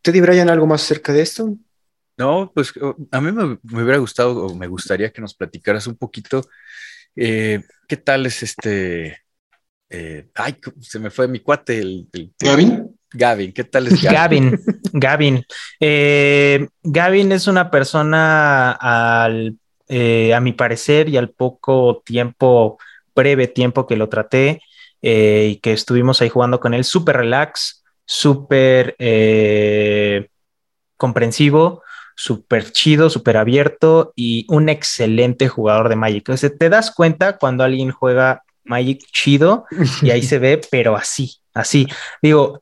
Teddy 0.01 0.21
Brian, 0.21 0.49
¿algo 0.49 0.65
más 0.65 0.83
acerca 0.83 1.11
de 1.11 1.21
esto? 1.23 1.57
No, 2.17 2.51
pues 2.55 2.73
a 3.11 3.19
mí 3.19 3.31
me, 3.33 3.59
hubiera 3.81 3.97
gustado 3.97 4.45
o 4.45 4.55
me 4.55 4.67
gustaría 4.67 5.11
que 5.11 5.19
nos 5.19 5.35
platicaras 5.35 5.87
un 5.87 5.97
poquito 5.97 6.41
eh, 7.17 7.61
qué 7.85 7.97
tal 7.97 8.25
es 8.25 8.41
este. 8.41 9.23
Eh, 9.89 10.29
ay, 10.35 10.55
se 10.79 10.99
me 10.99 11.09
fue 11.09 11.27
mi 11.27 11.41
cuate, 11.41 11.79
el, 11.79 12.07
Gavin. 12.39 12.97
Gavin, 13.11 13.51
¿qué 13.51 13.65
tal 13.65 13.87
es 13.87 14.01
Gavin? 14.01 14.57
Gavin, 14.93 15.43
eh, 15.81 16.65
Gavin 16.81 17.33
es 17.33 17.47
una 17.47 17.69
persona 17.69 18.71
al 18.71 19.57
eh, 19.93 20.33
a 20.33 20.39
mi 20.39 20.53
parecer 20.53 21.09
y 21.09 21.17
al 21.17 21.31
poco 21.31 22.01
tiempo, 22.05 22.79
breve 23.13 23.47
tiempo 23.47 23.85
que 23.85 23.97
lo 23.97 24.07
traté 24.07 24.61
eh, 25.01 25.49
y 25.51 25.55
que 25.57 25.73
estuvimos 25.73 26.21
ahí 26.21 26.29
jugando 26.29 26.61
con 26.61 26.73
él, 26.73 26.85
súper 26.85 27.17
relax, 27.17 27.83
súper 28.05 28.95
eh, 28.99 30.29
comprensivo, 30.95 31.83
súper 32.15 32.71
chido, 32.71 33.09
súper 33.09 33.35
abierto 33.35 34.13
y 34.15 34.45
un 34.47 34.69
excelente 34.69 35.49
jugador 35.49 35.89
de 35.89 35.97
Magic. 35.97 36.29
O 36.29 36.37
te 36.37 36.69
das 36.69 36.91
cuenta 36.95 37.37
cuando 37.37 37.65
alguien 37.65 37.91
juega 37.91 38.43
Magic 38.63 39.03
chido 39.11 39.65
y 40.01 40.11
ahí 40.11 40.23
se 40.23 40.39
ve, 40.39 40.61
pero 40.71 40.95
así, 40.95 41.35
así. 41.53 41.85
Digo, 42.21 42.61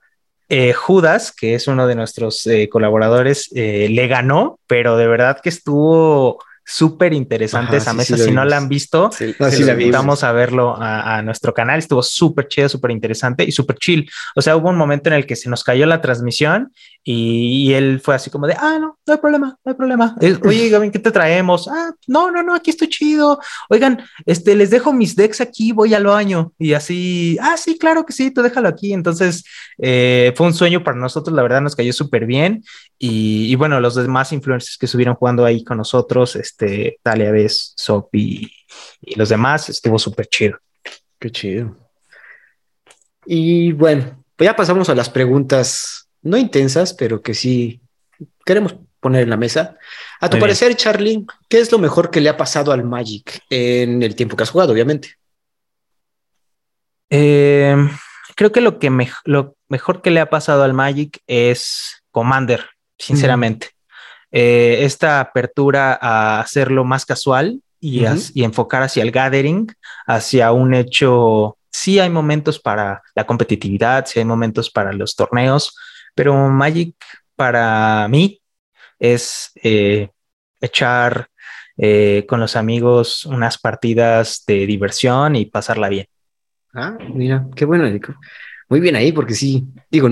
Judas, 0.76 1.32
que 1.32 1.54
es 1.54 1.68
uno 1.68 1.86
de 1.86 1.94
nuestros 1.94 2.50
colaboradores, 2.72 3.52
le 3.52 4.08
ganó, 4.08 4.60
pero 4.66 4.98
de 4.98 5.06
verdad 5.06 5.42
que 5.44 5.50
estuvo 5.50 6.40
súper 6.70 7.14
interesante 7.14 7.78
esa 7.78 7.94
mesa. 7.94 8.16
si 8.16 8.32
no 8.32 8.46
la 8.46 8.58
han 8.58 8.70
visto, 8.70 9.10
sí, 9.12 9.34
invitamos 9.68 10.24
a 10.24 10.32
verlo 10.32 10.76
a, 10.78 11.22
nuestro 11.24 11.54
canal. 11.54 11.80
Estuvo 11.80 12.04
súper 12.04 12.48
chido, 12.48 12.70
súper 12.70 12.92
interesante 12.92 13.44
y 13.44 13.52
súper 13.52 13.78
chill. 13.78 14.10
O 14.36 14.42
sea, 14.42 14.56
hubo 14.56 14.70
un 14.70 14.78
momento 14.78 15.10
en 15.10 15.16
el 15.16 15.26
que 15.26 15.36
se 15.36 15.50
nos 15.50 15.64
cayó 15.64 15.88
la 15.88 16.00
transmisión 16.00 16.72
y, 17.04 17.74
él 17.74 18.02
fue 18.04 18.16
así 18.16 18.30
como 18.30 18.46
de, 18.46 18.54
ah, 18.54 18.78
no, 18.80 19.00
no 19.06 19.14
hay 19.14 19.20
problema, 19.20 19.58
no 19.64 19.72
hay 19.72 19.76
problema. 19.76 20.16
Oye, 20.46 20.70
Gavin, 20.70 20.92
¿qué 20.92 21.00
te 21.00 21.12
traemos? 21.12 21.68
Ah, 21.68 21.92
no, 22.08 22.30
no, 22.30 22.44
no, 22.44 22.54
aquí 22.54 22.70
estoy 22.70 22.90
chido. 22.90 23.40
Oigan, 23.70 24.04
este, 24.26 24.56
les 24.56 24.70
dejo 24.70 24.94
mis 24.94 25.16
decks 25.16 25.42
aquí, 25.42 25.72
voy 25.72 25.94
al 25.94 26.06
baño. 26.06 26.54
Y 26.60 26.74
así, 26.74 27.38
ah, 27.42 27.58
sí, 27.58 27.80
claro 27.80 28.06
que 28.06 28.14
sí, 28.14 28.32
tú 28.32 28.44
déjalo 28.44 28.68
aquí. 28.68 28.94
Entonces, 28.94 29.44
eh, 29.80 30.34
fue 30.36 30.46
un 30.46 30.54
sueño 30.54 30.84
para 30.84 30.98
nosotros, 30.98 31.36
la 31.36 31.42
verdad 31.42 31.62
nos 31.62 31.76
cayó 31.76 31.94
súper 31.94 32.26
bien. 32.26 32.64
Y, 33.02 33.56
bueno, 33.56 33.80
los 33.80 33.96
demás 33.96 34.34
influencers 34.34 34.78
que 34.78 34.86
estuvieron 34.86 35.16
jugando 35.16 35.46
ahí 35.46 35.64
con 35.64 35.78
nosotros, 35.78 36.36
este, 36.36 36.59
Talia 37.02 37.32
Bess, 37.32 37.74
Sopi 37.76 38.52
y, 39.02 39.16
los 39.16 39.30
demás, 39.30 39.70
estuvo 39.70 39.98
súper 39.98 40.28
chido. 40.28 40.60
Qué 41.20 41.32
chido. 41.32 41.76
Y 43.26 43.72
bueno, 43.74 44.24
pues 44.36 44.50
ya 44.50 44.56
pasamos 44.56 44.90
a 44.90 44.96
las 44.96 45.10
preguntas, 45.10 46.10
no 46.22 46.38
intensas, 46.38 46.94
pero 46.94 47.22
que 47.22 47.34
sí 47.34 47.82
queremos 48.46 48.76
poner 49.00 49.24
en 49.24 49.30
la 49.30 49.38
mesa. 49.38 49.78
A 50.20 50.30
tu 50.30 50.40
parecer, 50.40 50.76
Charlie, 50.76 51.26
¿qué 51.48 51.60
es 51.60 51.72
lo 51.72 51.78
mejor 51.78 52.12
que 52.12 52.22
le 52.22 52.30
ha 52.30 52.38
pasado 52.38 52.72
al 52.72 52.84
Magic 52.84 53.42
en 53.50 54.04
el 54.04 54.16
tiempo 54.16 54.36
que 54.36 54.44
has 54.44 54.50
jugado, 54.50 54.74
obviamente? 54.74 55.16
Eh, 57.10 57.76
creo 58.36 58.52
que 58.52 58.62
lo, 58.62 58.80
que 58.80 58.92
lo 59.26 59.56
mejor 59.68 60.02
que 60.02 60.12
le 60.12 60.20
ha 60.20 60.30
pasado 60.30 60.64
al 60.64 60.74
Magic 60.74 61.22
es 61.28 62.04
Commander 62.12 62.66
sinceramente. 63.00 63.72
Eh, 64.32 64.80
esta 64.86 65.20
apertura 65.20 65.98
a 66.00 66.40
hacerlo 66.40 66.84
más 66.86 67.06
casual 67.06 67.62
y, 67.80 68.04
y 68.34 68.44
enfocar 68.44 68.84
hacia 68.84 69.04
el 69.04 69.12
gathering, 69.12 69.68
hacia 70.06 70.52
un 70.52 70.74
hecho 70.74 71.58
sí 71.72 72.00
hay 72.00 72.10
momentos 72.10 72.60
para 72.60 73.02
la 73.16 73.26
competitividad, 73.26 74.06
sí 74.06 74.20
hay 74.20 74.26
momentos 74.26 74.70
para 74.70 74.92
los 74.94 75.16
torneos, 75.16 75.76
pero 76.16 76.50
Magic 76.50 76.96
para 77.36 78.08
mí 78.10 78.42
es 79.00 79.52
eh, 79.64 80.10
echar 80.60 81.30
eh, 81.78 82.26
con 82.28 82.40
los 82.40 82.56
amigos 82.56 83.26
unas 83.26 83.58
partidas 83.58 84.44
de 84.46 84.66
diversión 84.66 85.36
y 85.36 85.46
pasarla 85.46 85.90
bien. 85.90 86.08
Ah, 86.74 86.98
mira, 87.14 87.48
qué 87.56 87.66
bueno. 87.66 87.86
Muy 88.68 88.80
bien 88.80 88.96
ahí, 88.96 89.12
porque 89.12 89.34
sí, 89.34 89.66
digo, 89.90 90.10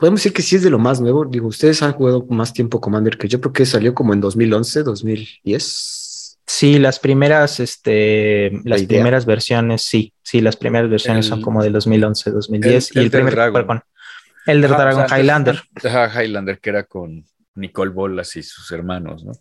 podemos 0.00 0.20
decir 0.20 0.32
que 0.32 0.42
sí 0.42 0.56
es 0.56 0.62
de 0.62 0.70
lo 0.70 0.78
más 0.78 1.00
nuevo. 1.00 1.26
Digo, 1.26 1.46
ustedes 1.46 1.82
han 1.82 1.92
jugado 1.92 2.26
más 2.30 2.52
tiempo 2.52 2.80
Commander 2.80 3.18
que 3.18 3.28
yo, 3.28 3.40
creo 3.40 3.52
que 3.52 3.66
salió 3.66 3.94
como 3.94 4.14
en 4.14 4.20
2011, 4.20 4.82
2010. 4.82 6.38
Sí, 6.46 6.78
las 6.78 6.98
primeras, 6.98 7.60
este, 7.60 8.50
las 8.64 8.82
primeras 8.82 9.24
versiones, 9.24 9.82
sí, 9.82 10.14
sí, 10.22 10.40
las 10.40 10.56
primeras 10.56 10.90
versiones 10.90 11.26
son 11.26 11.42
como 11.42 11.62
del 11.62 11.74
2011, 11.74 12.30
2010 12.30 12.96
y 12.96 12.98
el, 12.98 13.10
primer 13.10 13.34
Dragon. 13.34 13.82
el 14.46 14.60
de 14.60 14.66
Dragon 14.66 15.06
Highlander. 15.06 15.62
Highlander 15.84 16.58
que 16.58 16.70
era 16.70 16.82
con 16.84 17.24
Nicole 17.54 17.92
Bolas 17.92 18.34
y 18.34 18.42
sus 18.42 18.72
hermanos, 18.72 19.24
¿no? 19.24 19.32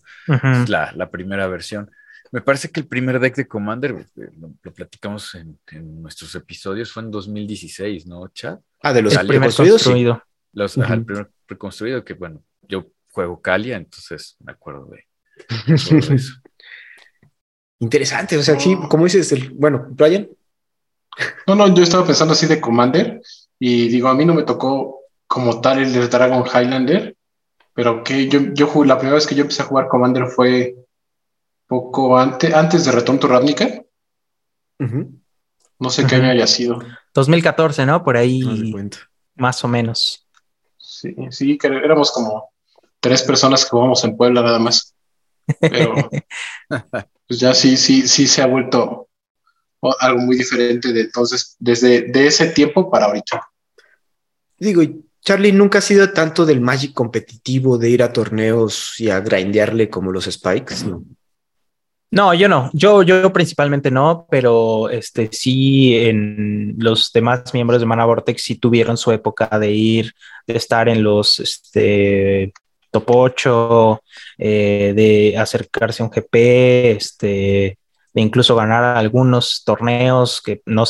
la, 0.67 0.91
la, 0.95 1.09
primera 1.09 1.47
versión. 1.47 1.89
Me 2.31 2.41
parece 2.41 2.69
que 2.69 2.81
el 2.81 2.85
primer 2.85 3.19
deck 3.19 3.35
de 3.37 3.47
Commander, 3.47 4.05
eh, 4.15 4.29
lo, 4.39 4.71
platicamos 4.71 5.33
en, 5.33 5.57
nuestros 6.01 6.35
episodios, 6.35 6.91
fue 6.91 7.01
en 7.01 7.11
2016, 7.11 8.05
¿no, 8.05 8.27
Chad? 8.27 8.59
Ah, 8.83 8.93
de 8.93 9.01
los 9.01 9.15
el 9.15 9.25
primer 9.25 9.51
construido. 9.51 10.21
Los, 10.53 10.77
el 10.77 11.05
primer 11.05 11.31
reconstruido, 11.47 12.03
que 12.03 12.13
bueno, 12.13 12.43
yo 12.67 12.87
juego 13.11 13.41
Calia, 13.41 13.77
entonces 13.77 14.35
me 14.43 14.51
acuerdo 14.51 14.87
de, 14.87 15.05
eso. 15.73 16.33
Interesante, 17.79 18.37
o 18.37 18.43
sea, 18.43 18.59
sí, 18.59 18.77
como 18.89 19.05
dices, 19.05 19.31
el, 19.31 19.51
bueno, 19.51 19.87
Brian. 19.91 20.29
No, 21.47 21.55
no, 21.55 21.73
yo 21.73 21.83
estaba 21.83 22.05
pensando 22.05 22.33
así 22.33 22.45
de 22.45 22.61
Commander 22.61 23.21
y 23.57 23.87
digo, 23.87 24.09
a 24.09 24.13
mí 24.13 24.25
no 24.25 24.33
me 24.33 24.43
tocó 24.43 25.01
como 25.27 25.61
tal 25.61 25.79
el 25.79 25.93
de 25.93 26.07
Dragon 26.07 26.43
Highlander, 26.45 27.15
pero 27.73 28.03
que 28.03 28.27
yo, 28.27 28.39
yo 28.53 28.83
la 28.83 28.97
primera 28.97 29.15
vez 29.15 29.27
que 29.27 29.35
yo 29.35 29.43
empecé 29.43 29.61
a 29.61 29.65
jugar 29.65 29.87
Commander 29.87 30.27
fue 30.27 30.75
poco 31.67 32.17
antes, 32.17 32.53
antes 32.53 32.85
de 32.85 32.91
Return 32.91 33.19
to 33.19 33.27
Ravnica. 33.27 33.83
No 34.77 35.89
sé 35.89 36.05
qué 36.05 36.15
año 36.15 36.31
haya 36.31 36.47
sido. 36.47 36.79
2014, 37.13 37.85
¿no? 37.85 38.03
Por 38.03 38.17
ahí, 38.17 38.73
más 39.35 39.63
o 39.63 39.67
menos. 39.67 40.27
Sí, 40.99 41.15
sí, 41.31 41.57
que 41.57 41.67
éramos 41.67 42.11
como 42.11 42.49
tres 42.99 43.23
personas 43.23 43.63
que 43.63 43.69
jugamos 43.69 44.03
en 44.03 44.17
Puebla 44.17 44.41
nada 44.41 44.59
más. 44.59 44.93
Pero 45.61 45.95
pues 47.27 47.39
ya 47.39 47.53
sí, 47.53 47.77
sí, 47.77 48.05
sí 48.05 48.27
se 48.27 48.41
ha 48.41 48.47
vuelto 48.47 49.07
algo 50.01 50.19
muy 50.19 50.35
diferente 50.35 50.91
de 50.91 51.01
entonces, 51.01 51.55
desde 51.57 52.01
de 52.01 52.27
ese 52.27 52.47
tiempo 52.47 52.91
para 52.91 53.05
ahorita. 53.05 53.47
Digo, 54.57 54.81
Charlie 55.21 55.53
nunca 55.53 55.77
ha 55.77 55.81
sido 55.81 56.11
tanto 56.11 56.45
del 56.45 56.59
Magic 56.59 56.93
competitivo 56.93 57.77
de 57.77 57.89
ir 57.89 58.03
a 58.03 58.11
torneos 58.11 58.99
y 58.99 59.09
a 59.09 59.21
grindearle 59.21 59.89
como 59.89 60.11
los 60.11 60.25
Spikes, 60.25 60.83
¿no? 60.85 61.05
No, 62.11 62.33
yo 62.33 62.49
no. 62.49 62.71
Yo, 62.73 63.03
yo 63.03 63.31
principalmente 63.31 63.91
no, 63.91 64.25
pero 64.29 64.89
este 64.89 65.29
sí 65.31 65.95
en 65.95 66.75
los 66.79 67.11
demás 67.13 67.53
miembros 67.53 67.79
de 67.79 67.85
Mana 67.85 68.05
Vortex 68.05 68.41
sí 68.41 68.55
tuvieron 68.55 68.97
su 68.97 69.11
época 69.11 69.47
de 69.59 69.71
ir, 69.71 70.13
de 70.47 70.57
estar 70.57 70.89
en 70.89 71.03
los 71.03 71.39
este 71.39 72.51
top 72.91 73.03
8, 73.07 74.01
eh, 74.39 74.93
de 74.95 75.37
acercarse 75.37 76.01
a 76.01 76.07
un 76.07 76.11
GP, 76.11 76.91
este, 76.91 77.77
de 78.13 78.21
incluso 78.21 78.55
ganar 78.55 78.97
algunos 78.97 79.63
torneos 79.63 80.41
que 80.41 80.63
no, 80.65 80.85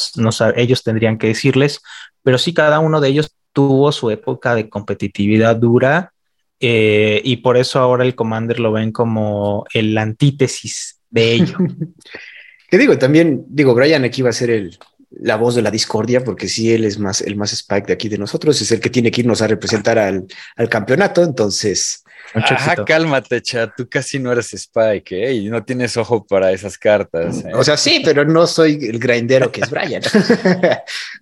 ellos 0.56 0.84
tendrían 0.84 1.18
que 1.18 1.28
decirles, 1.28 1.82
pero 2.24 2.38
sí 2.38 2.54
cada 2.54 2.80
uno 2.80 3.02
de 3.02 3.10
ellos 3.10 3.36
tuvo 3.52 3.92
su 3.92 4.10
época 4.10 4.56
de 4.56 4.70
competitividad 4.70 5.58
dura 5.58 6.14
eh, 6.62 7.22
y 7.26 7.38
por 7.38 7.58
eso 7.58 7.80
ahora 7.80 8.06
el 8.06 8.16
Commander 8.16 8.60
lo 8.62 8.72
ven 8.72 8.94
como 8.94 9.66
el 9.74 9.98
antítesis 9.98 10.99
de 11.10 11.34
ello. 11.34 11.58
que 12.70 12.78
digo, 12.78 12.98
también, 12.98 13.46
digo, 13.48 13.74
Brian 13.74 14.04
aquí 14.04 14.22
va 14.22 14.30
a 14.30 14.34
ser 14.34 14.50
el, 14.50 14.78
la 15.12 15.36
voz 15.36 15.56
de 15.56 15.62
la 15.62 15.72
discordia, 15.72 16.24
porque 16.24 16.48
si 16.48 16.72
él 16.72 16.86
es 16.86 17.00
más 17.00 17.22
el 17.22 17.36
más 17.36 17.54
Spike 17.54 17.88
de 17.88 17.94
aquí 17.94 18.10
de 18.10 18.18
nosotros, 18.18 18.62
es 18.62 18.72
el 18.72 18.80
que 18.80 18.90
tiene 18.90 19.12
que 19.12 19.22
irnos 19.22 19.42
a 19.42 19.48
representar 19.48 19.98
al, 19.98 20.26
al 20.56 20.70
campeonato, 20.70 21.24
entonces 21.24 22.04
Ajá, 22.34 22.86
cálmate, 22.86 23.42
chat. 23.42 23.72
Tú 23.76 23.88
casi 23.90 24.20
no 24.20 24.32
eres 24.32 24.54
Spike, 24.54 25.30
¿eh? 25.30 25.34
Y 25.34 25.50
no 25.50 25.64
tienes 25.64 25.98
ojo 25.98 26.26
para 26.26 26.52
esas 26.52 26.78
cartas. 26.78 27.44
¿eh? 27.44 27.52
O 27.54 27.64
sea, 27.64 27.76
sí, 27.76 28.02
pero 28.04 28.24
no 28.26 28.46
soy 28.46 28.74
el 28.86 29.00
grindero 29.00 29.52
que 29.52 29.62
es 29.62 29.70
Brian. 29.70 30.02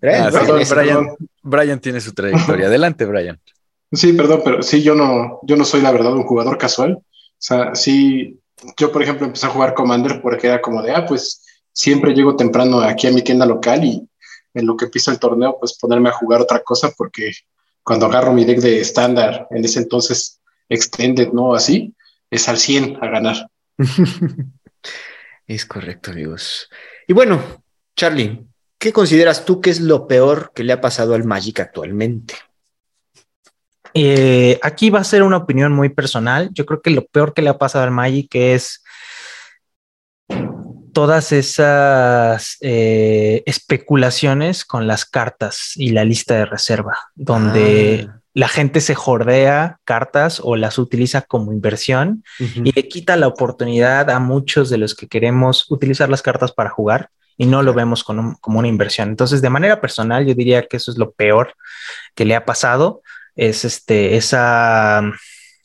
Ah, 0.03 0.29
Brian, 1.41 1.79
tiene 1.79 2.01
su 2.01 2.13
trayectoria. 2.13 2.67
Adelante, 2.67 3.05
Brian. 3.05 3.39
Sí, 3.91 4.13
perdón, 4.13 4.41
pero 4.43 4.61
sí, 4.61 4.83
yo 4.83 4.93
no, 4.93 5.39
yo 5.43 5.55
no 5.55 5.65
soy 5.65 5.81
la 5.81 5.91
verdad 5.91 6.13
un 6.13 6.23
jugador 6.23 6.57
casual. 6.57 6.93
O 6.93 7.03
sea, 7.37 7.73
sí, 7.73 8.39
yo 8.77 8.91
por 8.91 9.03
ejemplo 9.03 9.25
empecé 9.25 9.45
a 9.45 9.49
jugar 9.49 9.73
Commander 9.73 10.21
porque 10.21 10.47
era 10.47 10.61
como 10.61 10.81
de, 10.81 10.91
ah, 10.91 11.05
pues 11.05 11.43
siempre 11.71 12.13
llego 12.13 12.35
temprano 12.35 12.81
aquí 12.81 13.07
a 13.07 13.11
mi 13.11 13.21
tienda 13.21 13.45
local 13.45 13.83
y 13.83 14.07
en 14.53 14.65
lo 14.65 14.75
que 14.75 14.85
empieza 14.85 15.11
el 15.11 15.19
torneo, 15.19 15.57
pues 15.59 15.77
ponerme 15.77 16.09
a 16.09 16.13
jugar 16.13 16.41
otra 16.41 16.63
cosa 16.63 16.91
porque 16.97 17.31
cuando 17.83 18.07
agarro 18.07 18.33
mi 18.33 18.43
deck 18.43 18.59
de 18.59 18.81
estándar, 18.81 19.47
en 19.51 19.63
ese 19.63 19.79
entonces 19.79 20.41
extended, 20.67 21.31
¿no? 21.31 21.53
Así, 21.53 21.93
es 22.29 22.49
al 22.49 22.57
100 22.57 22.97
a 23.01 23.07
ganar. 23.07 23.49
es 25.47 25.65
correcto, 25.65 26.11
amigos. 26.11 26.69
Y 27.07 27.13
bueno, 27.13 27.41
Charlie, 27.95 28.45
¿qué 28.77 28.91
consideras 28.91 29.45
tú 29.45 29.61
que 29.61 29.69
es 29.69 29.79
lo 29.79 30.07
peor 30.07 30.51
que 30.53 30.63
le 30.63 30.73
ha 30.73 30.81
pasado 30.81 31.13
al 31.13 31.23
Magic 31.23 31.59
actualmente? 31.59 32.33
Eh, 33.93 34.59
aquí 34.61 34.89
va 34.89 34.99
a 34.99 35.03
ser 35.03 35.23
una 35.23 35.37
opinión 35.37 35.73
muy 35.73 35.89
personal. 35.89 36.49
Yo 36.53 36.65
creo 36.65 36.81
que 36.81 36.91
lo 36.91 37.05
peor 37.05 37.33
que 37.33 37.41
le 37.41 37.49
ha 37.49 37.57
pasado 37.57 37.83
al 37.83 37.91
Magic 37.91 38.33
es 38.35 38.83
todas 40.93 41.31
esas 41.31 42.57
eh, 42.61 43.43
especulaciones 43.45 44.65
con 44.65 44.87
las 44.87 45.05
cartas 45.05 45.73
y 45.75 45.91
la 45.91 46.03
lista 46.03 46.35
de 46.35 46.45
reserva, 46.45 46.97
donde 47.15 48.07
ah 48.09 48.17
la 48.37 48.47
gente 48.47 48.81
se 48.81 48.93
jordea 48.93 49.79
cartas 49.83 50.39
o 50.43 50.55
las 50.55 50.77
utiliza 50.77 51.23
como 51.23 51.51
inversión 51.51 52.23
y 52.37 52.71
le 52.71 52.87
quita 52.87 53.15
la 53.15 53.25
oportunidad 53.25 54.11
a 54.11 54.19
muchos 54.19 54.69
de 54.69 54.77
los 54.77 54.93
que 54.93 55.07
queremos 55.07 55.65
utilizar 55.71 56.07
las 56.07 56.21
cartas 56.21 56.51
para 56.51 56.69
jugar 56.69 57.09
y 57.35 57.47
no 57.47 57.63
lo 57.63 57.73
vemos 57.73 58.03
como, 58.03 58.37
una 58.45 58.67
inversión. 58.67 59.09
Entonces, 59.09 59.41
de 59.41 59.49
manera 59.49 59.81
personal, 59.81 60.23
yo 60.23 60.35
diría 60.35 60.67
que 60.67 60.77
eso 60.77 60.91
es 60.91 60.99
lo 60.99 61.13
peor 61.13 61.55
que 62.13 62.25
le 62.25 62.35
ha 62.35 62.45
pasado, 62.45 63.01
es 63.37 63.63
este, 63.63 64.17
esa, 64.17 65.01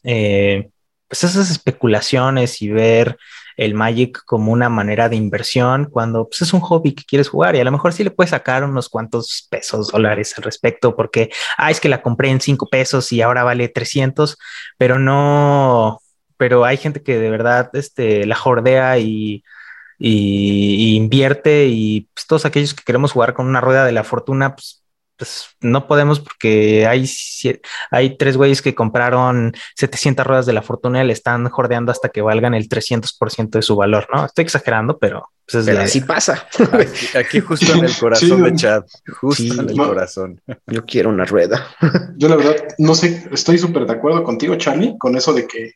eh, 0.04 0.70
pues 1.08 1.24
esas 1.24 1.50
especulaciones 1.50 2.62
y 2.62 2.70
ver 2.70 3.18
el 3.56 3.74
Magic 3.74 4.22
como 4.24 4.52
una 4.52 4.68
manera 4.68 5.08
de 5.08 5.16
inversión 5.16 5.86
cuando 5.86 6.28
pues, 6.28 6.42
es 6.42 6.52
un 6.52 6.60
hobby 6.60 6.94
que 6.94 7.04
quieres 7.04 7.28
jugar 7.28 7.54
y 7.56 7.60
a 7.60 7.64
lo 7.64 7.72
mejor 7.72 7.92
sí 7.92 8.04
le 8.04 8.10
puedes 8.10 8.30
sacar 8.30 8.64
unos 8.64 8.88
cuantos 8.88 9.46
pesos, 9.50 9.88
dólares 9.88 10.34
al 10.36 10.44
respecto 10.44 10.96
porque, 10.96 11.30
ah, 11.58 11.70
es 11.70 11.80
que 11.80 11.88
la 11.88 12.02
compré 12.02 12.30
en 12.30 12.40
cinco 12.40 12.68
pesos 12.68 13.12
y 13.12 13.20
ahora 13.22 13.44
vale 13.44 13.68
300, 13.68 14.38
pero 14.78 14.98
no, 14.98 16.00
pero 16.36 16.64
hay 16.64 16.76
gente 16.76 17.02
que 17.02 17.18
de 17.18 17.30
verdad 17.30 17.70
este, 17.74 18.26
la 18.26 18.36
jordea 18.36 18.98
y, 18.98 19.44
y, 19.98 20.96
invierte 20.96 21.66
y 21.68 22.08
pues, 22.14 22.26
todos 22.26 22.44
aquellos 22.44 22.74
que 22.74 22.84
queremos 22.84 23.12
jugar 23.12 23.34
con 23.34 23.46
una 23.46 23.60
rueda 23.60 23.84
de 23.84 23.92
la 23.92 24.04
fortuna, 24.04 24.54
pues 24.54 24.81
pues 25.16 25.46
no 25.60 25.86
podemos 25.86 26.20
porque 26.20 26.86
hay, 26.86 27.08
hay 27.90 28.16
tres 28.16 28.36
güeyes 28.36 28.62
que 28.62 28.74
compraron 28.74 29.52
700 29.76 30.26
ruedas 30.26 30.46
de 30.46 30.52
la 30.52 30.62
fortuna 30.62 31.02
y 31.02 31.06
le 31.06 31.12
están 31.12 31.48
jordeando 31.48 31.92
hasta 31.92 32.08
que 32.08 32.22
valgan 32.22 32.54
el 32.54 32.68
300% 32.68 33.50
de 33.50 33.62
su 33.62 33.76
valor, 33.76 34.08
¿no? 34.12 34.24
Estoy 34.24 34.42
exagerando, 34.42 34.98
pero, 34.98 35.28
pues 35.50 35.68
así 35.68 36.00
pasa. 36.00 36.46
Aquí, 37.18 37.40
justo 37.40 37.72
en 37.72 37.84
el 37.84 37.96
corazón 37.96 38.42
de 38.42 38.54
Chad, 38.54 38.84
justo 39.20 39.42
en 39.62 39.70
el 39.70 39.76
corazón. 39.76 40.40
Yo 40.66 40.84
quiero 40.84 41.10
una 41.10 41.24
rueda. 41.24 41.68
Yo 42.16 42.28
la 42.28 42.36
verdad, 42.36 42.56
no 42.78 42.94
sé, 42.94 43.28
estoy 43.30 43.58
súper 43.58 43.86
de 43.86 43.92
acuerdo 43.92 44.24
contigo, 44.24 44.56
Charlie, 44.56 44.96
con 44.98 45.16
eso 45.16 45.32
de 45.32 45.46
que 45.46 45.72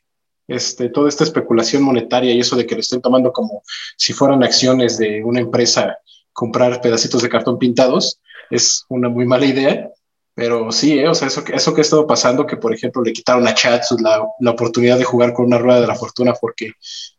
este, 0.48 0.88
toda 0.88 1.08
esta 1.08 1.24
especulación 1.24 1.82
monetaria 1.82 2.32
y 2.32 2.40
eso 2.40 2.56
de 2.56 2.66
que 2.66 2.76
le 2.76 2.80
estén 2.80 3.00
tomando 3.00 3.32
como 3.32 3.62
si 3.96 4.12
fueran 4.12 4.44
acciones 4.44 4.96
de 4.96 5.22
una 5.24 5.40
empresa 5.40 5.98
comprar 6.32 6.80
pedacitos 6.80 7.22
de 7.22 7.28
cartón 7.28 7.58
pintados, 7.58 8.20
es 8.50 8.84
una 8.88 9.08
muy 9.08 9.26
mala 9.26 9.46
idea, 9.46 9.90
pero 10.34 10.70
sí, 10.70 10.98
¿eh? 10.98 11.08
o 11.08 11.14
sea, 11.14 11.28
eso, 11.28 11.42
eso 11.52 11.74
que 11.74 11.80
ha 11.80 11.82
estado 11.82 12.06
pasando, 12.06 12.46
que 12.46 12.58
por 12.58 12.74
ejemplo 12.74 13.02
le 13.02 13.12
quitaron 13.12 13.48
a 13.48 13.54
Chats 13.54 13.96
la, 14.00 14.22
la, 14.40 14.50
oportunidad 14.50 14.98
de 14.98 15.04
jugar 15.04 15.32
con 15.32 15.46
una 15.46 15.58
rueda 15.58 15.80
de 15.80 15.86
la 15.86 15.94
fortuna 15.94 16.34
porque 16.38 16.72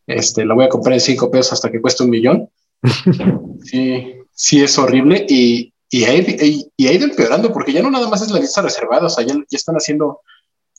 este, 0.06 0.46
la 0.46 0.54
voy 0.54 0.66
a 0.66 0.70
comprar 0.70 0.94
en 0.94 1.00
cinco 1.00 1.32
pesos 1.32 1.54
hasta 1.54 1.72
que 1.72 1.82
cueste 1.82 2.04
un 2.04 2.12
millón. 2.12 2.50
sí, 3.64 4.14
sí 4.32 4.64
es 4.64 4.78
horrible 4.78 5.26
y, 5.28 5.74
y, 5.90 6.04
ha, 6.04 6.14
y, 6.14 6.70
y, 6.78 6.88
ha 6.88 6.94
ido 6.94 7.06
empeorando 7.06 7.52
porque 7.52 7.74
ya 7.74 7.82
no 7.82 7.90
nada 7.90 8.08
más 8.08 8.22
es 8.22 8.30
la 8.30 8.40
lista 8.40 8.62
reservada, 8.62 9.08
o 9.08 9.10
sea, 9.10 9.26
ya, 9.26 9.34
ya 9.34 9.58
están 9.58 9.76
haciendo 9.76 10.22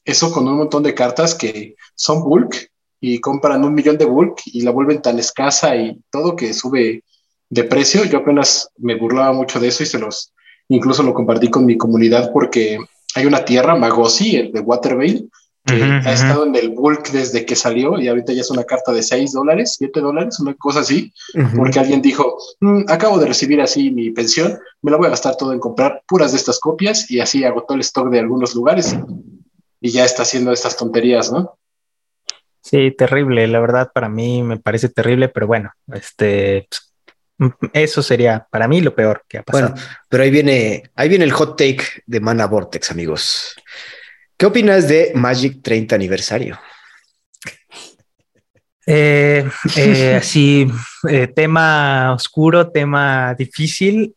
eso 0.04 0.30
con 0.30 0.46
un 0.46 0.58
montón 0.58 0.84
de 0.84 0.94
cartas 0.94 1.34
que 1.34 1.74
son 1.94 2.22
bulk 2.22 2.70
y 3.00 3.20
compran 3.20 3.64
un 3.64 3.74
millón 3.74 3.98
de 3.98 4.04
bulk 4.04 4.42
y 4.46 4.62
la 4.62 4.70
vuelven 4.70 5.02
tan 5.02 5.18
escasa 5.18 5.76
y 5.76 6.00
todo 6.10 6.36
que 6.36 6.54
sube 6.54 7.02
de 7.50 7.64
precio. 7.64 8.04
Yo 8.04 8.18
apenas 8.18 8.70
me 8.78 8.94
burlaba 8.96 9.32
mucho 9.32 9.60
de 9.60 9.68
eso 9.68 9.82
y 9.82 9.86
se 9.86 9.98
los, 9.98 10.32
incluso 10.68 11.02
lo 11.02 11.14
compartí 11.14 11.48
con 11.48 11.64
mi 11.66 11.76
comunidad 11.76 12.30
porque 12.32 12.78
hay 13.14 13.26
una 13.26 13.44
tierra, 13.44 13.74
Magosi, 13.74 14.36
el 14.36 14.52
de 14.52 14.60
Watervale, 14.60 15.24
que 15.64 15.82
ha 15.82 16.12
estado 16.12 16.46
en 16.46 16.56
el 16.56 16.70
bulk 16.70 17.10
desde 17.10 17.44
que 17.44 17.54
salió 17.54 18.00
y 18.00 18.08
ahorita 18.08 18.32
ya 18.32 18.40
es 18.40 18.50
una 18.50 18.64
carta 18.64 18.92
de 18.92 19.02
6 19.02 19.32
dólares, 19.32 19.76
7 19.78 20.00
dólares, 20.00 20.40
una 20.40 20.54
cosa 20.54 20.80
así, 20.80 21.12
porque 21.54 21.78
alguien 21.78 22.00
dijo, 22.00 22.38
mm, 22.60 22.84
acabo 22.88 23.18
de 23.18 23.26
recibir 23.26 23.60
así 23.60 23.90
mi 23.90 24.10
pensión, 24.10 24.58
me 24.82 24.90
la 24.90 24.96
voy 24.96 25.08
a 25.08 25.10
gastar 25.10 25.36
todo 25.36 25.52
en 25.52 25.60
comprar 25.60 26.02
puras 26.06 26.32
de 26.32 26.38
estas 26.38 26.58
copias 26.58 27.10
y 27.10 27.20
así 27.20 27.44
agotó 27.44 27.74
el 27.74 27.80
stock 27.80 28.08
de 28.08 28.20
algunos 28.20 28.54
lugares 28.54 28.96
y 29.80 29.90
ya 29.90 30.04
está 30.04 30.22
haciendo 30.22 30.52
estas 30.52 30.76
tonterías, 30.76 31.30
¿no? 31.30 31.58
Sí, 32.62 32.90
terrible, 32.96 33.46
la 33.46 33.60
verdad 33.60 33.90
para 33.92 34.08
mí 34.08 34.42
me 34.42 34.58
parece 34.58 34.88
terrible, 34.88 35.28
pero 35.28 35.46
bueno, 35.46 35.70
este, 35.92 36.66
pues, 36.68 36.87
eso 37.72 38.02
sería 38.02 38.46
para 38.50 38.66
mí 38.68 38.80
lo 38.80 38.94
peor 38.94 39.24
que 39.28 39.38
ha 39.38 39.42
pasado. 39.42 39.70
Bueno, 39.72 39.86
pero 40.08 40.22
ahí 40.22 40.30
viene, 40.30 40.90
ahí 40.94 41.08
viene 41.08 41.24
el 41.24 41.32
hot 41.32 41.56
take 41.56 41.84
de 42.06 42.20
Mana 42.20 42.46
Vortex, 42.46 42.90
amigos. 42.90 43.54
¿Qué 44.36 44.46
opinas 44.46 44.88
de 44.88 45.12
Magic 45.14 45.62
30 45.62 45.94
aniversario? 45.94 46.58
Eh, 48.90 49.46
eh, 49.76 50.20
sí, 50.22 50.66
eh, 51.10 51.26
tema 51.26 52.14
oscuro, 52.14 52.70
tema 52.70 53.34
difícil. 53.34 54.14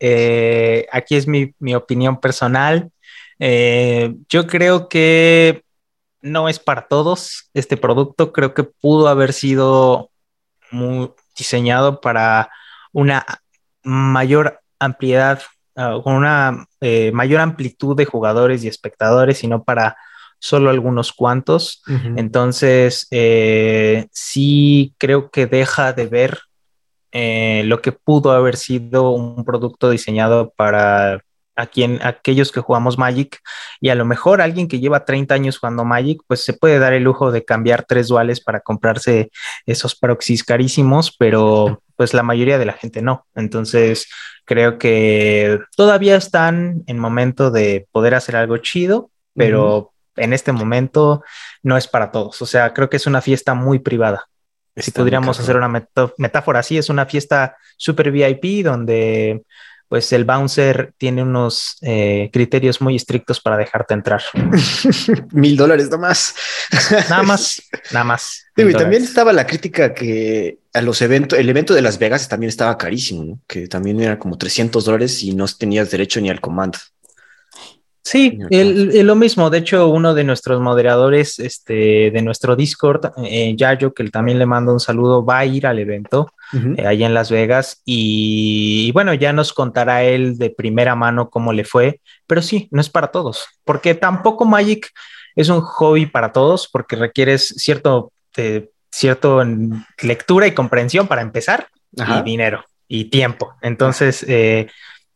aquí 0.89 1.17
es 1.17 1.27
mi, 1.27 1.53
opinión 1.75 2.21
personal. 2.21 2.89
yo 3.37 4.47
creo 4.47 4.87
que 4.87 5.65
no 6.21 6.47
es 6.47 6.57
para 6.57 6.87
todos 6.87 7.49
este 7.53 7.75
producto. 7.75 8.31
Creo 8.31 8.53
que 8.53 8.63
pudo 8.63 9.09
haber 9.09 9.33
sido 9.33 10.09
muy 10.71 11.11
diseñado 11.35 11.99
para 11.99 12.49
una 12.91 13.25
mayor 13.83 14.61
ampliedad, 14.79 15.41
ah, 15.75 15.99
con 16.03 16.15
una 16.15 16.65
mayor 17.13 17.41
amplitud 17.41 17.95
de 17.95 18.05
jugadores 18.05 18.63
y 18.63 18.67
espectadores 18.67 19.43
y 19.43 19.47
no 19.47 19.63
para 19.63 19.95
solo 20.41 20.71
algunos 20.71 21.13
cuantos. 21.13 21.83
Entonces, 22.17 23.07
eh, 23.11 24.07
sí 24.11 24.95
creo 24.97 25.29
que 25.29 25.45
deja 25.45 25.93
de 25.93 26.07
ver 26.07 26.39
eh, 27.11 27.61
lo 27.65 27.81
que 27.81 27.91
pudo 27.91 28.31
haber 28.31 28.57
sido 28.57 29.11
un 29.11 29.45
producto 29.45 29.91
diseñado 29.91 30.51
para 30.55 31.21
a 31.55 31.67
quien, 31.67 31.99
aquellos 32.01 32.51
que 32.51 32.61
jugamos 32.61 32.97
Magic 32.97 33.39
y 33.79 33.89
a 33.89 33.95
lo 33.95 34.05
mejor 34.05 34.41
alguien 34.41 34.67
que 34.67 34.79
lleva 34.79 35.05
30 35.05 35.33
años 35.33 35.59
jugando 35.59 35.85
Magic, 35.85 36.21
pues 36.27 36.43
se 36.43 36.53
puede 36.53 36.79
dar 36.79 36.93
el 36.93 37.03
lujo 37.03 37.31
de 37.31 37.43
cambiar 37.45 37.85
tres 37.87 38.07
duales 38.07 38.41
para 38.41 38.61
comprarse 38.61 39.31
esos 39.65 39.95
proxies 39.95 40.43
carísimos, 40.43 41.15
pero 41.17 41.81
pues 41.95 42.13
la 42.13 42.23
mayoría 42.23 42.57
de 42.57 42.65
la 42.65 42.73
gente 42.73 43.01
no. 43.01 43.27
Entonces 43.35 44.07
creo 44.45 44.77
que 44.77 45.59
todavía 45.75 46.15
están 46.15 46.83
en 46.87 46.97
momento 46.97 47.51
de 47.51 47.87
poder 47.91 48.15
hacer 48.15 48.35
algo 48.35 48.57
chido, 48.57 49.11
pero 49.35 49.93
en 50.15 50.33
este 50.33 50.51
momento 50.51 51.23
no 51.63 51.77
es 51.77 51.87
para 51.87 52.11
todos. 52.11 52.41
O 52.41 52.45
sea, 52.45 52.73
creo 52.73 52.89
que 52.89 52.97
es 52.97 53.07
una 53.07 53.21
fiesta 53.21 53.53
muy 53.53 53.79
privada. 53.79 54.27
si 54.75 54.91
podríamos 54.91 55.39
hacer 55.39 55.57
una 55.57 55.87
metáfora 56.17 56.59
así, 56.59 56.77
es 56.77 56.89
una 56.89 57.05
fiesta 57.05 57.57
super 57.77 58.11
VIP 58.11 58.63
donde 58.63 59.43
pues 59.91 60.13
el 60.13 60.23
bouncer 60.23 60.93
tiene 60.97 61.21
unos 61.21 61.75
eh, 61.81 62.29
criterios 62.31 62.79
muy 62.79 62.95
estrictos 62.95 63.41
para 63.41 63.57
dejarte 63.57 63.93
entrar. 63.93 64.21
Mil 65.33 65.57
dólares 65.57 65.89
nomás. 65.89 66.33
nada 67.09 67.23
más, 67.23 67.61
nada 67.91 68.05
más. 68.05 68.45
y 68.55 68.71
también 68.71 69.03
estaba 69.03 69.33
la 69.33 69.45
crítica 69.45 69.93
que 69.93 70.59
a 70.71 70.81
los 70.81 71.01
eventos, 71.01 71.37
el 71.37 71.49
evento 71.49 71.73
de 71.73 71.81
Las 71.81 71.99
Vegas 71.99 72.29
también 72.29 72.47
estaba 72.47 72.77
carísimo, 72.77 73.41
que 73.47 73.67
también 73.67 73.99
era 73.99 74.17
como 74.17 74.37
300 74.37 74.85
dólares 74.85 75.21
y 75.23 75.35
no 75.35 75.45
tenías 75.45 75.91
derecho 75.91 76.21
ni 76.21 76.29
al 76.29 76.39
comando. 76.39 76.79
Sí, 78.03 78.39
lo 78.49 79.15
mismo. 79.15 79.49
De 79.49 79.59
hecho, 79.59 79.87
uno 79.87 80.13
de 80.13 80.23
nuestros 80.23 80.59
moderadores 80.59 81.39
este, 81.39 82.09
de 82.11 82.21
nuestro 82.21 82.55
Discord, 82.55 83.11
eh, 83.23 83.53
Yayo, 83.55 83.93
que 83.93 84.03
también 84.09 84.39
le 84.39 84.47
mando 84.47 84.73
un 84.73 84.79
saludo, 84.79 85.23
va 85.23 85.39
a 85.39 85.45
ir 85.45 85.67
al 85.67 85.77
evento 85.77 86.31
eh, 86.77 86.85
allá 86.85 87.05
en 87.05 87.13
Las 87.13 87.29
Vegas 87.29 87.81
y, 87.85 88.91
bueno, 88.93 89.13
ya 89.13 89.33
nos 89.33 89.53
contará 89.53 90.03
él 90.03 90.37
de 90.37 90.49
primera 90.49 90.95
mano 90.95 91.29
cómo 91.29 91.53
le 91.53 91.63
fue, 91.63 92.01
pero 92.25 92.41
sí, 92.41 92.67
no 92.71 92.81
es 92.81 92.89
para 92.89 93.07
todos, 93.07 93.45
porque 93.63 93.93
tampoco 93.93 94.45
Magic 94.45 94.91
es 95.35 95.49
un 95.49 95.61
hobby 95.61 96.07
para 96.07 96.31
todos, 96.31 96.67
porque 96.67 96.95
requieres 96.95 97.53
cierto, 97.57 98.11
eh, 98.35 98.69
cierto 98.89 99.43
lectura 100.01 100.47
y 100.47 100.53
comprensión 100.53 101.07
para 101.07 101.21
empezar 101.21 101.67
y 101.93 102.21
dinero 102.23 102.65
y 102.87 103.05
tiempo. 103.05 103.53
Entonces, 103.61 104.25
eh, 104.27 104.67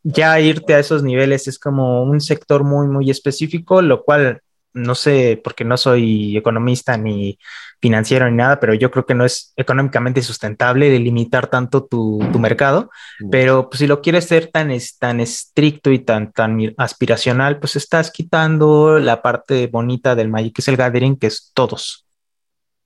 ya 0.07 0.39
irte 0.39 0.75
a 0.75 0.79
esos 0.79 1.01
niveles 1.01 1.47
es 1.47 1.57
como 1.57 2.03
un 2.03 2.21
sector 2.21 2.63
muy, 2.63 2.87
muy 2.87 3.09
específico, 3.09 3.81
lo 3.81 4.03
cual 4.03 4.41
no 4.71 4.93
sé, 4.93 5.41
porque 5.43 5.63
no 5.63 5.77
soy 5.77 6.37
economista 6.37 6.97
ni 6.97 7.39
financiero 7.81 8.29
ni 8.29 8.35
nada, 8.35 8.59
pero 8.59 8.73
yo 8.73 8.91
creo 8.91 9.05
que 9.05 9.15
no 9.15 9.25
es 9.25 9.53
económicamente 9.55 10.21
sustentable 10.21 10.89
delimitar 10.89 11.47
tanto 11.47 11.85
tu, 11.85 12.19
mercado, 12.37 12.91
pero 13.31 13.69
pues, 13.69 13.79
si 13.79 13.87
lo 13.87 14.01
quieres 14.01 14.25
ser 14.25 14.51
tan, 14.51 14.69
tan 14.99 15.21
estricto 15.21 15.91
y 15.91 15.99
tan, 15.99 16.33
tan 16.33 16.59
aspiracional, 16.77 17.57
pues 17.57 17.77
estás 17.77 18.11
quitando 18.11 18.99
la 18.99 19.21
parte 19.21 19.67
bonita 19.67 20.13
del 20.13 20.29
Magic, 20.29 20.55
que 20.55 20.61
es 20.61 20.67
el 20.67 20.77
gathering, 20.77 21.17
que 21.17 21.27
es 21.27 21.51
todos. 21.53 22.05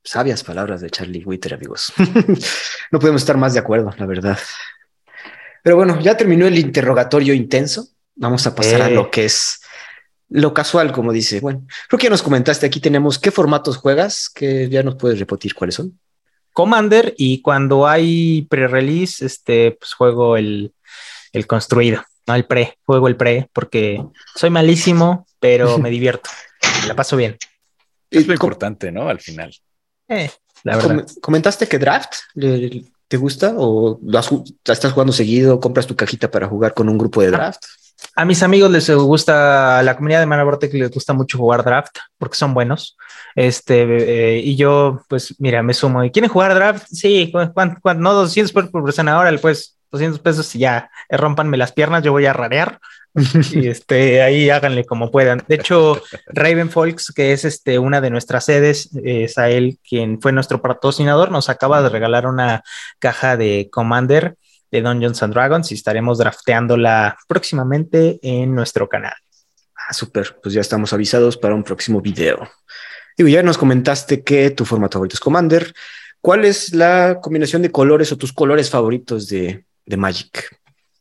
Sabias 0.03 0.43
palabras 0.43 0.80
de 0.80 0.89
Charlie 0.89 1.26
Witter, 1.26 1.55
amigos. 1.55 1.91
no 2.91 2.99
podemos 2.99 3.22
estar 3.24 3.36
más 3.36 3.53
de 3.53 3.59
acuerdo, 3.59 3.91
la 3.97 4.05
verdad. 4.05 4.38
Pero 5.64 5.76
bueno, 5.76 5.99
ya 5.99 6.16
terminó 6.16 6.47
el 6.47 6.57
interrogatorio 6.57 7.34
intenso. 7.34 7.88
Vamos 8.16 8.45
a 8.47 8.55
pasar 8.55 8.82
a 8.82 8.89
lo 8.89 9.05
eh. 9.05 9.10
que 9.12 9.26
es 9.26 9.62
lo 10.30 10.53
casual, 10.53 10.91
como 10.91 11.12
dice. 11.12 11.39
Bueno, 11.39 11.66
creo 11.88 11.97
que 11.97 12.05
ya 12.05 12.10
nos 12.10 12.22
comentaste. 12.22 12.66
Aquí 12.66 12.80
tenemos 12.80 13.20
qué 13.20 13.32
formatos 13.32 13.78
juegas, 13.78 14.30
que 14.30 14.70
ya 14.70 14.84
nos 14.84 14.95
puedes 14.95 15.20
repetir 15.20 15.55
cuáles 15.55 15.76
son. 15.76 15.99
Commander 16.53 17.14
y 17.18 17.41
cuando 17.41 17.88
hay 17.88 18.43
pre-release, 18.49 19.26
este, 19.26 19.72
pues 19.72 19.93
juego 19.93 20.38
el, 20.38 20.74
el 21.32 21.47
construido, 21.47 22.03
no 22.28 22.36
el 22.36 22.45
pre, 22.45 22.78
juego 22.86 23.07
el 23.07 23.16
pre 23.16 23.49
porque 23.53 24.03
soy 24.36 24.49
malísimo, 24.49 25.26
pero 25.39 25.78
me 25.80 25.89
divierto, 25.89 26.30
me 26.82 26.88
la 26.88 26.95
paso 26.95 27.16
bien. 27.16 27.38
Es 28.10 28.28
lo 28.28 28.34
importante, 28.34 28.91
¿no? 28.91 29.07
Al 29.07 29.20
final. 29.20 29.55
Eh, 30.07 30.30
la 30.64 30.76
verdad. 30.76 31.07
comentaste 31.22 31.68
que 31.68 31.78
draft 31.78 32.16
¿Te 33.10 33.18
gusta 33.18 33.53
o 33.57 33.99
estás 34.64 34.93
jugando 34.93 35.12
seguido? 35.12 35.60
¿Compras 35.60 35.88
tu 35.88 35.95
cajita 35.95 36.30
para 36.30 36.47
jugar 36.47 36.76
con 36.76 36.88
un 36.88 36.97
grupo 36.97 37.22
de 37.22 37.32
draft? 37.32 37.64
A 38.16 38.24
mis 38.24 38.43
amigos 38.43 38.70
les 38.70 38.89
gusta, 38.91 39.80
a 39.80 39.84
la 39.84 39.95
comunidad 39.95 40.20
de 40.20 40.28
Mana 40.28 40.45
que 40.60 40.78
les 40.78 40.91
gusta 40.91 41.14
mucho 41.14 41.39
jugar 41.39 41.64
draft 41.64 41.97
porque 42.20 42.38
son 42.38 42.53
buenos. 42.53 42.95
Este, 43.36 44.36
eh, 44.36 44.39
y 44.39 44.55
yo, 44.55 45.01
pues, 45.10 45.36
mira, 45.39 45.64
me 45.64 45.74
sumo. 45.74 46.03
¿Y 46.03 46.12
quieren 46.12 46.30
jugar 46.30 46.53
draft? 46.53 46.86
Sí, 46.91 47.34
¿cuánto, 47.53 47.82
no 47.95 48.14
200 48.14 48.70
por 48.70 48.84
persona 48.84 49.14
ahora, 49.14 49.36
pues 49.41 49.76
200 49.91 50.20
pesos 50.20 50.55
y 50.55 50.60
ya 50.60 50.91
eh, 51.10 51.18
rompanme 51.18 51.57
las 51.57 51.72
piernas, 51.72 52.03
yo 52.03 52.12
voy 52.12 52.28
a 52.28 52.34
rarear 52.34 52.80
y 53.51 53.68
este, 53.68 54.22
ahí 54.22 54.49
háganle 54.49 54.86
como 54.86 55.12
puedan. 55.12 55.43
De 55.47 55.55
hecho, 55.55 56.01
Raven 56.28 56.70
Folks, 56.70 57.12
que 57.16 57.34
es 57.34 57.45
este, 57.45 57.80
una 57.80 58.01
de 58.01 58.10
nuestras 58.10 58.45
sedes, 58.45 58.89
es 59.03 59.38
a 59.38 59.49
él 59.49 59.80
quien 59.88 60.22
fue 60.22 60.32
nuestro 60.32 60.62
patrocinador, 60.62 61.32
nos 61.32 61.49
acaba 61.49 61.82
de 61.82 61.89
regalar 61.89 62.28
una 62.28 62.64
caja 62.99 63.38
de 63.38 63.70
Commander 63.72 64.36
de 64.72 64.82
Dungeons 64.82 65.24
and 65.24 65.34
Dragons 65.34 65.72
y 65.72 65.76
estaremos 65.76 66.20
drafteándola 66.20 67.18
próximamente 67.28 68.20
en 68.22 68.53
nuestro 68.53 68.88
canal. 68.88 69.16
Ah, 69.76 69.93
súper, 69.93 70.38
pues 70.41 70.53
ya 70.53 70.62
estamos 70.62 70.93
avisados 70.93 71.38
para 71.38 71.55
un 71.55 71.64
próximo 71.64 72.01
video. 72.01 72.47
Digo, 73.18 73.30
ya 73.30 73.41
nos 73.41 73.57
comentaste 73.57 74.24
que 74.24 74.51
tu 74.51 74.66
formato 74.66 74.93
favorito 74.93 75.16
es 75.16 75.20
Commander. 75.20 75.74
¿Cuál 76.22 76.45
es 76.45 76.74
la 76.74 77.20
combinación 77.22 77.62
de 77.62 77.72
colores 77.72 78.12
o 78.12 78.18
tus 78.18 78.32
colores 78.34 78.70
favoritos 78.70 79.28
de, 79.28 79.66
de 79.86 79.97
Magic? 79.97 80.59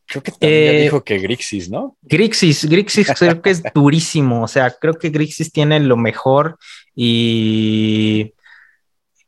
Creo 0.08 0.22
que 0.22 0.32
también 0.32 0.76
eh, 0.76 0.82
dijo 0.84 1.04
que 1.04 1.18
Grixis, 1.18 1.68
¿no? 1.68 1.98
Grixis, 2.00 2.64
Grixis 2.64 3.12
creo 3.18 3.42
que 3.42 3.50
es 3.50 3.62
durísimo. 3.74 4.42
O 4.42 4.48
sea, 4.48 4.70
creo 4.70 4.94
que 4.94 5.10
Grixis 5.10 5.52
tiene 5.52 5.78
lo 5.80 5.98
mejor 5.98 6.58
y 6.94 8.32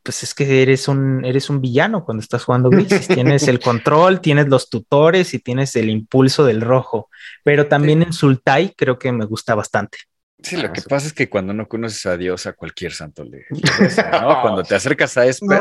pues 0.03 0.23
es 0.23 0.33
que 0.33 0.63
eres 0.63 0.89
un, 0.89 1.23
eres 1.23 1.51
un 1.51 1.61
villano 1.61 2.03
cuando 2.03 2.23
estás 2.23 2.45
jugando 2.45 2.71
Grixis. 2.71 3.09
tienes 3.09 3.47
el 3.47 3.61
control, 3.61 4.23
tienes 4.23 4.49
los 4.49 4.71
tutores 4.71 5.35
y 5.35 5.39
tienes 5.39 5.77
el 5.77 5.91
impulso 5.91 6.47
del 6.47 6.63
rojo. 6.63 7.11
Pero 7.45 7.67
también 7.67 8.03
en 8.03 8.15
Sultai 8.15 8.73
creo 8.75 8.99
que 8.99 9.13
me 9.13 9.27
gusta 9.27 9.55
bastante. 9.55 9.99
Sí, 10.43 10.57
lo 10.57 10.73
que 10.73 10.81
pasa 10.81 11.09
es 11.09 11.13
que 11.13 11.29
cuando 11.29 11.53
no 11.53 11.69
conoces 11.69 12.07
a 12.07 12.17
Dios, 12.17 12.47
a 12.47 12.55
cualquier 12.55 12.93
santo 12.93 13.23
le, 13.23 13.45
¿no? 13.51 14.41
Cuando 14.41 14.63
te 14.63 14.75
acercas 14.75 15.15
a 15.19 15.27
Esper, 15.27 15.61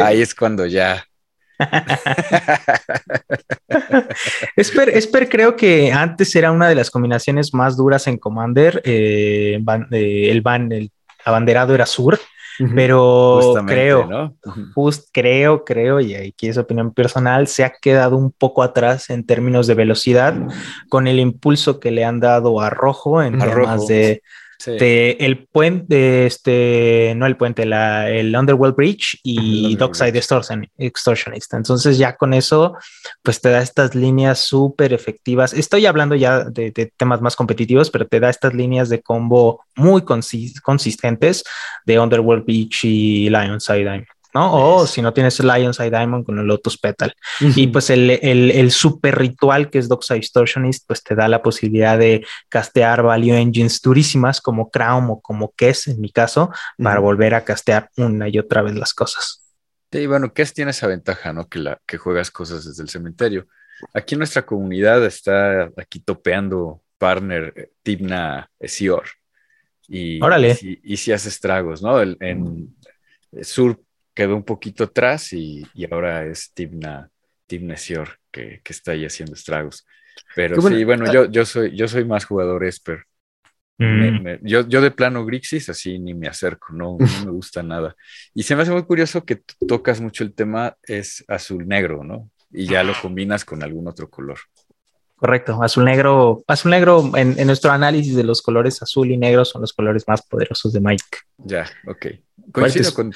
ahí 0.00 0.22
es 0.22 0.36
cuando 0.36 0.64
ya 0.66 1.04
Esper, 4.56 4.88
Esper, 4.90 5.28
creo 5.28 5.56
que 5.56 5.92
antes 5.92 6.34
era 6.36 6.52
una 6.52 6.68
de 6.68 6.74
las 6.74 6.90
combinaciones 6.90 7.54
más 7.54 7.76
duras 7.76 8.06
en 8.06 8.18
Commander. 8.18 8.80
Eh, 8.84 9.62
eh, 9.90 10.30
el 10.30 10.40
ban, 10.40 10.72
el 10.72 10.90
abanderado 11.24 11.74
era 11.74 11.86
Sur, 11.86 12.18
pero 12.74 13.54
creo, 13.66 14.06
¿no? 14.06 14.36
just, 14.74 15.08
creo, 15.12 15.64
creo, 15.64 16.00
y 16.00 16.14
aquí 16.14 16.48
es 16.48 16.58
opinión 16.58 16.92
personal, 16.92 17.46
se 17.48 17.64
ha 17.64 17.70
quedado 17.70 18.16
un 18.16 18.30
poco 18.30 18.62
atrás 18.62 19.10
en 19.10 19.24
términos 19.24 19.66
de 19.66 19.74
velocidad 19.74 20.34
con 20.88 21.06
el 21.06 21.18
impulso 21.18 21.80
que 21.80 21.90
le 21.90 22.04
han 22.04 22.20
dado 22.20 22.60
a 22.60 22.70
Rojo 22.70 23.22
en 23.22 23.38
temas 23.38 23.86
de 23.86 24.22
el 24.66 25.46
puente, 25.46 26.26
este, 26.26 27.14
no 27.16 27.26
el 27.26 27.36
puente, 27.36 27.66
la, 27.66 28.10
el 28.10 28.34
Underworld 28.34 28.76
Bridge 28.76 29.18
y 29.22 29.76
Dockside 29.76 30.16
Extortionist. 30.78 31.54
Entonces 31.54 31.98
ya 31.98 32.16
con 32.16 32.34
eso, 32.34 32.76
pues 33.22 33.40
te 33.40 33.50
da 33.50 33.62
estas 33.62 33.94
líneas 33.94 34.38
súper 34.38 34.92
efectivas. 34.92 35.52
Estoy 35.52 35.86
hablando 35.86 36.14
ya 36.14 36.44
de, 36.44 36.72
temas 36.96 37.20
más 37.20 37.36
competitivos, 37.36 37.90
pero 37.90 38.06
te 38.06 38.20
da 38.20 38.30
estas 38.30 38.54
líneas 38.54 38.88
de 38.88 39.02
combo 39.02 39.64
muy 39.76 40.02
consistentes 40.02 41.44
de 41.86 41.98
Underworld 41.98 42.44
Bridge 42.44 42.84
y 42.84 43.30
Lionside 43.30 44.06
¿no? 44.34 44.76
O 44.76 44.86
si 44.86 45.02
no 45.02 45.12
tienes 45.12 45.38
el 45.40 45.48
Lion's 45.48 45.80
Eye 45.80 45.90
Diamond 45.90 46.24
con 46.24 46.38
el 46.38 46.46
Lotus 46.46 46.78
Petal. 46.78 47.14
Y 47.40 47.66
pues 47.68 47.90
el, 47.90 48.10
el, 48.10 48.70
super 48.70 49.18
ritual 49.18 49.70
que 49.70 49.78
es 49.78 49.88
Doxa 49.88 50.14
Distortionist, 50.14 50.86
pues 50.86 51.02
te 51.02 51.14
da 51.14 51.28
la 51.28 51.42
posibilidad 51.42 51.98
de 51.98 52.26
castear 52.48 53.02
value 53.02 53.34
engines 53.34 53.80
durísimas 53.80 54.40
como 54.40 54.70
Crown 54.70 55.10
o 55.10 55.20
como 55.20 55.52
Kess 55.56 55.88
en 55.88 56.00
mi 56.00 56.10
caso, 56.10 56.50
para 56.78 57.00
volver 57.00 57.34
a 57.34 57.44
castear 57.44 57.90
una 57.96 58.28
y 58.28 58.38
otra 58.38 58.62
vez 58.62 58.74
las 58.74 58.94
cosas. 58.94 59.42
Sí, 59.90 60.06
bueno, 60.06 60.32
Kess 60.32 60.54
tiene 60.54 60.70
esa 60.70 60.86
ventaja, 60.86 61.32
¿no? 61.32 61.48
Que, 61.48 61.58
la, 61.58 61.78
que 61.86 61.98
juegas 61.98 62.30
cosas 62.30 62.64
desde 62.64 62.82
el 62.82 62.88
cementerio. 62.88 63.46
Aquí 63.92 64.16
nuestra 64.16 64.46
comunidad 64.46 65.04
está 65.04 65.70
aquí 65.76 66.00
topeando 66.00 66.82
partner 66.98 67.52
eh, 67.56 67.70
Tibna 67.82 68.50
Sior. 68.60 69.04
Y, 69.88 70.22
Órale. 70.22 70.56
Y, 70.62 70.96
si 70.96 71.12
hace 71.12 71.28
estragos, 71.28 71.82
¿no? 71.82 72.00
El, 72.00 72.16
en 72.20 72.74
Sur 73.42 73.80
quedó 74.14 74.36
un 74.36 74.44
poquito 74.44 74.84
atrás 74.84 75.32
y, 75.32 75.64
ahora 75.90 76.26
es 76.26 76.52
Timna, 76.52 77.10
Timna 77.46 77.76
Sior 77.76 78.18
que, 78.30 78.60
está 78.64 78.92
ahí 78.92 79.04
haciendo 79.04 79.34
estragos. 79.34 79.86
Pero 80.34 80.60
sí, 80.60 80.84
bueno, 80.84 81.10
yo, 81.12 81.30
yo, 81.30 81.44
soy, 81.44 81.76
yo 81.76 81.88
soy 81.88 82.04
más 82.04 82.24
jugador 82.24 82.64
Esper. 82.64 83.04
Mm. 83.78 84.26
yo, 84.42 84.68
yo 84.68 84.80
de 84.80 84.90
plano 84.90 85.24
Grixis 85.24 85.68
así 85.68 85.98
ni 85.98 86.14
me 86.14 86.28
acerco, 86.28 86.72
no, 86.72 86.98
no 86.98 87.24
me 87.24 87.30
gusta 87.32 87.62
nada. 87.62 87.96
Y 88.34 88.42
se 88.42 88.54
me 88.54 88.62
hace 88.62 88.70
muy 88.70 88.84
curioso 88.84 89.24
que 89.24 89.42
tocas 89.66 90.00
mucho 90.00 90.24
el 90.24 90.34
tema, 90.34 90.76
es 90.82 91.24
azul 91.28 91.66
negro, 91.66 92.04
¿no? 92.04 92.30
Y 92.50 92.66
ya 92.66 92.84
lo 92.84 92.92
combinas 93.00 93.44
con 93.44 93.62
algún 93.62 93.88
otro 93.88 94.10
color. 94.10 94.38
Correcto, 95.22 95.62
azul 95.62 95.84
negro, 95.84 96.42
azul 96.48 96.72
negro 96.72 97.12
en, 97.14 97.38
en, 97.38 97.46
nuestro 97.46 97.70
análisis 97.70 98.16
de 98.16 98.24
los 98.24 98.42
colores 98.42 98.82
azul 98.82 99.08
y 99.08 99.16
negro 99.16 99.44
son 99.44 99.60
los 99.60 99.72
colores 99.72 100.02
más 100.08 100.20
poderosos 100.22 100.72
de 100.72 100.80
Mike. 100.80 101.18
Ya, 101.38 101.64
ok. 101.86 102.06
Coincido 102.50 102.92
con, 102.92 103.14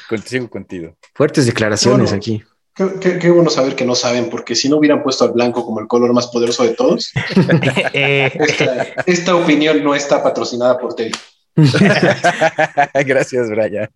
contigo. 0.48 0.96
Fuertes 1.14 1.46
declaraciones 1.46 2.12
aquí. 2.12 2.44
Qué, 2.76 3.28
bueno 3.28 3.50
saber 3.50 3.74
que 3.74 3.84
no 3.84 3.96
saben, 3.96 4.30
porque 4.30 4.54
si 4.54 4.68
no 4.68 4.76
hubieran 4.76 5.02
puesto 5.02 5.24
al 5.24 5.32
blanco 5.32 5.66
como 5.66 5.80
el 5.80 5.88
color 5.88 6.12
más 6.12 6.28
poderoso 6.28 6.62
de 6.62 6.74
todos, 6.74 7.10
eh. 7.92 8.30
esta, 9.04 9.34
opinión 9.34 9.82
no 9.82 9.92
está 9.92 10.22
patrocinada 10.22 10.78
por 10.78 10.94
Teddy. 10.94 11.10
Gracias, 13.06 13.50
Brian. 13.50 13.88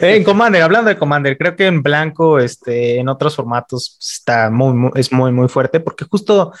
en 0.00 0.24
Commander, 0.24 0.62
hablando 0.62 0.88
de 0.88 0.98
Commander, 0.98 1.38
creo 1.38 1.54
que 1.54 1.66
en 1.66 1.82
blanco, 1.82 2.38
este, 2.38 2.98
en 2.98 3.08
otros 3.08 3.36
formatos 3.36 3.96
está 4.00 4.50
muy, 4.50 4.90
es 4.96 5.12
muy, 5.12 5.32
muy 5.32 5.48
fuerte, 5.48 5.80
porque 5.80 6.04
justo 6.04 6.52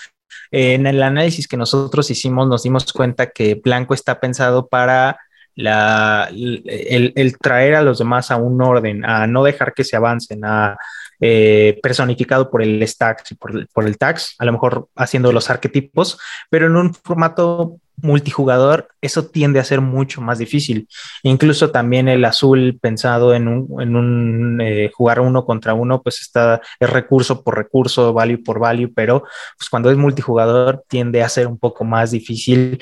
eh, 0.50 0.74
en 0.74 0.86
el 0.86 1.02
análisis 1.02 1.48
que 1.48 1.56
nosotros 1.56 2.10
hicimos, 2.10 2.46
nos 2.46 2.62
dimos 2.62 2.92
cuenta 2.92 3.30
que 3.30 3.56
blanco 3.56 3.94
está 3.94 4.20
pensado 4.20 4.68
para 4.68 5.18
la, 5.56 6.28
el, 6.30 7.36
traer 7.38 7.74
a 7.74 7.82
los 7.82 7.98
demás 7.98 8.30
a 8.30 8.36
un 8.36 8.60
orden, 8.62 9.04
a 9.04 9.26
no 9.26 9.42
dejar 9.42 9.74
que 9.74 9.84
se 9.84 9.96
avancen, 9.96 10.44
a 10.44 10.76
eh, 11.18 11.80
personificado 11.82 12.50
por 12.50 12.62
el 12.62 12.86
stacks 12.86 13.32
y 13.32 13.34
por, 13.36 13.86
el 13.86 13.98
tax, 13.98 14.34
a 14.38 14.44
lo 14.44 14.52
mejor 14.52 14.88
haciendo 14.94 15.32
los 15.32 15.48
arquetipos, 15.48 16.18
pero 16.50 16.66
en 16.66 16.76
un 16.76 16.94
formato 16.94 17.78
multijugador 17.96 18.88
eso 19.00 19.26
tiende 19.26 19.60
a 19.60 19.64
ser 19.64 19.80
mucho 19.80 20.20
más 20.20 20.38
difícil. 20.38 20.88
Incluso 21.22 21.70
también 21.70 22.08
el 22.08 22.24
azul 22.24 22.78
pensado 22.80 23.34
en 23.34 23.48
un, 23.48 23.80
en 23.80 23.96
un 23.96 24.60
eh, 24.60 24.90
jugar 24.92 25.20
uno 25.20 25.44
contra 25.44 25.74
uno, 25.74 26.02
pues 26.02 26.20
está 26.20 26.60
es 26.80 26.90
recurso 26.90 27.42
por 27.42 27.56
recurso, 27.56 28.12
value 28.12 28.42
por 28.42 28.58
value, 28.58 28.92
pero 28.94 29.24
pues 29.58 29.70
cuando 29.70 29.90
es 29.90 29.96
multijugador 29.96 30.84
tiende 30.88 31.22
a 31.22 31.28
ser 31.28 31.46
un 31.46 31.58
poco 31.58 31.84
más 31.84 32.10
difícil 32.10 32.78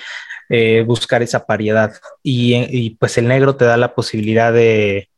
eh, 0.48 0.84
buscar 0.86 1.22
esa 1.22 1.44
variedad. 1.46 1.92
Y, 2.22 2.90
pues 2.96 3.18
el 3.18 3.28
negro 3.28 3.56
te 3.56 3.64
da 3.64 3.76
la 3.76 3.94
posibilidad 3.94 4.52
de 4.52 5.08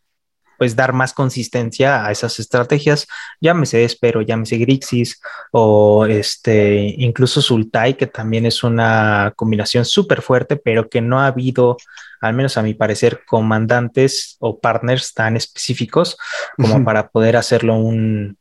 pues 0.59 0.77
dar 0.77 0.93
más 0.93 1.13
consistencia 1.13 2.05
a 2.05 2.11
esas 2.11 2.39
estrategias, 2.39 3.07
llámese 3.41 3.85
Espero, 3.85 4.23
llámese 4.23 4.59
Grixis 4.59 5.21
o 5.53 6.07
este 6.07 6.95
incluso 6.99 7.43
Sultai, 7.43 7.97
que 7.97 8.07
también 8.07 8.47
es 8.47 8.63
una 8.63 9.33
combinación 9.37 9.85
súper 9.85 10.23
fuerte, 10.23 10.57
pero 10.57 10.89
que 10.89 11.01
no 11.01 11.21
ha 11.21 11.27
habido, 11.27 11.77
al 12.21 12.35
menos 12.35 12.57
a 12.57 12.63
mi 12.63 12.75
parecer, 12.75 13.23
comandantes 13.27 14.37
o 14.41 14.59
partners 14.59 15.15
tan 15.15 15.37
específicos 15.37 16.17
como 16.57 16.85
para 16.85 17.09
poder 17.09 17.37
hacerlo 17.37 17.77
un, 17.77 18.37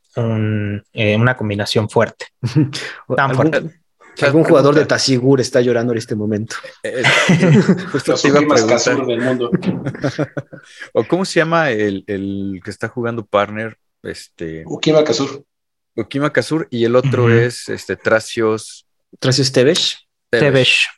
eh, 0.92 1.16
una 1.16 1.36
combinación 1.36 1.88
fuerte. 1.88 2.26
tan 3.16 3.34
fuerte. 3.34 3.85
Algún 4.22 4.44
jugador 4.44 4.74
de 4.74 4.86
Tasigur 4.86 5.40
está 5.40 5.60
llorando 5.60 5.92
en 5.92 5.98
este 5.98 6.14
momento. 6.14 6.56
Eh, 6.82 7.02
eh, 7.02 7.62
justo 7.92 8.14
del 8.14 9.20
mundo. 9.20 9.50
¿O 10.92 11.04
cómo 11.04 11.24
se 11.24 11.40
llama 11.40 11.70
el, 11.70 12.04
que 12.64 12.70
está 12.70 12.88
jugando 12.88 13.24
partner? 13.24 13.76
Este... 14.02 14.62
Ukima 14.66 15.04
Kazur. 15.04 15.44
Ukima 15.96 16.32
Kazur 16.32 16.68
y 16.70 16.84
el 16.84 16.96
otro 16.96 17.30
es 17.30 17.68
este 17.68 17.96
Tracios. 17.96 18.86
Tracios 19.18 19.52
Tevesh. 19.52 19.98
Tevesh. 20.30 20.88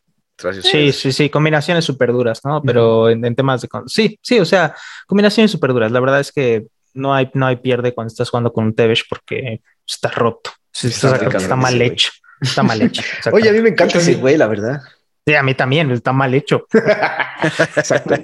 Sí, 0.63 0.93
sí, 0.93 1.11
sí, 1.11 1.31
combinaciones 1.31 1.85
súper 1.85 2.13
duras, 2.13 2.41
¿no? 2.45 2.63
Pero 2.63 3.09
en, 3.09 3.35
temas 3.35 3.63
de... 3.63 3.69
Sí, 3.87 4.19
sí, 4.23 4.39
o 4.39 4.45
sea, 4.45 4.75
combinaciones 5.07 5.51
súper 5.51 5.73
duras. 5.73 5.91
La 5.91 5.99
verdad 5.99 6.21
es 6.21 6.31
que 6.31 6.67
no 6.95 7.13
hay, 7.13 7.29
no 7.35 7.47
hay 7.47 7.57
pierde 7.57 7.93
cuando 7.93 8.09
estás 8.09 8.31
jugando 8.31 8.53
con 8.53 8.65
un 8.65 8.75
Tevesh 8.75 9.05
porque 9.09 9.63
está 9.87 10.11
roto. 10.11 10.51
está 10.73 11.57
mal 11.57 11.81
hecho. 11.83 12.13
Está 12.41 12.63
mal 12.63 12.81
hecho. 12.83 13.03
Oye, 13.33 13.49
a 13.49 13.53
mí 13.53 13.61
me 13.61 13.71
encanta 13.71 13.99
ese 13.99 14.15
güey, 14.15 14.37
la 14.37 14.47
verdad. 14.47 14.81
Sí, 15.27 15.35
a 15.35 15.43
mí 15.43 15.55
también, 15.55 15.91
está 15.91 16.13
mal 16.13 16.33
hecho. 16.35 16.67
Exacto. 17.77 18.15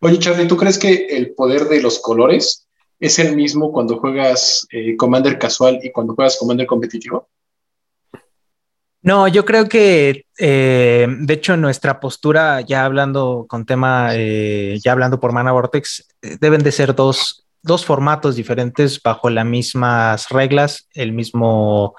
Oye, 0.00 0.18
Charlie, 0.18 0.46
¿tú 0.46 0.56
crees 0.56 0.78
que 0.78 1.06
el 1.06 1.34
poder 1.34 1.64
de 1.64 1.80
los 1.80 1.98
colores 2.00 2.66
es 3.00 3.18
el 3.18 3.34
mismo 3.34 3.72
cuando 3.72 3.98
juegas 3.98 4.66
eh, 4.70 4.96
Commander 4.96 5.38
casual 5.38 5.80
y 5.82 5.90
cuando 5.92 6.14
juegas 6.14 6.36
Commander 6.38 6.66
competitivo? 6.66 7.28
No, 9.02 9.28
yo 9.28 9.44
creo 9.44 9.68
que, 9.68 10.26
eh, 10.36 11.06
de 11.08 11.34
hecho, 11.34 11.56
nuestra 11.56 12.00
postura, 12.00 12.60
ya 12.62 12.84
hablando 12.84 13.46
con 13.48 13.64
tema, 13.64 14.10
eh, 14.12 14.78
ya 14.82 14.92
hablando 14.92 15.20
por 15.20 15.32
Mana 15.32 15.52
Vortex, 15.52 16.08
deben 16.40 16.62
de 16.62 16.72
ser 16.72 16.94
dos, 16.94 17.46
dos 17.62 17.84
formatos 17.84 18.36
diferentes 18.36 19.00
bajo 19.00 19.30
las 19.30 19.46
mismas 19.46 20.28
reglas, 20.28 20.88
el 20.92 21.12
mismo 21.12 21.94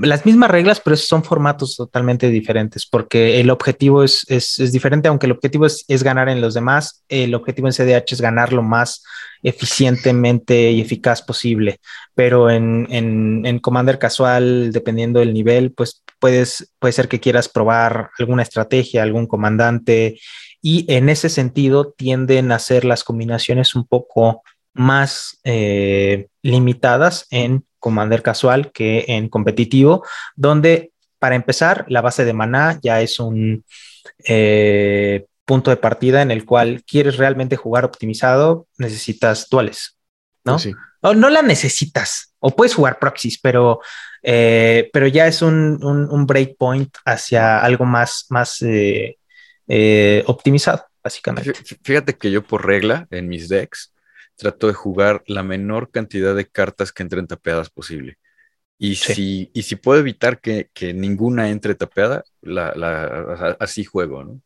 las 0.00 0.26
mismas 0.26 0.50
reglas, 0.50 0.80
pero 0.80 0.96
son 0.96 1.24
formatos 1.24 1.76
totalmente 1.76 2.28
diferentes, 2.28 2.86
porque 2.86 3.40
el 3.40 3.50
objetivo 3.50 4.02
es, 4.02 4.24
es, 4.28 4.72
diferente, 4.72 5.08
aunque 5.08 5.26
el 5.26 5.32
objetivo 5.32 5.66
es, 5.66 6.02
ganar 6.02 6.28
en 6.28 6.40
los 6.40 6.54
demás, 6.54 7.04
el 7.08 7.34
objetivo 7.34 7.68
en 7.68 7.74
CDH 7.74 8.12
es 8.12 8.20
ganar 8.20 8.52
lo 8.52 8.62
más 8.62 9.04
eficientemente 9.42 10.70
y 10.70 10.80
eficaz 10.80 11.22
posible, 11.22 11.80
pero 12.14 12.50
en, 12.50 12.86
en, 12.90 13.58
Commander 13.60 13.98
casual, 13.98 14.72
dependiendo 14.72 15.20
del 15.20 15.34
nivel, 15.34 15.72
pues 15.72 16.02
puedes, 16.18 16.72
puede 16.78 16.92
ser 16.92 17.08
que 17.08 17.20
quieras 17.20 17.48
probar 17.48 18.10
alguna 18.18 18.42
estrategia, 18.42 19.02
algún 19.02 19.26
comandante, 19.26 20.18
y 20.62 20.84
en 20.92 21.08
ese 21.08 21.28
sentido 21.28 21.92
tienden 21.96 22.52
a 22.52 22.58
ser 22.58 22.84
las 22.84 23.04
combinaciones 23.04 23.74
un 23.74 23.86
poco 23.86 24.42
más 24.74 25.38
eh, 25.44 26.28
limitadas 26.42 27.26
en 27.30 27.64
Commander 27.86 28.20
casual 28.20 28.72
que 28.72 29.04
en 29.06 29.28
competitivo, 29.28 30.04
donde 30.34 30.90
para 31.20 31.36
empezar 31.36 31.84
la 31.86 32.00
base 32.00 32.24
de 32.24 32.32
maná 32.32 32.80
ya 32.82 33.00
es 33.00 33.20
un 33.20 33.64
eh, 34.24 35.24
punto 35.44 35.70
de 35.70 35.76
partida 35.76 36.20
en 36.20 36.32
el 36.32 36.44
cual 36.44 36.82
quieres 36.84 37.16
realmente 37.16 37.54
jugar 37.54 37.84
optimizado, 37.84 38.66
necesitas 38.76 39.48
duales, 39.48 39.96
¿no? 40.42 40.56
O 41.02 41.14
no 41.14 41.30
la 41.30 41.42
necesitas, 41.42 42.34
o 42.40 42.56
puedes 42.56 42.74
jugar 42.74 42.98
proxies, 42.98 43.38
pero, 43.38 43.78
eh, 44.20 44.90
pero 44.92 45.06
ya 45.06 45.28
es 45.28 45.42
un, 45.42 45.78
un, 45.84 46.26
breakpoint 46.26 46.92
hacia 47.04 47.60
algo 47.60 47.84
más, 47.84 48.26
más 48.30 48.64
eh, 48.66 50.24
optimizado, 50.26 50.86
básicamente. 51.04 51.54
Fíjate 51.84 52.18
que 52.18 52.32
yo 52.32 52.42
por 52.42 52.66
regla 52.66 53.06
en 53.12 53.28
mis 53.28 53.48
decks 53.48 53.92
trato 54.36 54.66
de 54.66 54.74
jugar 54.74 55.22
la 55.26 55.42
menor 55.42 55.90
cantidad 55.90 56.34
de 56.34 56.46
cartas 56.46 56.92
que 56.92 57.02
entren 57.02 57.26
tapeadas 57.26 57.70
posible. 57.70 58.18
Y, 58.78 58.96
si, 58.96 59.50
y 59.54 59.62
si 59.62 59.76
puedo 59.76 59.98
evitar 59.98 60.40
que, 60.40 60.68
ninguna 60.94 61.48
entre 61.50 61.74
tapeada, 61.74 62.24
la, 62.42 63.56
así 63.58 63.84
juego, 63.84 64.22
¿no? 64.24 64.40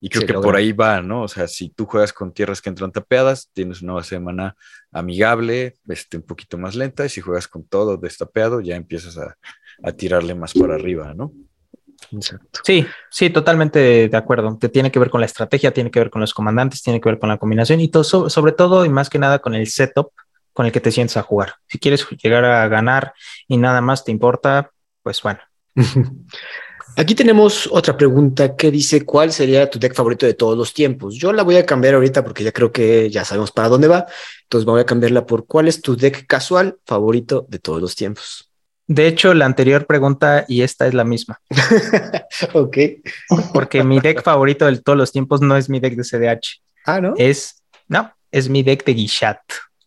Y 0.00 0.08
creo 0.08 0.26
que 0.26 0.34
por 0.34 0.56
ahí 0.56 0.72
va, 0.72 1.00
¿no? 1.00 1.22
O 1.22 1.28
sea, 1.28 1.46
si 1.46 1.68
tú 1.68 1.86
juegas 1.86 2.12
con 2.12 2.32
tierras 2.32 2.60
que 2.60 2.68
entran 2.68 2.90
tapeadas, 2.90 3.50
tienes 3.52 3.82
una 3.82 3.92
base 3.92 4.16
de 4.16 4.20
mana 4.20 4.56
amigable, 4.90 5.74
este, 5.86 6.16
un 6.16 6.24
poquito 6.24 6.58
más 6.58 6.74
lenta, 6.74 7.06
y 7.06 7.08
si 7.08 7.20
juegas 7.20 7.46
con 7.46 7.64
todo 7.64 7.96
destapeado, 7.96 8.60
ya 8.60 8.74
empiezas 8.74 9.16
a, 9.16 9.38
a 9.80 9.92
tirarle 9.92 10.34
más 10.34 10.54
por 10.54 10.72
arriba, 10.72 11.14
¿no? 11.14 11.32
Exacto. 12.10 12.60
Sí, 12.64 12.86
sí, 13.10 13.30
totalmente 13.30 14.08
de 14.08 14.16
acuerdo. 14.16 14.56
Te 14.58 14.68
tiene 14.68 14.90
que 14.90 14.98
ver 14.98 15.10
con 15.10 15.20
la 15.20 15.26
estrategia, 15.26 15.72
tiene 15.72 15.90
que 15.90 16.00
ver 16.00 16.10
con 16.10 16.20
los 16.20 16.34
comandantes, 16.34 16.82
tiene 16.82 17.00
que 17.00 17.08
ver 17.08 17.18
con 17.18 17.28
la 17.28 17.38
combinación 17.38 17.80
y 17.80 17.88
todo, 17.88 18.04
sobre 18.04 18.52
todo 18.52 18.84
y 18.84 18.88
más 18.88 19.08
que 19.08 19.18
nada 19.18 19.38
con 19.38 19.54
el 19.54 19.66
setup 19.68 20.12
con 20.52 20.66
el 20.66 20.72
que 20.72 20.80
te 20.80 20.92
sientes 20.92 21.16
a 21.16 21.22
jugar. 21.22 21.54
Si 21.66 21.78
quieres 21.78 22.06
llegar 22.22 22.44
a 22.44 22.68
ganar 22.68 23.14
y 23.48 23.56
nada 23.56 23.80
más 23.80 24.04
te 24.04 24.12
importa, 24.12 24.70
pues 25.02 25.22
bueno. 25.22 25.40
Aquí 26.94 27.14
tenemos 27.14 27.70
otra 27.72 27.96
pregunta 27.96 28.54
que 28.54 28.70
dice, 28.70 29.06
¿cuál 29.06 29.32
sería 29.32 29.70
tu 29.70 29.78
deck 29.78 29.94
favorito 29.94 30.26
de 30.26 30.34
todos 30.34 30.58
los 30.58 30.74
tiempos? 30.74 31.14
Yo 31.14 31.32
la 31.32 31.42
voy 31.42 31.56
a 31.56 31.64
cambiar 31.64 31.94
ahorita 31.94 32.22
porque 32.22 32.44
ya 32.44 32.52
creo 32.52 32.70
que 32.70 33.08
ya 33.08 33.24
sabemos 33.24 33.50
para 33.50 33.70
dónde 33.70 33.88
va. 33.88 34.06
Entonces 34.42 34.66
voy 34.66 34.80
a 34.82 34.84
cambiarla 34.84 35.24
por 35.24 35.46
¿cuál 35.46 35.68
es 35.68 35.80
tu 35.80 35.96
deck 35.96 36.26
casual 36.26 36.76
favorito 36.84 37.46
de 37.48 37.58
todos 37.58 37.80
los 37.80 37.96
tiempos? 37.96 38.51
De 38.92 39.06
hecho, 39.06 39.32
la 39.32 39.46
anterior 39.46 39.86
pregunta 39.86 40.44
y 40.48 40.60
esta 40.60 40.86
es 40.86 40.92
la 40.92 41.04
misma. 41.04 41.40
ok. 42.52 42.76
Porque 43.54 43.82
mi 43.82 44.00
deck 44.00 44.22
favorito 44.24 44.66
de 44.66 44.78
todos 44.78 44.98
los 44.98 45.12
tiempos 45.12 45.40
no 45.40 45.56
es 45.56 45.70
mi 45.70 45.80
deck 45.80 45.94
de 45.94 46.02
CDH. 46.02 46.60
Ah, 46.84 47.00
¿no? 47.00 47.14
Es, 47.16 47.62
no, 47.88 48.12
es 48.30 48.50
mi 48.50 48.62
deck 48.62 48.84
de 48.84 48.92
Guichat. 48.92 49.38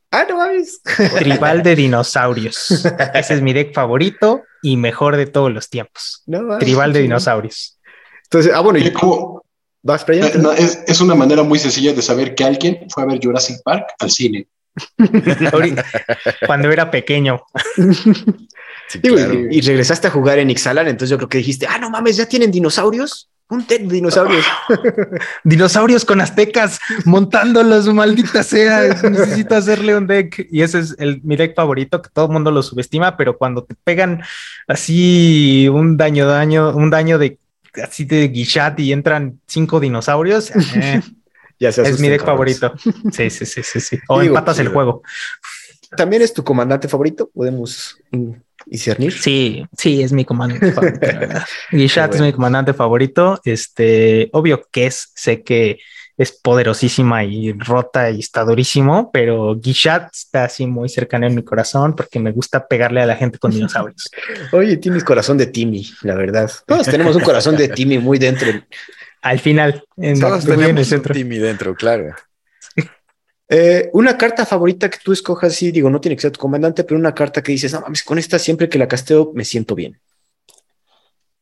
Ah, 0.09 0.25
no 0.27 0.37
mames. 0.37 0.81
Tribal 1.19 1.61
de 1.61 1.75
dinosaurios. 1.75 2.83
Ese 3.13 3.35
es 3.35 3.41
mi 3.43 3.53
deck 3.53 3.75
favorito 3.75 4.41
y 4.63 4.75
mejor 4.75 5.17
de 5.17 5.27
todos 5.27 5.51
los 5.51 5.69
tiempos. 5.69 6.23
Tribal 6.59 6.91
de 6.91 7.01
dinosaurios. 7.01 7.77
Entonces, 8.23 8.51
ah, 8.55 8.61
bueno, 8.61 8.79
¿y 8.79 8.91
cómo? 8.91 9.43
¿Vas 9.83 10.03
para 10.03 10.25
allá? 10.25 10.55
es, 10.87 10.99
una 10.99 11.13
manera 11.13 11.43
muy 11.43 11.59
sencilla 11.59 11.93
de 11.93 12.01
saber 12.01 12.33
que 12.33 12.43
alguien 12.43 12.87
fue 12.89 13.03
a 13.03 13.05
ver 13.05 13.19
Jurassic 13.21 13.61
Park 13.63 13.85
al 13.99 14.09
cine. 14.09 14.47
Cuando 16.45 16.71
era 16.71 16.91
pequeño. 16.91 17.41
y, 19.03 19.61
regresaste 19.61 20.07
a 20.07 20.11
jugar 20.11 20.39
en 20.39 20.49
Ixalan, 20.49 20.87
entonces 20.87 21.09
yo 21.09 21.17
creo 21.17 21.29
que 21.29 21.37
dijiste, 21.39 21.67
ah, 21.67 21.77
no 21.77 21.89
mames, 21.89 22.17
ya 22.17 22.27
tienen 22.27 22.51
dinosaurios. 22.51 23.29
Un 23.47 23.67
deck 23.67 23.83
de 23.83 23.95
dinosaurios. 23.95 24.43
dinosaurios 25.43 26.03
con 26.03 26.19
aztecas 26.19 26.79
montándolos, 27.05 27.93
maldita 27.93 28.41
sea. 28.41 28.87
Necesito 29.07 29.55
hacerle 29.55 29.95
un 29.95 30.07
deck. 30.07 30.47
Y 30.49 30.63
ese 30.63 30.79
es 30.79 30.95
el, 30.97 31.21
mi 31.23 31.35
deck 31.35 31.55
favorito, 31.55 32.01
que 32.01 32.09
todo 32.11 32.25
el 32.25 32.31
mundo 32.31 32.49
lo 32.49 32.63
subestima, 32.63 33.17
pero 33.17 33.37
cuando 33.37 33.63
te 33.63 33.75
pegan 33.75 34.23
así 34.67 35.69
un 35.71 35.95
daño, 35.95 36.25
daño, 36.25 36.75
un 36.75 36.89
daño 36.89 37.19
de 37.19 37.37
así 37.83 38.05
de 38.05 38.29
guichat 38.29 38.79
y 38.79 38.93
entran 38.93 39.39
cinco 39.47 39.79
dinosaurios, 39.79 40.51
eh, 40.75 41.01
ya 41.59 41.69
es 41.69 41.99
mi 41.99 42.09
deck 42.09 42.23
favorito. 42.25 42.73
Sí, 43.11 43.29
sí, 43.29 43.45
sí, 43.45 43.63
sí, 43.63 43.79
sí. 43.79 43.99
O 44.07 44.21
empatas 44.21 44.59
el 44.59 44.69
juego. 44.69 45.01
¿También 45.95 46.21
es 46.21 46.33
tu 46.33 46.43
comandante 46.43 46.87
favorito? 46.87 47.29
Podemos 47.33 47.97
discernir. 48.65 49.13
Sí, 49.13 49.65
sí, 49.77 50.01
es 50.01 50.11
mi 50.11 50.25
comandante 50.25 50.71
favorito. 50.71 51.07
Guichat 51.71 52.15
es 52.15 52.21
mi 52.21 52.33
comandante 52.33 52.73
favorito. 52.73 53.39
Este, 53.45 54.29
obvio 54.33 54.67
que 54.71 54.87
es, 54.87 55.11
sé 55.15 55.43
que 55.43 55.79
es 56.17 56.31
poderosísima 56.31 57.25
y 57.25 57.51
rota 57.51 58.09
y 58.09 58.19
está 58.19 58.43
durísimo, 58.43 59.11
pero 59.11 59.55
Guichat 59.55 60.13
está 60.13 60.45
así 60.45 60.65
muy 60.65 60.87
cercano 60.87 61.27
en 61.27 61.35
mi 61.35 61.43
corazón 61.43 61.95
porque 61.95 62.19
me 62.19 62.31
gusta 62.31 62.67
pegarle 62.67 63.01
a 63.01 63.05
la 63.05 63.15
gente 63.15 63.37
con 63.37 63.51
dinosaurios. 63.51 64.09
Oye, 64.53 64.77
tienes 64.77 65.03
corazón 65.03 65.37
de 65.37 65.47
Timmy, 65.47 65.85
la 66.01 66.15
verdad. 66.15 66.49
Todos 66.65 66.87
tenemos 66.87 67.15
un 67.15 67.21
corazón 67.21 67.57
de 67.57 67.67
Timmy 67.67 67.97
muy 67.97 68.17
dentro. 68.17 68.49
Al 69.25 69.39
final, 69.39 69.83
en, 69.97 70.19
Todos 70.19 70.45
tenemos 70.45 70.91
un 70.91 71.01
Timmy 71.01 71.39
dentro, 71.39 71.75
claro. 71.75 72.13
Eh, 73.47 73.91
una 73.93 74.17
carta 74.17 74.43
favorita 74.43 74.89
que 74.89 74.97
tú 75.03 75.13
escojas, 75.13 75.53
sí, 75.53 75.69
digo, 75.69 75.87
no 75.87 76.01
tiene 76.01 76.15
que 76.15 76.23
ser 76.23 76.31
tu 76.31 76.39
comandante, 76.39 76.83
pero 76.83 76.99
una 76.99 77.13
carta 77.13 77.43
que 77.43 77.51
dices, 77.51 77.71
no 77.73 77.81
mames, 77.81 78.01
con 78.01 78.17
esta 78.17 78.39
siempre 78.39 78.67
que 78.67 78.79
la 78.79 78.87
casteo 78.87 79.33
me 79.35 79.45
siento 79.45 79.75
bien. 79.75 80.01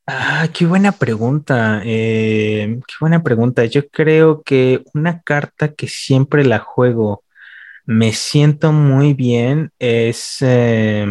Ah, 0.06 0.50
qué 0.54 0.66
buena 0.66 0.92
pregunta. 0.92 1.82
Eh, 1.86 2.78
qué 2.86 2.94
buena 3.00 3.24
pregunta. 3.24 3.64
Yo 3.64 3.88
creo 3.88 4.44
que 4.44 4.84
una 4.94 5.22
carta 5.22 5.74
que 5.74 5.88
siempre 5.88 6.44
la 6.44 6.60
juego, 6.60 7.24
me 7.86 8.12
siento 8.12 8.74
muy 8.74 9.14
bien, 9.14 9.72
es. 9.80 10.40
Eh, 10.42 11.08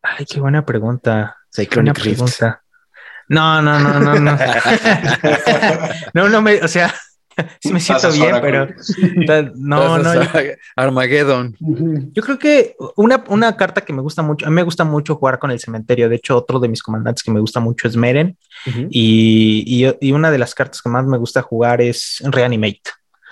ay, 0.00 0.24
qué 0.24 0.40
buena 0.40 0.64
pregunta. 0.64 1.36
buena 1.74 1.92
pregunta. 1.92 2.61
No, 3.28 3.62
no, 3.62 3.78
no, 3.78 4.00
no, 4.00 4.14
no. 4.18 4.38
no, 6.14 6.28
no 6.28 6.42
me, 6.42 6.60
o 6.62 6.68
sea, 6.68 6.94
sí 7.60 7.72
me 7.72 7.80
siento 7.80 8.12
bien, 8.12 8.36
pero 8.40 8.68
no, 9.54 9.98
no. 9.98 10.10
Armageddon. 10.76 11.56
Yo 12.12 12.22
creo 12.22 12.38
que 12.38 12.76
una, 12.96 13.24
una, 13.28 13.56
carta 13.56 13.80
que 13.80 13.92
me 13.92 14.02
gusta 14.02 14.22
mucho, 14.22 14.46
a 14.46 14.50
mí 14.50 14.54
me 14.54 14.62
gusta 14.62 14.84
mucho 14.84 15.16
jugar 15.16 15.38
con 15.38 15.50
el 15.50 15.60
cementerio. 15.60 16.08
De 16.08 16.16
hecho, 16.16 16.36
otro 16.36 16.60
de 16.60 16.68
mis 16.68 16.82
comandantes 16.82 17.22
que 17.22 17.30
me 17.30 17.40
gusta 17.40 17.60
mucho 17.60 17.88
es 17.88 17.96
Meren. 17.96 18.36
y, 18.90 19.94
y, 20.00 20.12
una 20.12 20.30
de 20.30 20.38
las 20.38 20.54
cartas 20.54 20.82
que 20.82 20.88
más 20.88 21.06
me 21.06 21.18
gusta 21.18 21.42
jugar 21.42 21.80
es 21.80 22.22
Reanimate. 22.24 22.82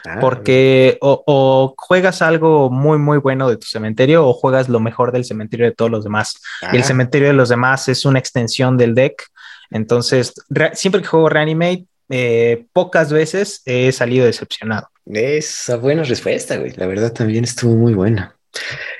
Ah, 0.07 0.17
porque 0.19 0.97
o, 1.03 1.75
juegas 1.77 2.23
algo 2.23 2.71
muy, 2.71 2.99
muy 2.99 3.19
bueno 3.19 3.49
de 3.49 3.57
tu 3.57 3.67
cementerio 3.67 4.27
o 4.27 4.33
juegas 4.33 4.69
lo 4.69 4.81
mejor 4.81 5.13
del 5.13 5.25
cementerio 5.25 5.67
de 5.67 5.73
todos 5.73 5.91
los 5.91 6.05
demás. 6.05 6.41
Y 6.73 6.77
el 6.77 6.83
ah. 6.83 6.87
cementerio 6.87 7.29
de 7.29 7.35
los 7.35 7.49
demás 7.49 7.89
es 7.89 8.05
una 8.05 8.19
extensión 8.19 8.77
del 8.77 8.95
deck. 8.95 9.23
Entonces, 9.71 10.35
siempre 10.75 11.01
que 11.01 11.09
juego 11.09 11.29
Reanimate, 11.29 11.87
eh, 12.13 12.67
pocas 12.73 13.13
veces 13.13 13.63
he 13.65 13.93
salido 13.93 14.27
decepcionado. 14.27 14.89
Esa 15.07 15.77
buena 15.77 16.03
respuesta, 16.03 16.57
güey. 16.59 16.73
La 16.73 16.87
verdad 16.87 17.13
también 17.13 17.45
estuvo 17.45 17.77
muy 17.77 17.95
buena. 17.95 18.37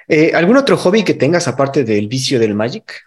Eh, 0.07 0.33
¿Algún 0.33 0.57
otro 0.57 0.77
hobby 0.77 1.03
que 1.03 1.15
tengas 1.15 1.49
aparte 1.49 1.83
del 1.83 2.07
vicio 2.07 2.39
del 2.39 2.55
Magic? 2.55 3.03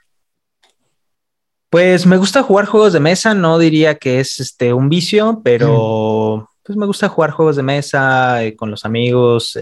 Pues 1.70 2.05
me 2.05 2.18
gusta 2.18 2.43
jugar 2.43 2.66
juegos 2.66 2.93
de 2.93 2.99
mesa, 2.99 3.34
no 3.34 3.57
diría 3.57 3.95
que 3.95 4.20
es 4.20 4.39
este 4.41 4.74
un 4.74 4.89
vicio, 4.89 5.41
pero 5.43 6.49
pues 6.64 6.78
me 6.78 6.86
gusta 6.86 7.09
jugar 7.09 7.32
juegos 7.32 7.55
de 7.55 7.64
mesa 7.64 8.43
eh, 8.43 8.55
con 8.55 8.70
los 8.70 8.86
amigos, 8.86 9.57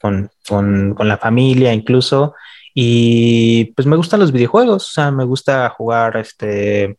con, 0.00 0.30
con, 0.48 1.08
la 1.08 1.18
familia 1.18 1.74
incluso. 1.74 2.34
Y 2.78 3.72
pues 3.74 3.86
me 3.86 3.96
gustan 3.96 4.20
los 4.20 4.32
videojuegos, 4.32 4.90
o 4.90 4.92
sea, 4.92 5.10
me 5.10 5.24
gusta 5.24 5.70
jugar 5.70 6.18
este 6.18 6.98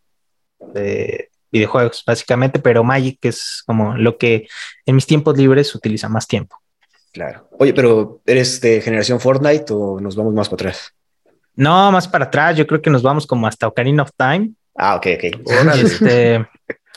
videojuegos, 1.52 2.04
básicamente, 2.04 2.58
pero 2.58 2.84
Magic 2.84 3.20
es 3.22 3.62
como 3.64 3.96
lo 3.96 4.18
que 4.18 4.48
en 4.88 4.96
mis 4.96 5.06
tiempos 5.06 5.38
libres 5.38 5.76
utiliza 5.76 6.10
más 6.10 6.26
tiempo. 6.26 6.58
Claro. 7.14 7.48
Oye, 7.60 7.76
pero 7.76 8.22
¿eres 8.26 8.60
de 8.60 8.82
generación 8.82 9.20
Fortnite 9.20 9.72
o 9.72 10.00
nos 10.00 10.16
vamos 10.16 10.34
más 10.34 10.50
para 10.50 10.56
atrás? 10.56 10.96
No, 11.54 11.92
más 11.92 12.08
para 12.08 12.26
atrás. 12.26 12.58
Yo 12.58 12.66
creo 12.66 12.82
que 12.82 12.90
nos 12.90 13.04
vamos 13.04 13.28
como 13.28 13.46
hasta 13.46 13.68
Ocarina 13.68 14.02
of 14.02 14.10
Time. 14.18 14.54
Ah, 14.76 14.96
ok, 14.96 15.08
ok. 15.16 15.50
Este, 15.76 16.48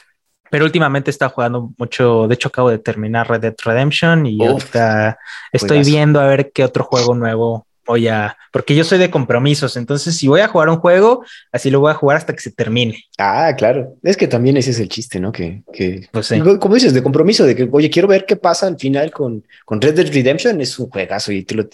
pero 0.51 0.65
últimamente 0.65 1.11
está 1.11 1.29
jugando 1.29 1.71
mucho. 1.77 2.27
De 2.29 2.35
hecho, 2.35 2.49
acabo 2.49 2.71
de 2.71 2.79
terminar 2.79 3.29
Red 3.29 3.41
Dead 3.43 3.55
Redemption 3.63 4.25
y 4.25 4.43
ahorita 4.43 5.19
estoy 5.53 5.83
viendo 5.83 6.19
a 6.19 6.29
ver 6.29 6.51
qué 6.51 6.65
otro 6.65 6.85
juego 6.85 7.15
nuevo 7.15 7.67
voy 7.87 8.09
a, 8.09 8.37
porque 8.53 8.75
yo 8.75 8.85
soy 8.85 8.99
de 8.99 9.11
compromisos, 9.11 9.77
entonces 9.77 10.17
si 10.17 10.29
voy 10.29 10.41
a 10.41 10.49
jugar 10.49 10.69
un 10.69 10.77
juego, 10.77 11.25
así 11.53 11.71
lo 11.71 11.81
voy 11.81 11.91
a 11.91 11.95
jugar 11.95 12.17
hasta 12.17 12.33
que 12.33 12.41
se 12.41 12.53
termine. 12.53 13.05
Ah, 13.19 13.55
claro, 13.57 13.97
es 14.03 14.17
que 14.17 14.29
también 14.29 14.57
ese 14.57 14.71
es 14.71 14.81
el 14.81 14.89
chiste, 14.89 15.21
¿no? 15.21 15.33
Que, 15.33 15.63
que 15.73 16.09
pues 16.11 16.33
como 16.59 16.75
dices, 16.75 16.95
de 16.95 17.03
compromiso, 17.03 17.45
de 17.45 17.57
que, 17.57 17.69
oye, 17.71 17.91
quiero 17.91 18.09
ver 18.09 18.27
qué 18.27 18.37
pasa 18.37 18.67
al 18.67 18.79
final 18.79 19.11
con, 19.11 19.45
con 19.65 19.81
Red 19.81 19.95
Dead 19.95 20.13
Redemption, 20.13 20.61
es 20.61 20.79
un 20.79 20.89
juegazo 20.89 21.33
y 21.33 21.47
lo, 21.51 21.69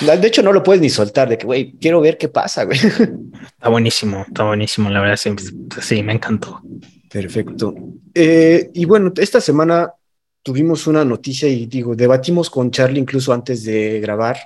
de 0.00 0.28
hecho 0.28 0.42
no 0.42 0.52
lo 0.52 0.62
puedes 0.62 0.80
ni 0.80 0.90
soltar, 0.90 1.28
de 1.28 1.38
que, 1.38 1.46
güey, 1.46 1.72
quiero 1.80 2.00
ver 2.00 2.18
qué 2.18 2.28
pasa, 2.28 2.64
güey. 2.64 2.78
Está 2.78 3.68
buenísimo, 3.68 4.24
está 4.28 4.44
buenísimo, 4.44 4.90
la 4.90 5.00
verdad, 5.00 5.16
sí, 5.16 5.30
sí 5.80 6.02
me 6.02 6.12
encantó. 6.12 6.60
Perfecto. 7.10 7.74
Eh, 8.14 8.70
y 8.74 8.84
bueno, 8.84 9.12
esta 9.16 9.40
semana 9.40 9.92
tuvimos 10.42 10.86
una 10.86 11.04
noticia 11.04 11.48
y 11.48 11.66
digo, 11.66 11.96
debatimos 11.96 12.48
con 12.50 12.70
Charlie 12.70 13.00
incluso 13.00 13.32
antes 13.32 13.64
de 13.64 14.00
grabar 14.00 14.38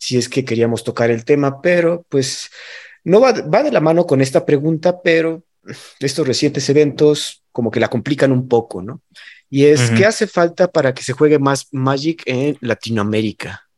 si 0.00 0.16
es 0.18 0.28
que 0.28 0.44
queríamos 0.44 0.82
tocar 0.82 1.10
el 1.10 1.24
tema, 1.24 1.60
pero 1.60 2.04
pues 2.08 2.50
no 3.04 3.20
va, 3.20 3.32
va 3.32 3.62
de 3.62 3.70
la 3.70 3.80
mano 3.80 4.06
con 4.06 4.20
esta 4.20 4.44
pregunta, 4.44 5.00
pero 5.02 5.44
estos 6.00 6.26
recientes 6.26 6.68
eventos 6.68 7.44
como 7.52 7.70
que 7.70 7.80
la 7.80 7.88
complican 7.88 8.32
un 8.32 8.48
poco, 8.48 8.82
¿no? 8.82 9.02
Y 9.48 9.64
es, 9.64 9.90
¿qué 9.90 10.06
hace 10.06 10.28
falta 10.28 10.68
para 10.68 10.94
que 10.94 11.02
se 11.02 11.12
juegue 11.12 11.40
más 11.40 11.66
Magic 11.72 12.22
en 12.24 12.56
Latinoamérica? 12.60 13.68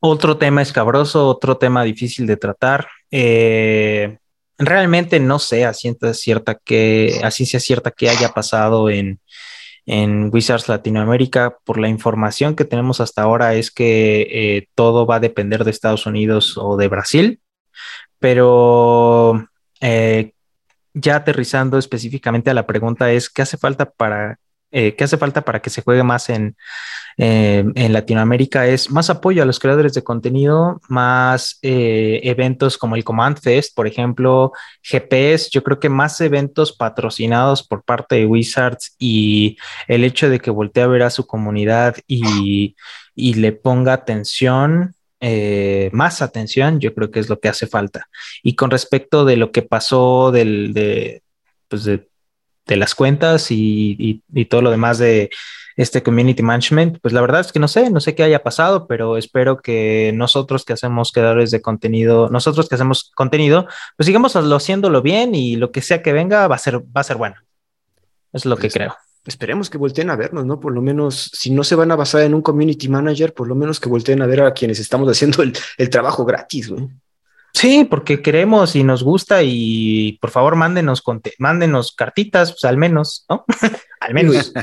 Otro 0.00 0.36
tema 0.36 0.62
escabroso, 0.62 1.28
otro 1.28 1.56
tema 1.56 1.84
difícil 1.84 2.26
de 2.26 2.36
tratar. 2.36 2.88
Eh, 3.12 4.18
realmente 4.58 5.20
no 5.20 5.38
sé 5.38 5.64
a 5.64 5.72
ciencia 5.72 6.12
cierta 6.12 6.56
que, 6.56 7.20
a 7.22 7.30
ciencia 7.30 7.60
cierta 7.60 7.92
que 7.92 8.10
haya 8.10 8.30
pasado 8.30 8.90
en, 8.90 9.20
en 9.86 10.30
Wizards 10.32 10.68
Latinoamérica, 10.68 11.58
por 11.64 11.78
la 11.78 11.88
información 11.88 12.56
que 12.56 12.64
tenemos 12.64 13.00
hasta 13.00 13.22
ahora, 13.22 13.54
es 13.54 13.70
que 13.70 14.28
eh, 14.30 14.68
todo 14.74 15.06
va 15.06 15.16
a 15.16 15.20
depender 15.20 15.64
de 15.64 15.70
Estados 15.70 16.06
Unidos 16.06 16.56
o 16.56 16.76
de 16.76 16.88
Brasil, 16.88 17.40
pero 18.18 19.48
eh, 19.80 20.32
ya 20.94 21.16
aterrizando 21.16 21.78
específicamente 21.78 22.50
a 22.50 22.54
la 22.54 22.66
pregunta 22.66 23.12
es, 23.12 23.28
¿qué 23.28 23.42
hace 23.42 23.58
falta 23.58 23.90
para, 23.90 24.38
eh, 24.74 24.96
¿qué 24.96 25.04
hace 25.04 25.16
falta 25.16 25.42
para 25.42 25.62
que 25.62 25.70
se 25.70 25.82
juegue 25.82 26.02
más 26.02 26.28
en, 26.28 26.56
eh, 27.16 27.64
en 27.74 27.92
Latinoamérica? 27.92 28.66
Es 28.66 28.90
más 28.90 29.08
apoyo 29.08 29.42
a 29.42 29.46
los 29.46 29.60
creadores 29.60 29.94
de 29.94 30.02
contenido, 30.02 30.80
más 30.88 31.58
eh, 31.62 32.20
eventos 32.24 32.76
como 32.76 32.96
el 32.96 33.04
Command 33.04 33.38
Fest, 33.38 33.74
por 33.76 33.86
ejemplo, 33.86 34.52
GPS, 34.82 35.48
yo 35.52 35.62
creo 35.62 35.78
que 35.78 35.88
más 35.88 36.20
eventos 36.20 36.72
patrocinados 36.72 37.62
por 37.66 37.84
parte 37.84 38.16
de 38.16 38.26
Wizards 38.26 38.96
y 38.98 39.56
el 39.86 40.02
hecho 40.02 40.28
de 40.28 40.40
que 40.40 40.50
voltee 40.50 40.82
a 40.82 40.88
ver 40.88 41.02
a 41.02 41.10
su 41.10 41.24
comunidad 41.24 41.96
y, 42.08 42.74
y 43.14 43.34
le 43.34 43.52
ponga 43.52 43.92
atención 43.92 44.94
eh, 45.20 45.88
más 45.94 46.20
atención, 46.20 46.80
yo 46.80 46.94
creo 46.94 47.10
que 47.10 47.20
es 47.20 47.30
lo 47.30 47.40
que 47.40 47.48
hace 47.48 47.66
falta. 47.66 48.08
Y 48.42 48.56
con 48.56 48.70
respecto 48.70 49.24
de 49.24 49.38
lo 49.38 49.52
que 49.52 49.62
pasó 49.62 50.30
del, 50.32 50.74
de, 50.74 51.22
pues 51.68 51.84
de, 51.84 52.08
las 52.66 52.94
cuentas 52.94 53.48
y, 53.50 54.22
todo 54.48 54.62
lo 54.62 54.70
demás 54.70 54.98
de 54.98 55.30
este 55.76 56.02
community 56.02 56.42
management, 56.42 56.98
pues 57.00 57.12
la 57.12 57.20
verdad 57.20 57.40
es 57.40 57.50
que 57.50 57.58
no 57.58 57.66
sé, 57.66 57.90
no 57.90 58.00
sé 58.00 58.14
qué 58.14 58.22
haya 58.22 58.42
pasado, 58.42 58.86
pero 58.86 59.16
espero 59.16 59.60
que 59.60 60.12
nosotros 60.14 60.64
que 60.64 60.72
hacemos 60.72 61.10
creadores 61.10 61.50
de 61.50 61.60
contenido, 61.60 62.28
nosotros 62.30 62.68
que 62.68 62.76
hacemos 62.76 63.10
contenido, 63.14 63.66
pues 63.96 64.06
sigamos 64.06 64.34
haciéndolo 64.36 65.02
bien 65.02 65.34
y 65.34 65.56
lo 65.56 65.72
que 65.72 65.82
sea 65.82 66.02
que 66.02 66.12
venga 66.12 66.46
va 66.46 66.54
a 66.54 66.58
ser, 66.58 66.78
va 66.78 67.00
a 67.00 67.04
ser 67.04 67.16
bueno. 67.16 67.36
Es 68.32 68.44
lo 68.44 68.56
que 68.56 68.62
pues 68.62 68.74
creo 68.74 68.94
esperemos 69.26 69.70
que 69.70 69.78
volteen 69.78 70.10
a 70.10 70.16
vernos, 70.16 70.44
¿no? 70.44 70.60
Por 70.60 70.72
lo 70.72 70.82
menos, 70.82 71.30
si 71.32 71.50
no 71.50 71.64
se 71.64 71.74
van 71.74 71.90
a 71.90 71.96
basar 71.96 72.22
en 72.22 72.34
un 72.34 72.42
community 72.42 72.88
manager, 72.88 73.32
por 73.32 73.48
lo 73.48 73.54
menos 73.54 73.80
que 73.80 73.88
volteen 73.88 74.22
a 74.22 74.26
ver 74.26 74.42
a 74.42 74.52
quienes 74.52 74.78
estamos 74.78 75.08
haciendo 75.08 75.42
el, 75.42 75.90
trabajo 75.90 76.24
gratis, 76.24 76.70
güey. 76.70 76.88
Sí, 77.54 77.86
porque 77.88 78.20
queremos 78.20 78.74
y 78.74 78.82
nos 78.82 79.04
gusta 79.04 79.42
y 79.42 80.18
por 80.20 80.30
favor 80.30 80.56
mándenos, 80.56 81.02
mándenos 81.38 81.92
cartitas, 81.92 82.50
pues 82.50 82.64
al 82.64 82.76
menos, 82.76 83.24
¿no? 83.28 83.44
al 84.00 84.12
menos. 84.12 84.52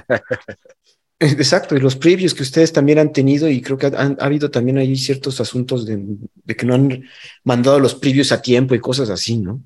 Exacto, 1.19 1.75
y 1.75 1.79
los 1.79 1.95
previews 1.95 2.33
que 2.33 2.41
ustedes 2.41 2.73
también 2.73 2.97
han 2.97 3.13
tenido, 3.13 3.47
y 3.47 3.61
creo 3.61 3.77
que 3.77 3.85
ha 3.85 4.15
habido 4.19 4.49
también 4.49 4.79
ahí 4.79 4.95
ciertos 4.95 5.39
asuntos 5.39 5.85
de, 5.85 6.03
de, 6.43 6.55
que 6.55 6.65
no 6.65 6.73
han 6.73 7.03
mandado 7.43 7.79
los 7.79 7.93
previews 7.93 8.31
a 8.31 8.41
tiempo 8.41 8.73
y 8.73 8.79
cosas 8.79 9.09
así, 9.11 9.37
¿no? 9.37 9.61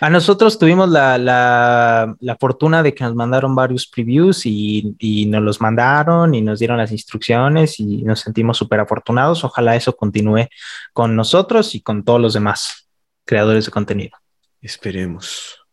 A 0.00 0.10
nosotros 0.10 0.58
tuvimos 0.58 0.90
la, 0.90 1.16
la, 1.16 2.36
fortuna 2.38 2.82
de 2.82 2.94
que 2.94 3.02
nos 3.04 3.14
mandaron 3.14 3.54
varios 3.54 3.86
previews 3.86 4.44
y, 4.44 4.94
y, 4.98 5.24
nos 5.26 5.42
los 5.42 5.60
mandaron 5.60 6.34
y 6.34 6.42
nos 6.42 6.58
dieron 6.58 6.76
las 6.76 6.92
instrucciones 6.92 7.80
y 7.80 8.02
nos 8.02 8.20
sentimos 8.20 8.58
súper 8.58 8.80
afortunados. 8.80 9.42
Ojalá 9.42 9.74
eso 9.74 9.96
continúe 9.96 10.48
con 10.92 11.16
nosotros 11.16 11.74
y 11.74 11.80
con 11.80 12.04
todos 12.04 12.20
los 12.20 12.34
demás 12.34 12.88
creadores 13.24 13.64
de 13.64 13.70
contenido. 13.70 14.16
Esperemos. 14.60 15.64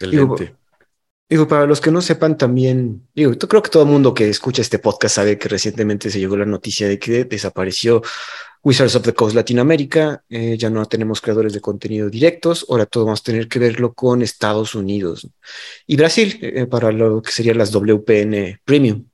Excelente. 0.00 0.57
Digo, 1.30 1.46
para 1.46 1.66
los 1.66 1.82
que 1.82 1.90
no 1.90 2.00
sepan 2.00 2.38
también, 2.38 3.06
digo, 3.14 3.32
yo 3.32 3.48
creo 3.48 3.62
que 3.62 3.68
todo 3.68 3.82
el 3.82 3.88
mundo 3.90 4.14
que 4.14 4.30
escucha 4.30 4.62
este 4.62 4.78
podcast 4.78 5.16
sabe 5.16 5.36
que 5.36 5.48
recientemente 5.48 6.10
se 6.10 6.20
llegó 6.20 6.38
la 6.38 6.46
noticia 6.46 6.88
de 6.88 6.98
que 6.98 7.24
desapareció 7.24 8.02
Wizards 8.62 8.96
of 8.96 9.02
the 9.02 9.12
Coast 9.12 9.36
Latinoamérica, 9.36 10.24
eh, 10.30 10.56
ya 10.58 10.70
no 10.70 10.86
tenemos 10.86 11.20
creadores 11.20 11.52
de 11.52 11.60
contenido 11.60 12.08
directos, 12.08 12.64
ahora 12.70 12.86
todo 12.86 13.04
vamos 13.04 13.20
a 13.20 13.24
tener 13.24 13.46
que 13.46 13.58
verlo 13.58 13.92
con 13.92 14.22
Estados 14.22 14.74
Unidos 14.74 15.28
y 15.86 15.96
Brasil 15.96 16.38
eh, 16.40 16.66
para 16.66 16.92
lo 16.92 17.20
que 17.20 17.30
serían 17.30 17.58
las 17.58 17.72
WPN 17.72 18.60
Premium. 18.64 19.04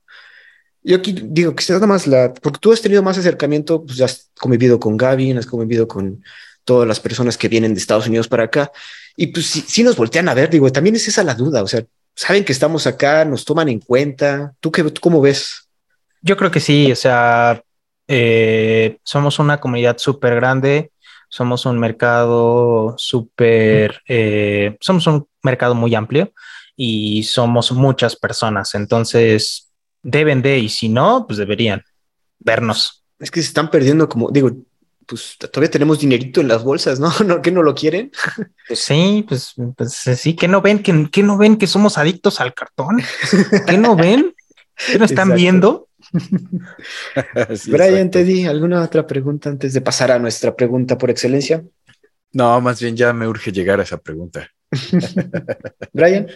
Yo 0.83 0.97
aquí 0.97 1.13
digo 1.13 1.53
que 1.53 1.65
nada 1.73 1.87
más 1.87 2.07
la, 2.07 2.33
porque 2.33 2.59
tú 2.59 2.71
has 2.71 2.81
tenido 2.81 3.03
más 3.03 3.17
acercamiento, 3.17 3.83
pues 3.83 3.99
has 4.01 4.31
convivido 4.39 4.79
con 4.79 4.95
Gaby, 4.95 5.31
has 5.31 5.47
convivido 5.47 5.87
con 5.87 6.23
todas 6.63 6.87
las 6.87 6.99
personas 6.99 7.37
que 7.37 7.47
vienen 7.47 7.73
de 7.73 7.79
Estados 7.79 8.07
Unidos 8.07 8.27
para 8.27 8.43
acá. 8.43 8.71
Y 9.15 9.27
pues 9.27 9.45
si, 9.45 9.83
nos 9.83 9.95
voltean 9.95 10.27
a 10.27 10.33
ver, 10.33 10.49
digo, 10.49 10.69
también 10.71 10.95
es 10.95 11.07
esa 11.07 11.23
la 11.23 11.35
duda, 11.35 11.63
o 11.63 11.67
sea, 11.67 11.85
saben 12.15 12.45
que 12.45 12.51
estamos 12.51 12.87
acá, 12.87 13.25
nos 13.25 13.45
toman 13.45 13.69
en 13.69 13.79
cuenta. 13.79 14.53
¿Tú, 14.59 14.71
qué, 14.71 14.83
cómo 15.01 15.21
ves? 15.21 15.67
Yo 16.21 16.37
creo 16.37 16.49
que 16.49 16.59
sí, 16.59 16.91
o 16.91 16.95
sea, 16.95 17.61
eh, 18.07 18.97
somos 19.03 19.37
una 19.39 19.59
comunidad 19.59 19.97
súper 19.97 20.35
grande, 20.35 20.91
somos 21.29 21.65
un 21.65 21.79
mercado 21.79 22.95
súper, 22.97 24.01
eh, 24.07 24.77
somos 24.79 25.05
un 25.07 25.27
mercado 25.43 25.75
muy 25.75 25.93
amplio 25.93 26.31
y 26.75 27.23
somos 27.23 27.71
muchas 27.71 28.15
personas, 28.15 28.73
entonces 28.75 29.71
deben 30.01 30.41
de, 30.41 30.59
y 30.59 30.69
si 30.69 30.89
no, 30.89 31.25
pues 31.27 31.37
deberían 31.37 31.83
vernos. 32.39 33.03
Es 33.19 33.31
que 33.31 33.41
se 33.41 33.47
están 33.47 33.69
perdiendo 33.69 34.09
como, 34.09 34.29
digo, 34.31 34.51
pues 35.05 35.37
todavía 35.37 35.71
tenemos 35.71 35.99
dinerito 35.99 36.41
en 36.41 36.47
las 36.47 36.63
bolsas, 36.63 36.99
¿no? 36.99 37.09
¿No 37.25 37.41
¿Que 37.41 37.51
no 37.51 37.63
lo 37.63 37.75
quieren? 37.75 38.11
Pues 38.67 38.79
sí, 38.79 39.25
pues, 39.27 39.53
pues 39.75 39.93
sí, 39.93 40.35
que 40.35 40.47
no 40.47 40.61
ven, 40.61 40.81
que, 40.81 41.23
no 41.23 41.37
ven 41.37 41.57
que 41.57 41.67
somos 41.67 41.97
adictos 41.97 42.39
al 42.41 42.53
cartón, 42.53 43.01
que 43.67 43.77
no 43.77 43.95
ven, 43.95 44.33
que 44.87 44.99
no 44.99 45.05
están 45.05 45.33
viendo. 45.33 45.89
Brian, 47.67 48.11
Teddy, 48.11 48.45
¿alguna 48.45 48.83
otra 48.83 49.07
pregunta 49.07 49.49
antes 49.49 49.73
de 49.73 49.81
pasar 49.81 50.11
a 50.11 50.19
nuestra 50.19 50.55
pregunta 50.55 50.97
por 50.97 51.09
excelencia? 51.09 51.63
No, 52.31 52.59
más 52.61 52.81
bien 52.81 52.95
ya 52.95 53.13
me 53.13 53.27
urge 53.27 53.51
llegar 53.51 53.79
a 53.79 53.83
esa 53.83 53.97
pregunta. 53.97 54.49
Brian. 55.93 56.27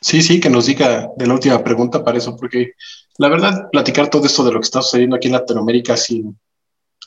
Sí, 0.00 0.20
sí, 0.20 0.38
que 0.38 0.50
nos 0.50 0.66
diga 0.66 1.08
de 1.16 1.26
la 1.26 1.32
última 1.32 1.64
pregunta 1.64 2.04
para 2.04 2.18
eso, 2.18 2.36
porque 2.36 2.72
la 3.16 3.28
verdad, 3.28 3.68
platicar 3.70 4.10
todo 4.10 4.26
esto 4.26 4.44
de 4.44 4.52
lo 4.52 4.60
que 4.60 4.64
está 4.64 4.82
sucediendo 4.82 5.16
aquí 5.16 5.28
en 5.28 5.32
Latinoamérica 5.32 5.96
sin, 5.96 6.38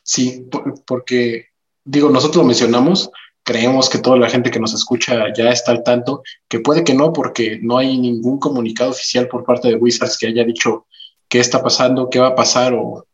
Sí, 0.07 0.47
porque 0.85 1.47
digo, 1.83 2.09
nosotros 2.09 2.37
lo 2.37 2.45
mencionamos, 2.45 3.11
creemos 3.43 3.89
que 3.89 3.97
toda 3.97 4.17
la 4.17 4.29
gente 4.29 4.51
que 4.51 4.59
nos 4.59 4.73
escucha 4.73 5.33
ya 5.35 5.49
está 5.49 5.73
al 5.73 5.83
tanto, 5.83 6.23
que 6.47 6.61
puede 6.61 6.85
que 6.85 6.93
no, 6.93 7.11
porque 7.11 7.59
no 7.61 7.77
hay 7.77 7.97
ningún 7.97 8.39
comunicado 8.39 8.91
oficial 8.91 9.27
por 9.27 9.43
parte 9.43 9.67
de 9.67 9.75
Wizards 9.75 10.17
que 10.17 10.27
haya 10.27 10.45
dicho 10.45 10.87
qué 11.27 11.39
está 11.39 11.61
pasando, 11.61 12.09
qué 12.09 12.19
va 12.19 12.27
a 12.27 12.35
pasar 12.35 12.73
o 12.73 13.05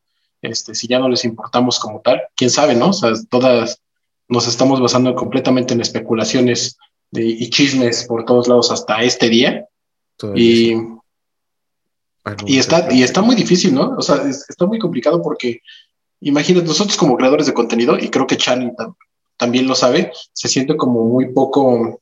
este, 0.43 0.75
si 0.75 0.87
ya 0.87 0.99
no 0.99 1.09
les 1.09 1.25
importamos 1.25 1.79
como 1.79 1.99
tal. 2.01 2.21
Quién 2.35 2.51
sabe, 2.51 2.75
¿no? 2.75 2.89
O 2.89 2.93
sea, 2.93 3.11
todas 3.27 3.81
nos 4.27 4.47
estamos 4.47 4.79
basando 4.79 5.15
completamente 5.15 5.73
en 5.73 5.81
especulaciones 5.81 6.77
de, 7.09 7.25
y 7.25 7.49
chismes 7.49 8.05
por 8.05 8.23
todos 8.23 8.47
lados 8.47 8.69
hasta 8.71 9.01
este 9.01 9.29
día. 9.29 9.65
y, 10.35 10.73
y, 12.45 12.59
está, 12.59 12.93
y 12.93 13.01
está 13.01 13.23
muy 13.23 13.35
difícil, 13.35 13.73
¿no? 13.73 13.95
O 13.97 14.01
sea, 14.03 14.23
está 14.27 14.67
muy 14.67 14.77
complicado 14.77 15.23
porque 15.23 15.61
imagínate, 16.23 16.67
nosotros 16.67 16.97
como 16.97 17.17
creadores 17.17 17.47
de 17.47 17.53
contenido, 17.53 17.97
y 17.97 18.09
creo 18.09 18.27
que 18.27 18.37
Chan 18.37 18.75
también 19.37 19.67
lo 19.67 19.75
sabe, 19.75 20.11
se 20.33 20.47
siente 20.47 20.75
como 20.77 21.03
muy 21.05 21.33
poco, 21.33 22.01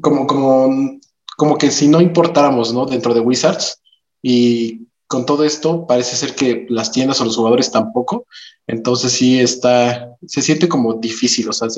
como, 0.00 0.26
como, 0.26 0.98
como 1.36 1.58
que 1.58 1.70
si 1.70 1.88
no 1.88 2.00
importáramos, 2.00 2.72
¿no? 2.72 2.86
Dentro 2.86 3.14
de 3.14 3.20
Wizards, 3.20 3.80
y 4.22 4.86
con 5.06 5.24
todo 5.24 5.44
esto 5.44 5.86
parece 5.86 6.16
ser 6.16 6.34
que 6.34 6.66
las 6.68 6.90
tiendas 6.90 7.20
o 7.20 7.24
los 7.24 7.36
jugadores 7.36 7.70
tampoco, 7.70 8.26
entonces 8.66 9.12
sí 9.12 9.40
está, 9.40 10.16
se 10.26 10.42
siente 10.42 10.68
como 10.68 10.94
difícil, 10.94 11.48
o 11.48 11.52
sea, 11.52 11.68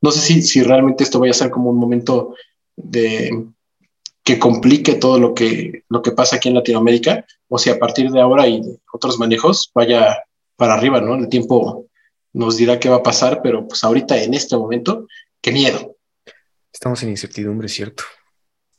no 0.00 0.12
sé 0.12 0.20
si, 0.20 0.42
si 0.42 0.62
realmente 0.62 1.02
esto 1.02 1.18
vaya 1.18 1.32
a 1.32 1.34
ser 1.34 1.50
como 1.50 1.70
un 1.70 1.78
momento 1.78 2.34
de 2.76 3.46
que 4.30 4.38
complique 4.38 4.94
todo 4.94 5.18
lo 5.18 5.34
que, 5.34 5.82
lo 5.88 6.02
que 6.02 6.12
pasa 6.12 6.36
aquí 6.36 6.48
en 6.48 6.54
Latinoamérica, 6.54 7.24
o 7.48 7.58
si 7.58 7.68
a 7.68 7.80
partir 7.80 8.12
de 8.12 8.20
ahora 8.20 8.46
y 8.46 8.60
de 8.60 8.78
otros 8.92 9.18
manejos 9.18 9.72
vaya 9.74 10.22
para 10.54 10.74
arriba, 10.74 11.00
¿no? 11.00 11.16
El 11.16 11.28
tiempo 11.28 11.86
nos 12.32 12.56
dirá 12.56 12.78
qué 12.78 12.88
va 12.88 12.96
a 12.96 13.02
pasar, 13.02 13.40
pero 13.42 13.66
pues 13.66 13.82
ahorita 13.82 14.22
en 14.22 14.34
este 14.34 14.56
momento, 14.56 15.08
qué 15.40 15.50
miedo. 15.50 15.96
Estamos 16.72 17.02
en 17.02 17.08
incertidumbre, 17.08 17.68
¿cierto? 17.68 18.04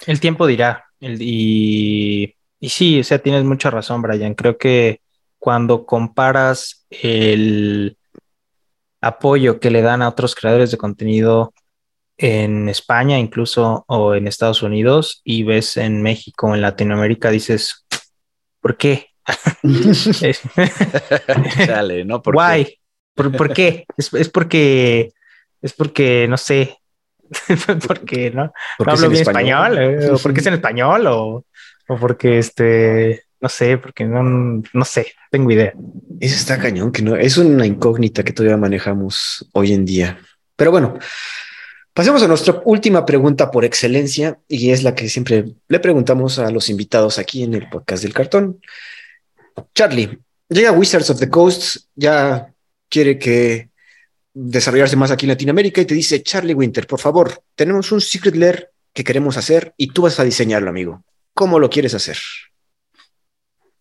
El 0.08 0.22
tiempo 0.22 0.48
dirá. 0.48 0.86
y, 1.02 2.34
y 2.58 2.70
sí, 2.70 3.02
o 3.02 3.04
sea, 3.04 3.20
tienes 3.20 3.44
mucha 3.44 3.70
razón, 3.70 4.02
Brian. 4.02 4.36
Creo 4.36 4.58
que 4.58 5.02
cuando 5.38 5.86
comparas 5.86 6.86
el 6.90 7.98
apoyo 9.02 9.60
que 9.60 9.70
le 9.70 9.82
dan 9.82 10.02
a 10.02 10.08
otros 10.08 10.34
creadores 10.34 10.72
de 10.72 10.78
contenido 10.78 11.54
en 12.22 12.70
España 12.70 13.18
incluso 13.18 13.84
o 13.88 14.14
en 14.14 14.28
Estados 14.28 14.62
Unidos 14.62 15.22
y 15.24 15.44
ves 15.44 15.78
en 15.78 16.04
México 16.04 16.54
en 16.54 16.62
Latinoamérica, 16.62 17.32
dices, 17.32 17.88
¿por 18.62 18.78
qué? 18.78 19.08
Dale, 21.68 22.06
¿no? 22.10 22.22
¿Por 22.22 22.38
Qué? 22.38 22.78
¿Por, 23.16 23.54
qué? 23.54 23.86
Es, 23.98 24.30
porque, 24.30 25.12
es 25.62 25.74
porque, 25.74 26.28
no 26.30 26.38
sé, 26.38 26.78
porque 27.88 28.32
no, 28.32 28.54
no 28.80 28.92
hablo 28.92 29.10
bien 29.10 29.22
español, 29.22 29.78
eh, 29.78 30.10
o 30.12 30.18
porque 30.18 30.40
es 30.40 30.46
en 30.46 30.54
español, 30.54 31.08
o, 31.08 31.46
o 31.88 31.98
porque 31.98 32.40
este, 32.40 33.24
no 33.40 33.50
sé, 33.50 33.78
porque 33.78 34.06
no, 34.06 34.64
no 34.74 34.86
sé, 34.86 35.14
tengo 35.30 35.52
idea. 35.52 35.74
Eso 36.20 36.36
está 36.36 36.60
cañón, 36.60 36.92
que 36.92 37.02
no, 37.02 37.16
es 37.16 37.38
una 37.38 37.66
incógnita 37.66 38.24
que 38.24 38.34
todavía 38.34 38.58
manejamos 38.58 39.50
hoy 39.54 39.74
en 39.74 39.86
día. 39.86 40.20
Pero 40.56 40.72
bueno, 40.72 40.98
Pasemos 41.94 42.24
a 42.24 42.28
nuestra 42.28 42.62
última 42.64 43.06
pregunta 43.06 43.52
por 43.52 43.66
excelencia 43.66 44.40
y 44.48 44.72
es 44.72 44.84
la 44.84 44.96
que 44.96 45.10
siempre 45.10 45.46
le 45.68 45.80
preguntamos 45.80 46.40
a 46.40 46.50
los 46.50 46.70
invitados 46.70 47.20
aquí 47.20 47.44
en 47.44 47.54
el 47.54 47.70
podcast 47.70 48.04
del 48.04 48.14
cartón. 48.14 48.62
Charlie, 49.76 50.20
llega 50.48 50.72
Wizards 50.72 51.10
of 51.10 51.20
the 51.20 51.30
Coast, 51.30 51.88
ya 51.96 52.54
quiere 52.88 53.20
que 53.20 53.70
desarrollarse 54.34 54.96
más 54.96 55.12
aquí 55.12 55.26
en 55.26 55.32
Latinoamérica 55.32 55.82
y 55.82 55.86
te 55.86 55.94
dice, 55.94 56.24
Charlie 56.24 56.54
Winter, 56.54 56.88
por 56.88 57.02
favor, 57.02 57.44
tenemos 57.56 57.92
un 57.92 58.00
Secret 58.00 58.38
Lair 58.38 58.70
que 58.94 59.04
queremos 59.04 59.36
hacer 59.36 59.74
y 59.76 59.88
tú 59.88 60.04
vas 60.04 60.18
a 60.18 60.24
diseñarlo, 60.24 60.70
amigo. 60.70 61.04
¿Cómo 61.34 61.60
lo 61.60 61.70
quieres 61.70 61.94
hacer? 61.94 62.18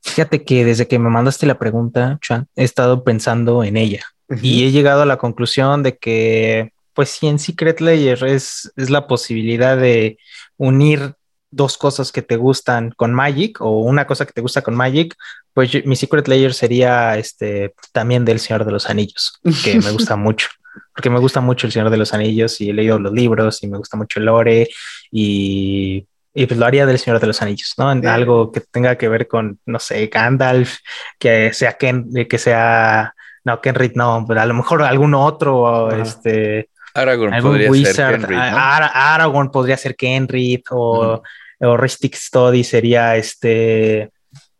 Fíjate 0.03 0.45
que 0.45 0.65
desde 0.65 0.89
que 0.89 0.99
me 0.99 1.11
mandaste 1.11 1.47
la 1.47 1.59
pregunta, 1.59 2.19
Chan, 2.23 2.49
he 2.57 2.65
estado 2.65 3.05
pensando 3.05 3.63
en 3.63 3.77
ella 3.77 4.05
y 4.43 4.65
he 4.65 4.73
llegado 4.73 5.03
a 5.03 5.07
la 5.07 5.19
conclusión 5.19 5.85
de 5.85 5.97
que, 5.97 6.73
pues 7.01 7.13
sí, 7.13 7.29
en 7.29 7.39
Secret 7.39 7.81
Layer 7.81 8.23
es, 8.25 8.71
es 8.77 8.91
la 8.91 9.07
posibilidad 9.07 9.75
de 9.75 10.19
unir 10.59 11.15
dos 11.51 11.79
cosas 11.79 12.13
que 12.13 12.21
te 12.21 12.37
gustan 12.37 12.91
con 12.91 13.15
Magic 13.15 13.59
o 13.63 13.81
una 13.81 14.07
cosa 14.07 14.27
que 14.27 14.35
te 14.35 14.43
gusta 14.43 14.61
con 14.61 14.75
Magic, 14.75 15.17
pues 15.55 15.83
mi 15.87 15.97
Secret 15.97 16.29
Layer 16.29 16.53
sería 16.53 17.17
este 17.17 17.75
también 17.93 18.27
del 18.27 18.39
Señor 18.39 18.67
de 18.67 18.73
los 18.73 18.91
Anillos, 18.91 19.41
que 19.65 19.81
me 19.81 19.93
gusta 19.93 20.15
mucho, 20.17 20.51
porque 20.95 21.09
me 21.09 21.19
gusta 21.21 21.41
mucho 21.41 21.67
el 21.67 21.73
Señor 21.73 21.89
de 21.89 21.97
los 21.97 22.13
Anillos 22.13 22.61
y 22.61 22.69
he 22.69 22.75
leído 22.75 22.99
los 22.99 23.15
libros 23.15 23.63
y 23.63 23.69
me 23.69 23.79
gusta 23.79 23.97
mucho 23.97 24.19
el 24.19 24.27
lore 24.27 24.69
y, 25.11 26.07
y 26.35 26.45
pues 26.45 26.61
lo 26.61 26.67
haría 26.67 26.85
del 26.85 26.99
Señor 26.99 27.19
de 27.19 27.29
los 27.29 27.41
Anillos, 27.41 27.73
¿no? 27.79 27.91
En 27.91 28.07
algo 28.07 28.53
que 28.53 28.61
tenga 28.61 28.99
que 28.99 29.09
ver 29.09 29.27
con, 29.27 29.59
no 29.65 29.79
sé, 29.79 30.09
Gandalf, 30.09 30.77
que 31.19 31.55
sea 31.55 31.79
Ken, 31.79 32.13
que 32.29 32.37
sea, 32.37 33.15
no, 33.43 33.59
Kenrit, 33.63 33.95
no, 33.95 34.27
pero 34.29 34.43
a 34.43 34.45
lo 34.45 34.53
mejor 34.53 34.83
algún 34.83 35.15
otro, 35.15 35.91
este... 35.93 36.69
Aragorn 36.95 37.43
podría 37.43 37.73
ser 37.85 38.19
Kenrit, 38.19 38.39
Aragorn 38.39 39.51
podría 39.51 39.77
ser 39.77 39.97
Kenrit 39.97 40.67
o, 40.71 41.23
o 41.61 41.77
Ristic 41.77 42.15
Study 42.15 42.65
sería 42.65 43.17
este 43.17 44.11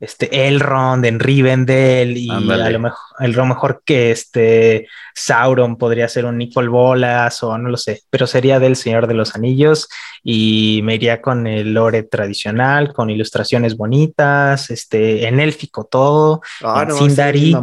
este 0.01 0.49
Elrond 0.49 1.05
en 1.05 1.21
Rivendell 1.21 2.17
y 2.17 2.31
a 2.31 2.41
lo 2.71 2.79
mejor, 2.79 3.47
mejor 3.47 3.83
que 3.85 4.11
este 4.11 4.89
Sauron 5.15 5.77
podría 5.77 6.09
ser 6.09 6.25
un 6.25 6.39
Nicol 6.39 6.71
Bolas 6.71 7.43
o 7.43 7.59
no 7.59 7.69
lo 7.69 7.77
sé, 7.77 8.01
pero 8.09 8.27
sería 8.27 8.59
del 8.59 8.77
Señor 8.77 9.07
de 9.07 9.15
los 9.15 9.35
Anillos 9.35 9.89
y 10.25 10.81
me 10.85 10.95
iría 10.95 11.21
con 11.21 11.47
el 11.47 11.75
lore 11.75 12.03
tradicional, 12.05 12.95
con 12.95 13.11
ilustraciones 13.11 13.77
bonitas, 13.77 14.71
este 14.71 15.29
en 15.29 15.39
élfico 15.39 15.85
todo, 15.85 16.41
ah, 16.65 16.87
en 16.89 16.95
Sindari, 16.95 17.55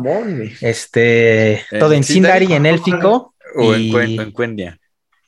este 0.61 1.65
todo 1.79 1.93
en 1.93 2.03
Sindari, 2.03 2.53
en 2.53 2.67
élfico 2.67 3.33
o 3.55 3.73
en, 3.73 4.19
en 4.19 4.31
Cuendia 4.31 4.79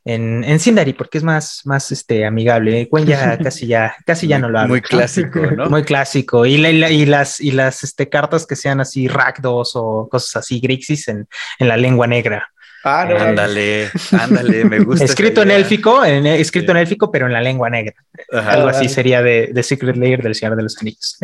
en, 0.06 0.44
en 0.44 0.60
Sindari, 0.60 0.94
porque 0.94 1.18
es 1.18 1.24
más, 1.24 1.62
más 1.66 1.92
este, 1.92 2.26
amigable. 2.26 2.88
Cuen 2.90 3.06
ya 3.06 3.38
casi 3.44 3.68
ya, 3.68 3.96
casi 4.06 4.28
ya 4.28 4.40
no 4.40 4.50
lo 4.50 4.60
hago. 4.60 4.70
Muy 4.70 4.82
clásico, 4.82 5.40
¿no? 5.40 5.70
Muy 5.70 5.84
clásico. 5.84 6.46
Y, 6.46 6.56
y 6.56 7.06
las, 7.06 7.40
y 7.40 7.52
las 7.52 7.84
este, 7.84 8.10
cartas 8.10 8.46
que 8.46 8.56
sean 8.56 8.80
así 8.80 9.08
Rakdos 9.08 9.72
o 9.76 10.08
cosas 10.10 10.38
así, 10.38 10.60
Grixis 10.60 11.08
en, 11.10 11.28
en 11.60 11.68
la 11.68 11.78
lengua 11.78 12.08
negra. 12.08 12.50
Ah, 12.84 13.06
no, 13.10 13.18
ándale, 13.18 13.90
ándale, 14.14 14.64
me 14.64 14.80
gusta. 14.80 15.04
Escrito 15.04 15.42
en 15.42 15.52
élfico, 15.52 16.06
en, 16.06 16.26
escrito 16.26 16.72
en 16.72 16.78
élfico, 16.78 17.12
pero 17.12 17.28
en 17.28 17.34
la 17.34 17.42
lengua 17.42 17.70
negra. 17.70 17.94
Algo 18.32 18.70
así 18.70 18.88
sería 18.88 19.22
de, 19.22 19.50
de, 19.52 19.64
Secret 19.64 19.98
Layer 19.98 20.24
del 20.24 20.34
Señor 20.34 20.56
de 20.56 20.64
los 20.64 20.78
Anillos. 20.78 21.18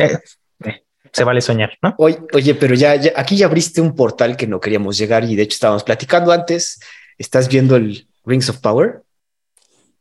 Se 1.16 1.24
vale 1.24 1.40
soñar, 1.40 1.78
¿no? 1.82 1.94
Oye, 1.98 2.18
oye 2.34 2.54
pero 2.54 2.74
ya, 2.74 2.94
ya, 2.96 3.12
aquí 3.16 3.36
ya 3.36 3.46
abriste 3.46 3.80
un 3.80 3.94
portal 3.94 4.36
que 4.36 4.46
no 4.46 4.60
queríamos 4.60 4.98
llegar 4.98 5.24
y 5.24 5.34
de 5.34 5.44
hecho 5.44 5.54
estábamos 5.54 5.82
platicando 5.82 6.30
antes. 6.30 6.78
Estás 7.16 7.48
viendo 7.48 7.76
el, 7.76 8.06
Rings 8.26 8.50
of 8.50 8.58
Power. 8.58 9.02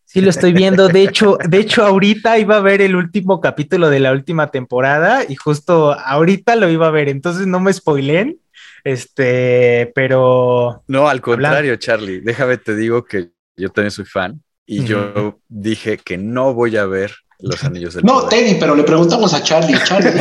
Sí, 0.04 0.20
lo 0.20 0.30
estoy 0.30 0.52
viendo. 0.52 0.88
De 0.88 1.04
hecho, 1.04 1.38
de 1.48 1.60
hecho, 1.60 1.86
ahorita 1.86 2.38
iba 2.38 2.58
a 2.58 2.62
ver 2.62 2.82
el 2.82 2.96
último 2.96 3.40
capítulo 3.40 3.90
de 3.90 4.00
la 4.00 4.12
última 4.12 4.52
temporada 4.52 5.24
y 5.28 5.36
justo 5.36 5.94
ahorita 5.94 6.56
lo 6.56 6.70
iba 6.70 6.88
a 6.88 6.92
ver. 6.92 7.08
Entonces 7.08 7.48
no 7.48 7.60
me 7.60 7.72
spoilen. 7.72 8.40
Este, 8.84 9.92
pero. 9.96 10.84
No, 10.88 11.08
al 11.08 11.22
contrario, 11.22 11.76
Charlie. 11.78 12.22
Déjame 12.22 12.58
te 12.58 12.76
digo 12.76 13.04
que 13.06 13.32
yo 13.56 13.70
también 13.70 13.92
soy 13.92 14.06
fan 14.06 14.42
y 14.66 14.84
yo 14.86 15.40
dije 15.48 15.98
que 15.98 16.18
no 16.18 16.54
voy 16.54 16.78
a 16.78 16.86
ver 16.86 17.12
los 17.40 17.64
anillos 17.64 17.94
del 17.94 18.06
No, 18.06 18.28
Teddy, 18.28 18.56
pero 18.56 18.76
le 18.76 18.84
preguntamos 18.84 19.34
a 19.34 19.44
Charlie. 19.44 19.78
Charlie, 19.84 20.12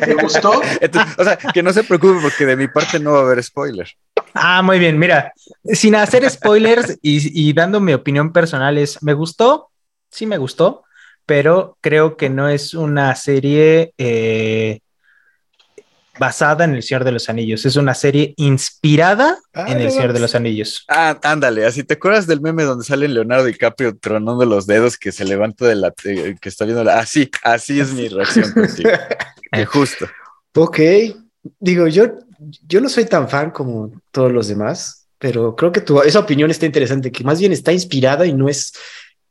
¿te 0.00 0.14
gustó? 0.14 0.60
o 1.18 1.24
sea, 1.24 1.36
que 1.36 1.62
no 1.62 1.72
se 1.72 1.84
preocupe 1.84 2.20
porque 2.22 2.46
de 2.46 2.56
mi 2.56 2.68
parte 2.68 2.98
no 2.98 3.12
va 3.12 3.18
a 3.20 3.22
haber 3.22 3.42
spoiler. 3.42 3.88
Ah, 4.34 4.62
muy 4.62 4.78
bien. 4.78 4.98
Mira, 4.98 5.32
sin 5.64 5.94
hacer 5.94 6.28
spoilers 6.30 6.98
y, 7.02 7.52
dando 7.52 7.80
mi 7.80 7.92
opinión 7.92 8.32
personal, 8.32 8.78
es, 8.78 9.02
¿me 9.02 9.12
gustó? 9.12 9.70
Sí, 10.10 10.26
me 10.26 10.38
gustó, 10.38 10.84
pero 11.26 11.76
creo 11.80 12.16
que 12.16 12.30
no 12.30 12.48
es 12.48 12.74
una 12.74 13.14
serie 13.14 13.92
eh, 13.98 14.80
basada 16.18 16.64
en 16.64 16.74
El 16.74 16.82
Señor 16.82 17.04
de 17.04 17.12
los 17.12 17.28
Anillos. 17.28 17.64
Es 17.64 17.76
una 17.76 17.94
serie 17.94 18.34
inspirada 18.36 19.38
ah, 19.54 19.66
en 19.68 19.80
El 19.80 19.90
Señor 19.90 20.12
de 20.12 20.20
los 20.20 20.34
Anillos. 20.34 20.84
Ah, 20.88 21.18
ándale, 21.22 21.64
así 21.66 21.84
te 21.84 21.94
acuerdas 21.94 22.26
del 22.26 22.40
meme 22.40 22.64
donde 22.64 22.84
sale 22.84 23.08
Leonardo 23.08 23.44
DiCaprio 23.44 23.96
tronando 23.96 24.44
los 24.44 24.66
dedos 24.66 24.98
que 24.98 25.12
se 25.12 25.24
levanta 25.24 25.66
de 25.66 25.76
la 25.76 25.92
que 25.92 26.48
está 26.48 26.64
viendo 26.64 26.84
la. 26.84 26.98
Así, 26.98 27.30
así 27.42 27.80
es 27.80 27.92
mi 27.92 28.08
reacción 28.08 28.50
contigo. 28.54 28.90
justo. 29.72 30.06
Ok. 30.54 30.78
Digo, 31.58 31.88
yo 31.88 32.18
yo 32.66 32.80
no 32.80 32.88
soy 32.88 33.04
tan 33.06 33.28
fan 33.28 33.50
como 33.50 33.92
todos 34.10 34.32
los 34.32 34.48
demás, 34.48 35.06
pero 35.18 35.54
creo 35.54 35.72
que 35.72 35.80
tu, 35.80 36.00
esa 36.02 36.20
opinión 36.20 36.50
está 36.50 36.66
interesante, 36.66 37.12
que 37.12 37.24
más 37.24 37.38
bien 37.38 37.52
está 37.52 37.72
inspirada 37.72 38.26
y 38.26 38.32
no 38.32 38.48
es 38.48 38.72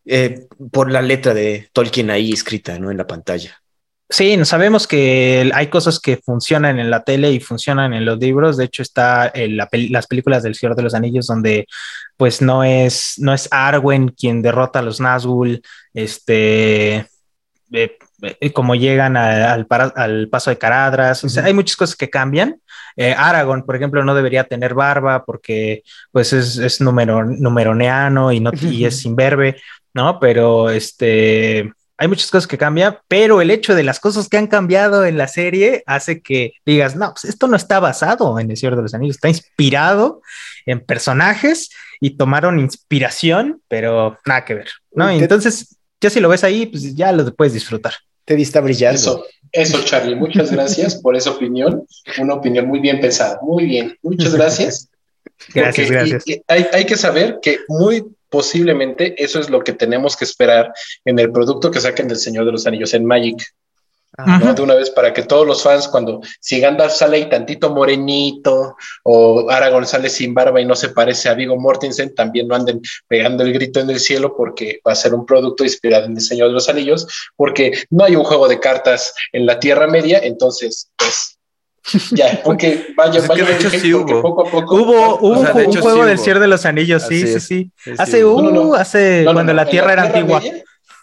eh, 0.06 0.48
por 0.72 0.92
la 0.92 1.02
letra 1.02 1.34
de 1.34 1.70
Tolkien 1.74 2.10
ahí 2.10 2.32
escrita, 2.32 2.80
¿no? 2.80 2.92
En 2.92 2.98
la 2.98 3.08
pantalla. 3.08 3.62
Sí, 4.12 4.38
sabemos 4.44 4.88
que 4.88 5.50
hay 5.54 5.68
cosas 5.68 5.98
que 5.98 6.18
funcionan 6.18 6.80
en 6.80 6.90
la 6.90 7.04
tele 7.06 7.32
y 7.32 7.40
funcionan 7.40 7.94
en 7.94 8.04
los 8.04 8.20
libros. 8.20 8.58
De 8.58 8.66
hecho, 8.66 8.82
está 8.82 9.32
en 9.34 9.56
las 9.56 10.08
películas 10.08 10.44
del 10.44 10.54
Señor 10.54 10.76
de 10.76 10.84
los 10.84 10.94
Anillos, 10.94 11.28
donde 11.28 11.66
pues 12.18 12.42
no 12.42 12.66
es, 12.66 13.14
no 13.20 13.34
es 13.34 13.48
Arwen 13.52 14.10
quien 14.10 14.42
derrota 14.42 14.80
a 14.80 14.82
los 14.82 15.00
Nazgûl, 15.00 15.64
este, 15.94 17.08
eh, 17.72 17.98
eh, 18.22 18.52
como 18.52 18.76
llegan 18.76 19.16
al, 19.16 19.66
paso 20.30 20.50
de 20.50 20.58
Caradras. 20.58 21.24
O 21.24 21.30
sea, 21.30 21.46
hay 21.46 21.54
muchas 21.54 21.78
cosas 21.78 21.96
que 21.96 22.10
cambian. 22.10 22.60
Eh, 22.98 23.16
Aragorn, 23.18 23.64
por 23.66 23.78
ejemplo, 23.78 24.04
no 24.04 24.14
debería 24.14 24.44
tener 24.44 24.74
barba 24.74 25.24
porque 25.24 25.84
pues 26.12 26.34
es, 26.34 26.58
es 26.58 26.82
numeroneano 26.82 28.34
y, 28.34 28.42
no, 28.42 28.52
y 28.62 28.84
es 28.84 29.06
imberbe, 29.06 29.62
¿no? 29.94 30.20
Pero 30.20 30.70
este, 30.70 31.72
hay 32.02 32.08
muchas 32.08 32.32
cosas 32.32 32.48
que 32.48 32.58
cambian, 32.58 32.98
pero 33.08 33.42
el 33.42 33.52
hecho 33.52 33.76
de 33.76 33.84
las 33.84 34.00
cosas 34.00 34.28
que 34.28 34.36
han 34.36 34.48
cambiado 34.48 35.06
en 35.06 35.20
la 35.20 35.28
serie 35.28 35.84
hace 35.86 36.24
que 36.24 36.54
digas, 36.66 36.96
no, 36.96 37.14
pues 37.14 37.26
esto 37.26 37.48
no 37.48 37.56
está 37.56 37.80
basado 37.80 38.40
en 38.40 38.50
El 38.50 38.58
Señor 38.58 38.76
de 38.76 38.82
los 38.82 38.96
Anillos, 38.96 39.18
está 39.18 39.30
inspirado 39.30 40.24
en 40.66 40.80
personajes 40.80 41.70
y 42.00 42.18
tomaron 42.18 42.60
inspiración, 42.60 43.62
pero 43.68 44.18
nada 44.26 44.46
que 44.46 44.56
ver, 44.56 44.70
¿no? 44.94 45.12
Entonces, 45.12 45.78
ya 46.02 46.10
si 46.10 46.20
lo 46.20 46.30
ves 46.30 46.44
ahí, 46.44 46.66
pues 46.66 46.96
ya 46.96 47.12
lo 47.12 47.32
puedes 47.36 47.54
disfrutar. 47.54 47.94
Te 48.26 48.34
vista 48.34 48.62
brillando. 48.62 48.96
Eso, 48.96 49.24
eso, 49.52 49.84
Charlie, 49.86 50.16
muchas 50.16 50.52
gracias 50.52 50.96
por 50.96 51.16
esa 51.16 51.30
opinión. 51.30 51.86
Una 52.18 52.34
opinión 52.34 52.66
muy 52.66 52.80
bien 52.80 53.00
pensada. 53.00 53.38
Muy 53.44 53.68
bien, 53.68 53.96
muchas 54.02 54.34
gracias. 54.34 54.90
gracias, 55.54 55.92
gracias. 55.92 56.24
hay, 56.48 56.66
hay 56.74 56.86
que 56.86 56.98
saber 56.98 57.38
que 57.44 57.60
muy 57.68 58.04
posiblemente 58.32 59.22
eso 59.24 59.40
es 59.40 59.50
lo 59.50 59.64
que 59.64 59.74
tenemos 59.74 60.16
que 60.16 60.26
esperar 60.26 60.74
en 61.06 61.20
el 61.20 61.32
producto 61.32 61.70
que 61.70 61.82
saquen 61.82 62.08
del 62.08 62.18
Señor 62.18 62.46
de 62.46 62.54
los 62.54 62.66
Anillos 62.66 62.94
en 62.94 63.06
Magic. 63.06 63.44
De 64.56 64.62
una 64.62 64.76
vez 64.76 64.90
para 64.90 65.14
que 65.14 65.24
todos 65.24 65.48
los 65.48 65.64
fans, 65.64 65.88
cuando 65.88 66.20
si 66.40 66.60
Gandalf 66.60 66.94
sale 66.94 67.20
y 67.20 67.30
tantito 67.30 67.74
morenito, 67.74 68.76
o 69.04 69.50
Aragorn 69.50 69.86
sale 69.86 70.10
sin 70.10 70.34
barba 70.34 70.60
y 70.60 70.66
no 70.66 70.76
se 70.76 70.90
parece 70.90 71.30
a 71.30 71.34
Vigo 71.34 71.58
Mortensen, 71.58 72.14
también 72.14 72.48
no 72.48 72.56
anden 72.56 72.82
pegando 73.08 73.44
el 73.44 73.54
grito 73.54 73.80
en 73.80 73.90
el 73.90 74.00
cielo 74.00 74.36
porque 74.36 74.82
va 74.86 74.92
a 74.92 74.96
ser 74.96 75.14
un 75.14 75.26
producto 75.26 75.64
inspirado 75.64 76.06
en 76.06 76.14
el 76.14 76.22
Señor 76.22 76.50
de 76.50 76.54
los 76.54 76.68
Anillos, 76.68 77.08
porque 77.38 77.86
no 77.90 78.04
hay 78.04 78.16
un 78.18 78.26
juego 78.26 78.50
de 78.50 78.60
cartas 78.60 79.14
en 79.32 79.46
la 79.46 79.60
Tierra 79.60 79.88
Media, 79.88 80.20
entonces, 80.22 80.90
pues 80.98 81.38
ya, 82.12 82.42
porque 82.44 82.94
vaya, 82.96 83.22
vaya, 83.28 83.46
de 83.46 83.56
hecho, 83.56 83.70
sí 83.70 83.94
hubo. 83.94 84.22
Poco 84.22 84.48
a 84.48 84.52
poco, 84.52 84.76
hubo, 84.76 85.18
un, 85.18 85.46
juego 85.46 86.06
del 86.06 86.20
Señor 86.20 86.40
de 86.40 86.48
los 86.48 86.66
Anillos, 86.66 87.04
sí, 87.08 87.26
sí, 87.26 87.40
sí, 87.40 87.72
Hace, 87.98 88.24
uh, 88.24 88.76
hace 88.76 89.24
cuando 89.26 89.54
la 89.54 89.66
Tierra 89.66 89.94
era 89.94 90.04
antigua 90.04 90.42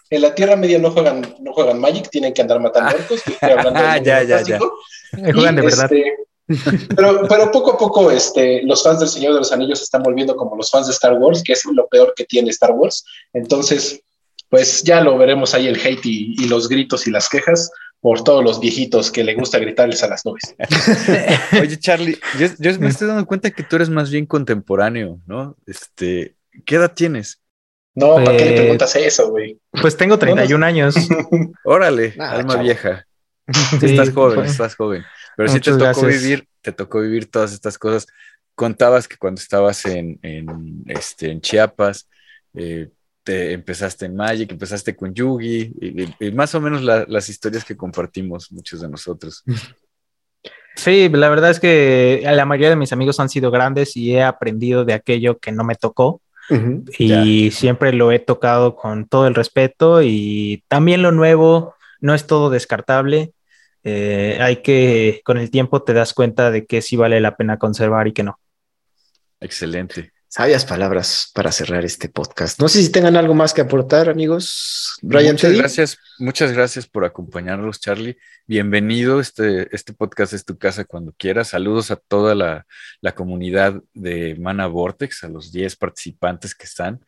en 0.09 0.21
la 0.21 0.33
Tierra 0.33 0.55
Media 0.55 0.79
no 0.79 0.91
juegan, 0.91 1.35
no 1.39 1.53
juegan 1.53 1.79
Magic, 1.79 2.09
tienen 2.09 2.33
que 2.33 2.41
andar 2.41 2.59
matando 2.59 2.91
ah. 2.91 2.95
orcos. 2.99 3.21
Ah, 3.41 3.97
ya, 3.97 4.23
ya, 4.23 4.41
ya. 4.41 4.59
Juegan 5.33 5.55
de 5.55 5.61
verdad. 5.61 5.91
Este, 5.91 6.87
pero, 6.95 7.27
pero 7.27 7.51
poco 7.51 7.73
a 7.73 7.77
poco 7.77 8.09
este, 8.09 8.63
los 8.63 8.81
fans 8.81 8.99
del 8.99 9.09
Señor 9.09 9.33
de 9.33 9.39
los 9.39 9.51
Anillos 9.51 9.79
se 9.79 9.83
están 9.83 10.01
volviendo 10.01 10.35
como 10.35 10.55
los 10.55 10.71
fans 10.71 10.87
de 10.87 10.93
Star 10.93 11.13
Wars, 11.13 11.43
que 11.43 11.53
es 11.53 11.63
lo 11.65 11.87
peor 11.87 12.13
que 12.15 12.25
tiene 12.25 12.49
Star 12.49 12.71
Wars. 12.71 13.05
Entonces, 13.33 14.01
pues 14.49 14.81
ya 14.81 15.01
lo 15.01 15.15
veremos 15.17 15.53
ahí 15.53 15.67
el 15.67 15.79
hate 15.79 16.05
y, 16.05 16.47
los 16.47 16.67
gritos 16.67 17.05
y 17.05 17.11
las 17.11 17.29
quejas 17.29 17.71
por 18.01 18.23
todos 18.23 18.43
los 18.43 18.59
viejitos 18.59 19.11
que 19.11 19.23
le 19.23 19.35
gusta 19.35 19.59
gritarles 19.59 20.03
a 20.03 20.07
las 20.07 20.25
nubes. 20.25 20.55
Oye, 21.61 21.77
Charlie, 21.77 22.17
yo, 22.39 22.47
yo, 22.57 22.79
me 22.79 22.89
estoy 22.89 23.07
dando 23.07 23.25
cuenta 23.25 23.51
que 23.51 23.63
tú 23.63 23.75
eres 23.75 23.89
más 23.89 24.09
bien 24.09 24.25
contemporáneo, 24.25 25.19
¿no? 25.25 25.57
Este, 25.65 26.35
¿qué 26.65 26.75
edad 26.75 26.93
tienes? 26.93 27.41
No, 27.95 28.15
¿para 28.15 28.37
qué 28.37 28.45
le 28.45 28.51
pues, 28.51 28.61
preguntas 28.61 28.95
eso, 28.95 29.29
güey? 29.29 29.59
Pues 29.81 29.97
tengo 29.97 30.17
31 30.17 30.65
años. 30.65 30.95
Órale, 31.65 32.15
alma 32.19 32.55
vieja. 32.57 33.05
estás 33.81 34.11
joven, 34.11 34.45
estás 34.45 34.75
joven. 34.75 35.03
Pero 35.35 35.49
si 35.49 35.59
te 35.59 35.71
tocó 35.77 36.05
vivir, 36.05 36.47
te 36.61 36.71
tocó 36.71 37.01
vivir 37.01 37.29
todas 37.29 37.51
estas 37.51 37.77
cosas 37.77 38.07
contabas 38.59 39.07
que 39.07 39.15
cuando 39.15 39.39
estabas 39.39 39.85
en, 39.85 40.19
este, 40.85 41.31
en 41.31 41.39
Chiapas, 41.39 42.09
eh, 42.53 42.89
te 43.23 43.53
empezaste 43.53 44.05
en 44.05 44.15
Magic, 44.15 44.51
empezaste 44.51 44.95
con 44.95 45.13
Yugi, 45.13 45.73
y, 46.19 46.31
más 46.31 46.55
o 46.55 46.61
menos 46.61 46.81
las 46.83 47.29
historias 47.29 47.63
que 47.63 47.77
compartimos 47.77 48.51
muchos 48.51 48.81
de 48.81 48.89
nosotros. 48.89 49.43
Sí, 50.75 51.09
la 51.09 51.29
verdad 51.29 51.51
es 51.51 51.59
que 51.59 52.21
la 52.23 52.45
mayoría 52.45 52.69
de 52.69 52.75
mis 52.75 52.93
amigos 52.93 53.19
han 53.19 53.29
sido 53.29 53.51
grandes 53.51 53.97
y 53.97 54.13
he 54.13 54.23
aprendido 54.23 54.85
de 54.85 54.93
aquello 54.93 55.37
que 55.37 55.51
no 55.51 55.63
me 55.63 55.75
tocó. 55.75 56.21
y 56.97 57.51
siempre 57.51 57.93
lo 57.93 58.11
he 58.11 58.19
tocado 58.19 58.75
con 58.75 59.07
todo 59.07 59.27
el 59.27 59.35
respeto 59.35 60.01
y 60.01 60.63
también 60.67 61.01
lo 61.01 61.11
nuevo 61.11 61.75
no 61.99 62.13
es 62.13 62.25
todo 62.27 62.49
descartable. 62.49 63.33
Eh, 63.83 64.37
hay 64.41 64.57
que, 64.57 65.21
con 65.23 65.37
el 65.37 65.51
tiempo 65.51 65.83
te 65.83 65.93
das 65.93 66.13
cuenta 66.13 66.51
de 66.51 66.65
que 66.65 66.81
sí 66.81 66.95
vale 66.95 67.19
la 67.19 67.35
pena 67.35 67.57
conservar 67.57 68.07
y 68.07 68.13
que 68.13 68.23
no. 68.23 68.39
Excelente. 69.39 70.11
Sabias 70.31 70.63
palabras 70.63 71.31
para 71.33 71.51
cerrar 71.51 71.83
este 71.85 72.07
podcast. 72.07 72.61
No 72.61 72.67
sé 72.67 72.83
si 72.83 72.91
tengan 72.91 73.17
algo 73.17 73.33
más 73.33 73.51
que 73.51 73.61
aportar, 73.61 74.09
amigos. 74.09 74.95
Brian, 75.01 75.33
muchas 75.33 75.53
gracias, 75.53 75.97
muchas 76.19 76.51
gracias 76.51 76.85
por 76.85 77.03
acompañarnos, 77.03 77.79
Charlie. 77.79 78.15
Bienvenido. 78.45 79.19
Este, 79.19 79.75
este 79.75 79.91
podcast 79.91 80.33
es 80.33 80.45
tu 80.45 80.55
casa 80.55 80.85
cuando 80.85 81.13
quieras. 81.17 81.47
Saludos 81.47 81.89
a 81.89 81.95
toda 81.95 82.35
la, 82.35 82.67
comunidad 83.15 83.81
de 83.95 84.35
Mana 84.39 84.67
Vortex, 84.67 85.23
a 85.23 85.29
los 85.29 85.51
10 85.51 85.75
participantes 85.77 86.53
que 86.53 86.65
están. 86.65 87.03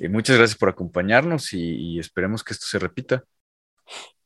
Eh, 0.00 0.08
muchas 0.08 0.36
gracias 0.36 0.58
por 0.58 0.68
acompañarnos 0.68 1.52
y 1.52 2.00
esperemos 2.00 2.42
que 2.42 2.54
esto 2.54 2.66
se 2.66 2.80
repita. 2.80 3.22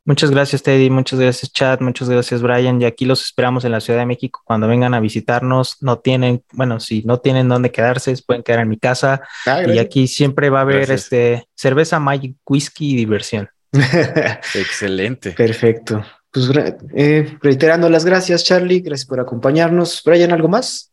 Muchas 0.08 0.30
gracias, 0.30 0.62
Teddy. 0.62 0.88
Muchas 0.88 1.20
gracias, 1.20 1.52
Chad. 1.52 1.80
Muchas 1.80 2.08
gracias, 2.08 2.40
Brian. 2.40 2.80
Y 2.80 2.86
aquí 2.86 3.04
los 3.04 3.20
esperamos 3.20 3.66
en 3.66 3.72
la 3.72 3.80
Ciudad 3.82 3.98
de 3.98 4.06
México 4.06 4.40
cuando 4.42 4.66
vengan 4.66 4.94
a 4.94 5.00
visitarnos. 5.00 5.82
No 5.82 5.98
tienen, 5.98 6.42
bueno, 6.54 6.80
si 6.80 7.02
no 7.02 7.20
tienen 7.20 7.46
dónde 7.46 7.70
quedarse, 7.70 8.14
pueden 8.26 8.42
quedar 8.42 8.60
en 8.60 8.70
mi 8.70 8.78
casa. 8.78 9.20
Ah, 9.44 9.64
y 9.64 9.78
aquí 9.78 10.08
siempre 10.08 10.48
va 10.48 10.60
a 10.60 10.62
haber 10.62 10.90
este 10.90 11.46
cerveza, 11.54 12.00
Magic, 12.00 12.36
whisky 12.46 12.94
y 12.94 12.96
diversión. 12.96 13.50
Excelente. 14.54 15.32
Perfecto. 15.32 16.02
Pues 16.30 16.48
eh, 16.94 17.36
reiterando 17.42 17.90
las 17.90 18.06
gracias, 18.06 18.44
Charlie. 18.44 18.80
Gracias 18.80 19.06
por 19.06 19.20
acompañarnos. 19.20 20.02
Brian, 20.02 20.32
¿algo 20.32 20.48
más? 20.48 20.90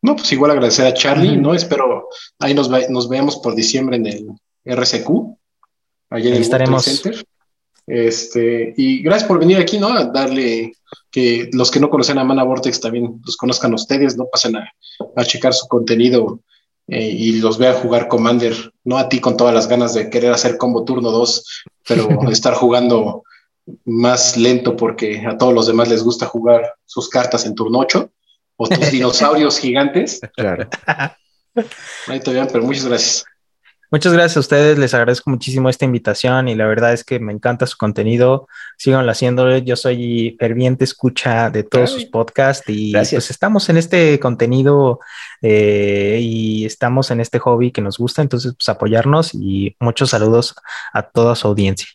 No, 0.00 0.14
pues 0.14 0.30
igual 0.30 0.52
agradecer 0.52 0.86
a 0.86 0.94
Charlie, 0.94 1.36
¿no? 1.38 1.54
Espero 1.54 2.08
ahí 2.38 2.54
nos, 2.54 2.70
nos 2.88 3.08
veamos 3.08 3.38
por 3.38 3.56
diciembre 3.56 3.96
en 3.96 4.06
el 4.06 4.28
RCQ. 4.64 5.10
Allá 6.10 6.28
en 6.28 6.36
el 6.36 6.42
estaremos. 6.42 6.84
Center. 6.84 7.24
Este, 7.90 8.72
y 8.76 9.02
gracias 9.02 9.26
por 9.26 9.40
venir 9.40 9.58
aquí, 9.58 9.76
¿no? 9.76 9.88
A 9.88 10.04
darle 10.04 10.74
que 11.10 11.50
los 11.52 11.72
que 11.72 11.80
no 11.80 11.90
conocen 11.90 12.18
a 12.18 12.24
Mana 12.24 12.44
Vortex 12.44 12.78
también 12.78 13.20
los 13.26 13.36
conozcan 13.36 13.74
ustedes, 13.74 14.16
¿no? 14.16 14.28
Pasen 14.30 14.54
a, 14.56 15.24
checar 15.24 15.52
su 15.52 15.66
contenido 15.66 16.38
eh, 16.86 17.04
y 17.04 17.40
los 17.40 17.58
vean 17.58 17.74
jugar 17.74 18.06
Commander, 18.06 18.54
no 18.84 18.96
a 18.96 19.08
ti 19.08 19.18
con 19.18 19.36
todas 19.36 19.52
las 19.52 19.66
ganas 19.66 19.92
de 19.94 20.08
querer 20.08 20.32
hacer 20.32 20.56
combo 20.56 20.84
turno 20.84 21.10
2, 21.10 21.64
pero 21.88 22.08
estar 22.30 22.54
jugando 22.54 23.24
más 23.84 24.36
lento 24.36 24.76
porque 24.76 25.26
a 25.26 25.36
todos 25.36 25.52
los 25.52 25.66
demás 25.66 25.88
les 25.88 26.04
gusta 26.04 26.26
jugar 26.26 26.74
sus 26.84 27.08
cartas 27.08 27.44
en 27.44 27.56
turno 27.56 27.80
8 27.80 28.08
o 28.54 28.68
tus 28.68 28.90
dinosaurios 28.92 29.58
gigantes. 29.58 30.20
Claro. 30.36 30.68
Ahí 32.06 32.20
te 32.20 32.32
vean, 32.32 32.48
pero 32.52 32.62
muchas 32.62 32.84
gracias. 32.84 33.24
Muchas 33.92 34.12
gracias 34.12 34.36
a 34.36 34.40
ustedes, 34.40 34.78
les 34.78 34.94
agradezco 34.94 35.30
muchísimo 35.30 35.68
esta 35.68 35.84
invitación 35.84 36.46
y 36.46 36.54
la 36.54 36.66
verdad 36.66 36.92
es 36.92 37.02
que 37.02 37.18
me 37.18 37.32
encanta 37.32 37.66
su 37.66 37.76
contenido, 37.76 38.46
síganlo 38.78 39.10
haciendo, 39.10 39.58
yo 39.58 39.74
soy 39.74 40.36
ferviente 40.38 40.84
escucha 40.84 41.50
de 41.50 41.64
todos 41.64 41.90
sus 41.90 42.04
podcasts 42.04 42.64
y 42.68 42.92
pues 42.92 43.12
estamos 43.12 43.68
en 43.68 43.78
este 43.78 44.20
contenido 44.20 45.00
eh, 45.42 46.20
y 46.22 46.66
estamos 46.66 47.10
en 47.10 47.20
este 47.20 47.40
hobby 47.40 47.72
que 47.72 47.80
nos 47.80 47.98
gusta, 47.98 48.22
entonces 48.22 48.54
pues 48.56 48.68
apoyarnos 48.68 49.34
y 49.34 49.74
muchos 49.80 50.10
saludos 50.10 50.54
a 50.92 51.02
toda 51.02 51.34
su 51.34 51.48
audiencia. 51.48 51.88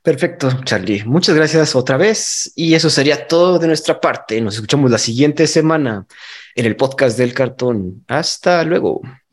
Perfecto, 0.00 0.50
Charlie. 0.64 1.02
Muchas 1.06 1.34
gracias 1.34 1.74
otra 1.74 1.96
vez. 1.96 2.52
Y 2.56 2.74
eso 2.74 2.90
sería 2.90 3.26
todo 3.26 3.58
de 3.58 3.66
nuestra 3.66 3.98
parte. 4.02 4.38
Nos 4.42 4.56
escuchamos 4.56 4.90
la 4.90 4.98
siguiente 4.98 5.46
semana 5.46 6.06
en 6.54 6.66
el 6.66 6.76
podcast 6.76 7.16
del 7.16 7.32
cartón. 7.32 8.04
Hasta 8.06 8.62
luego. 8.64 9.00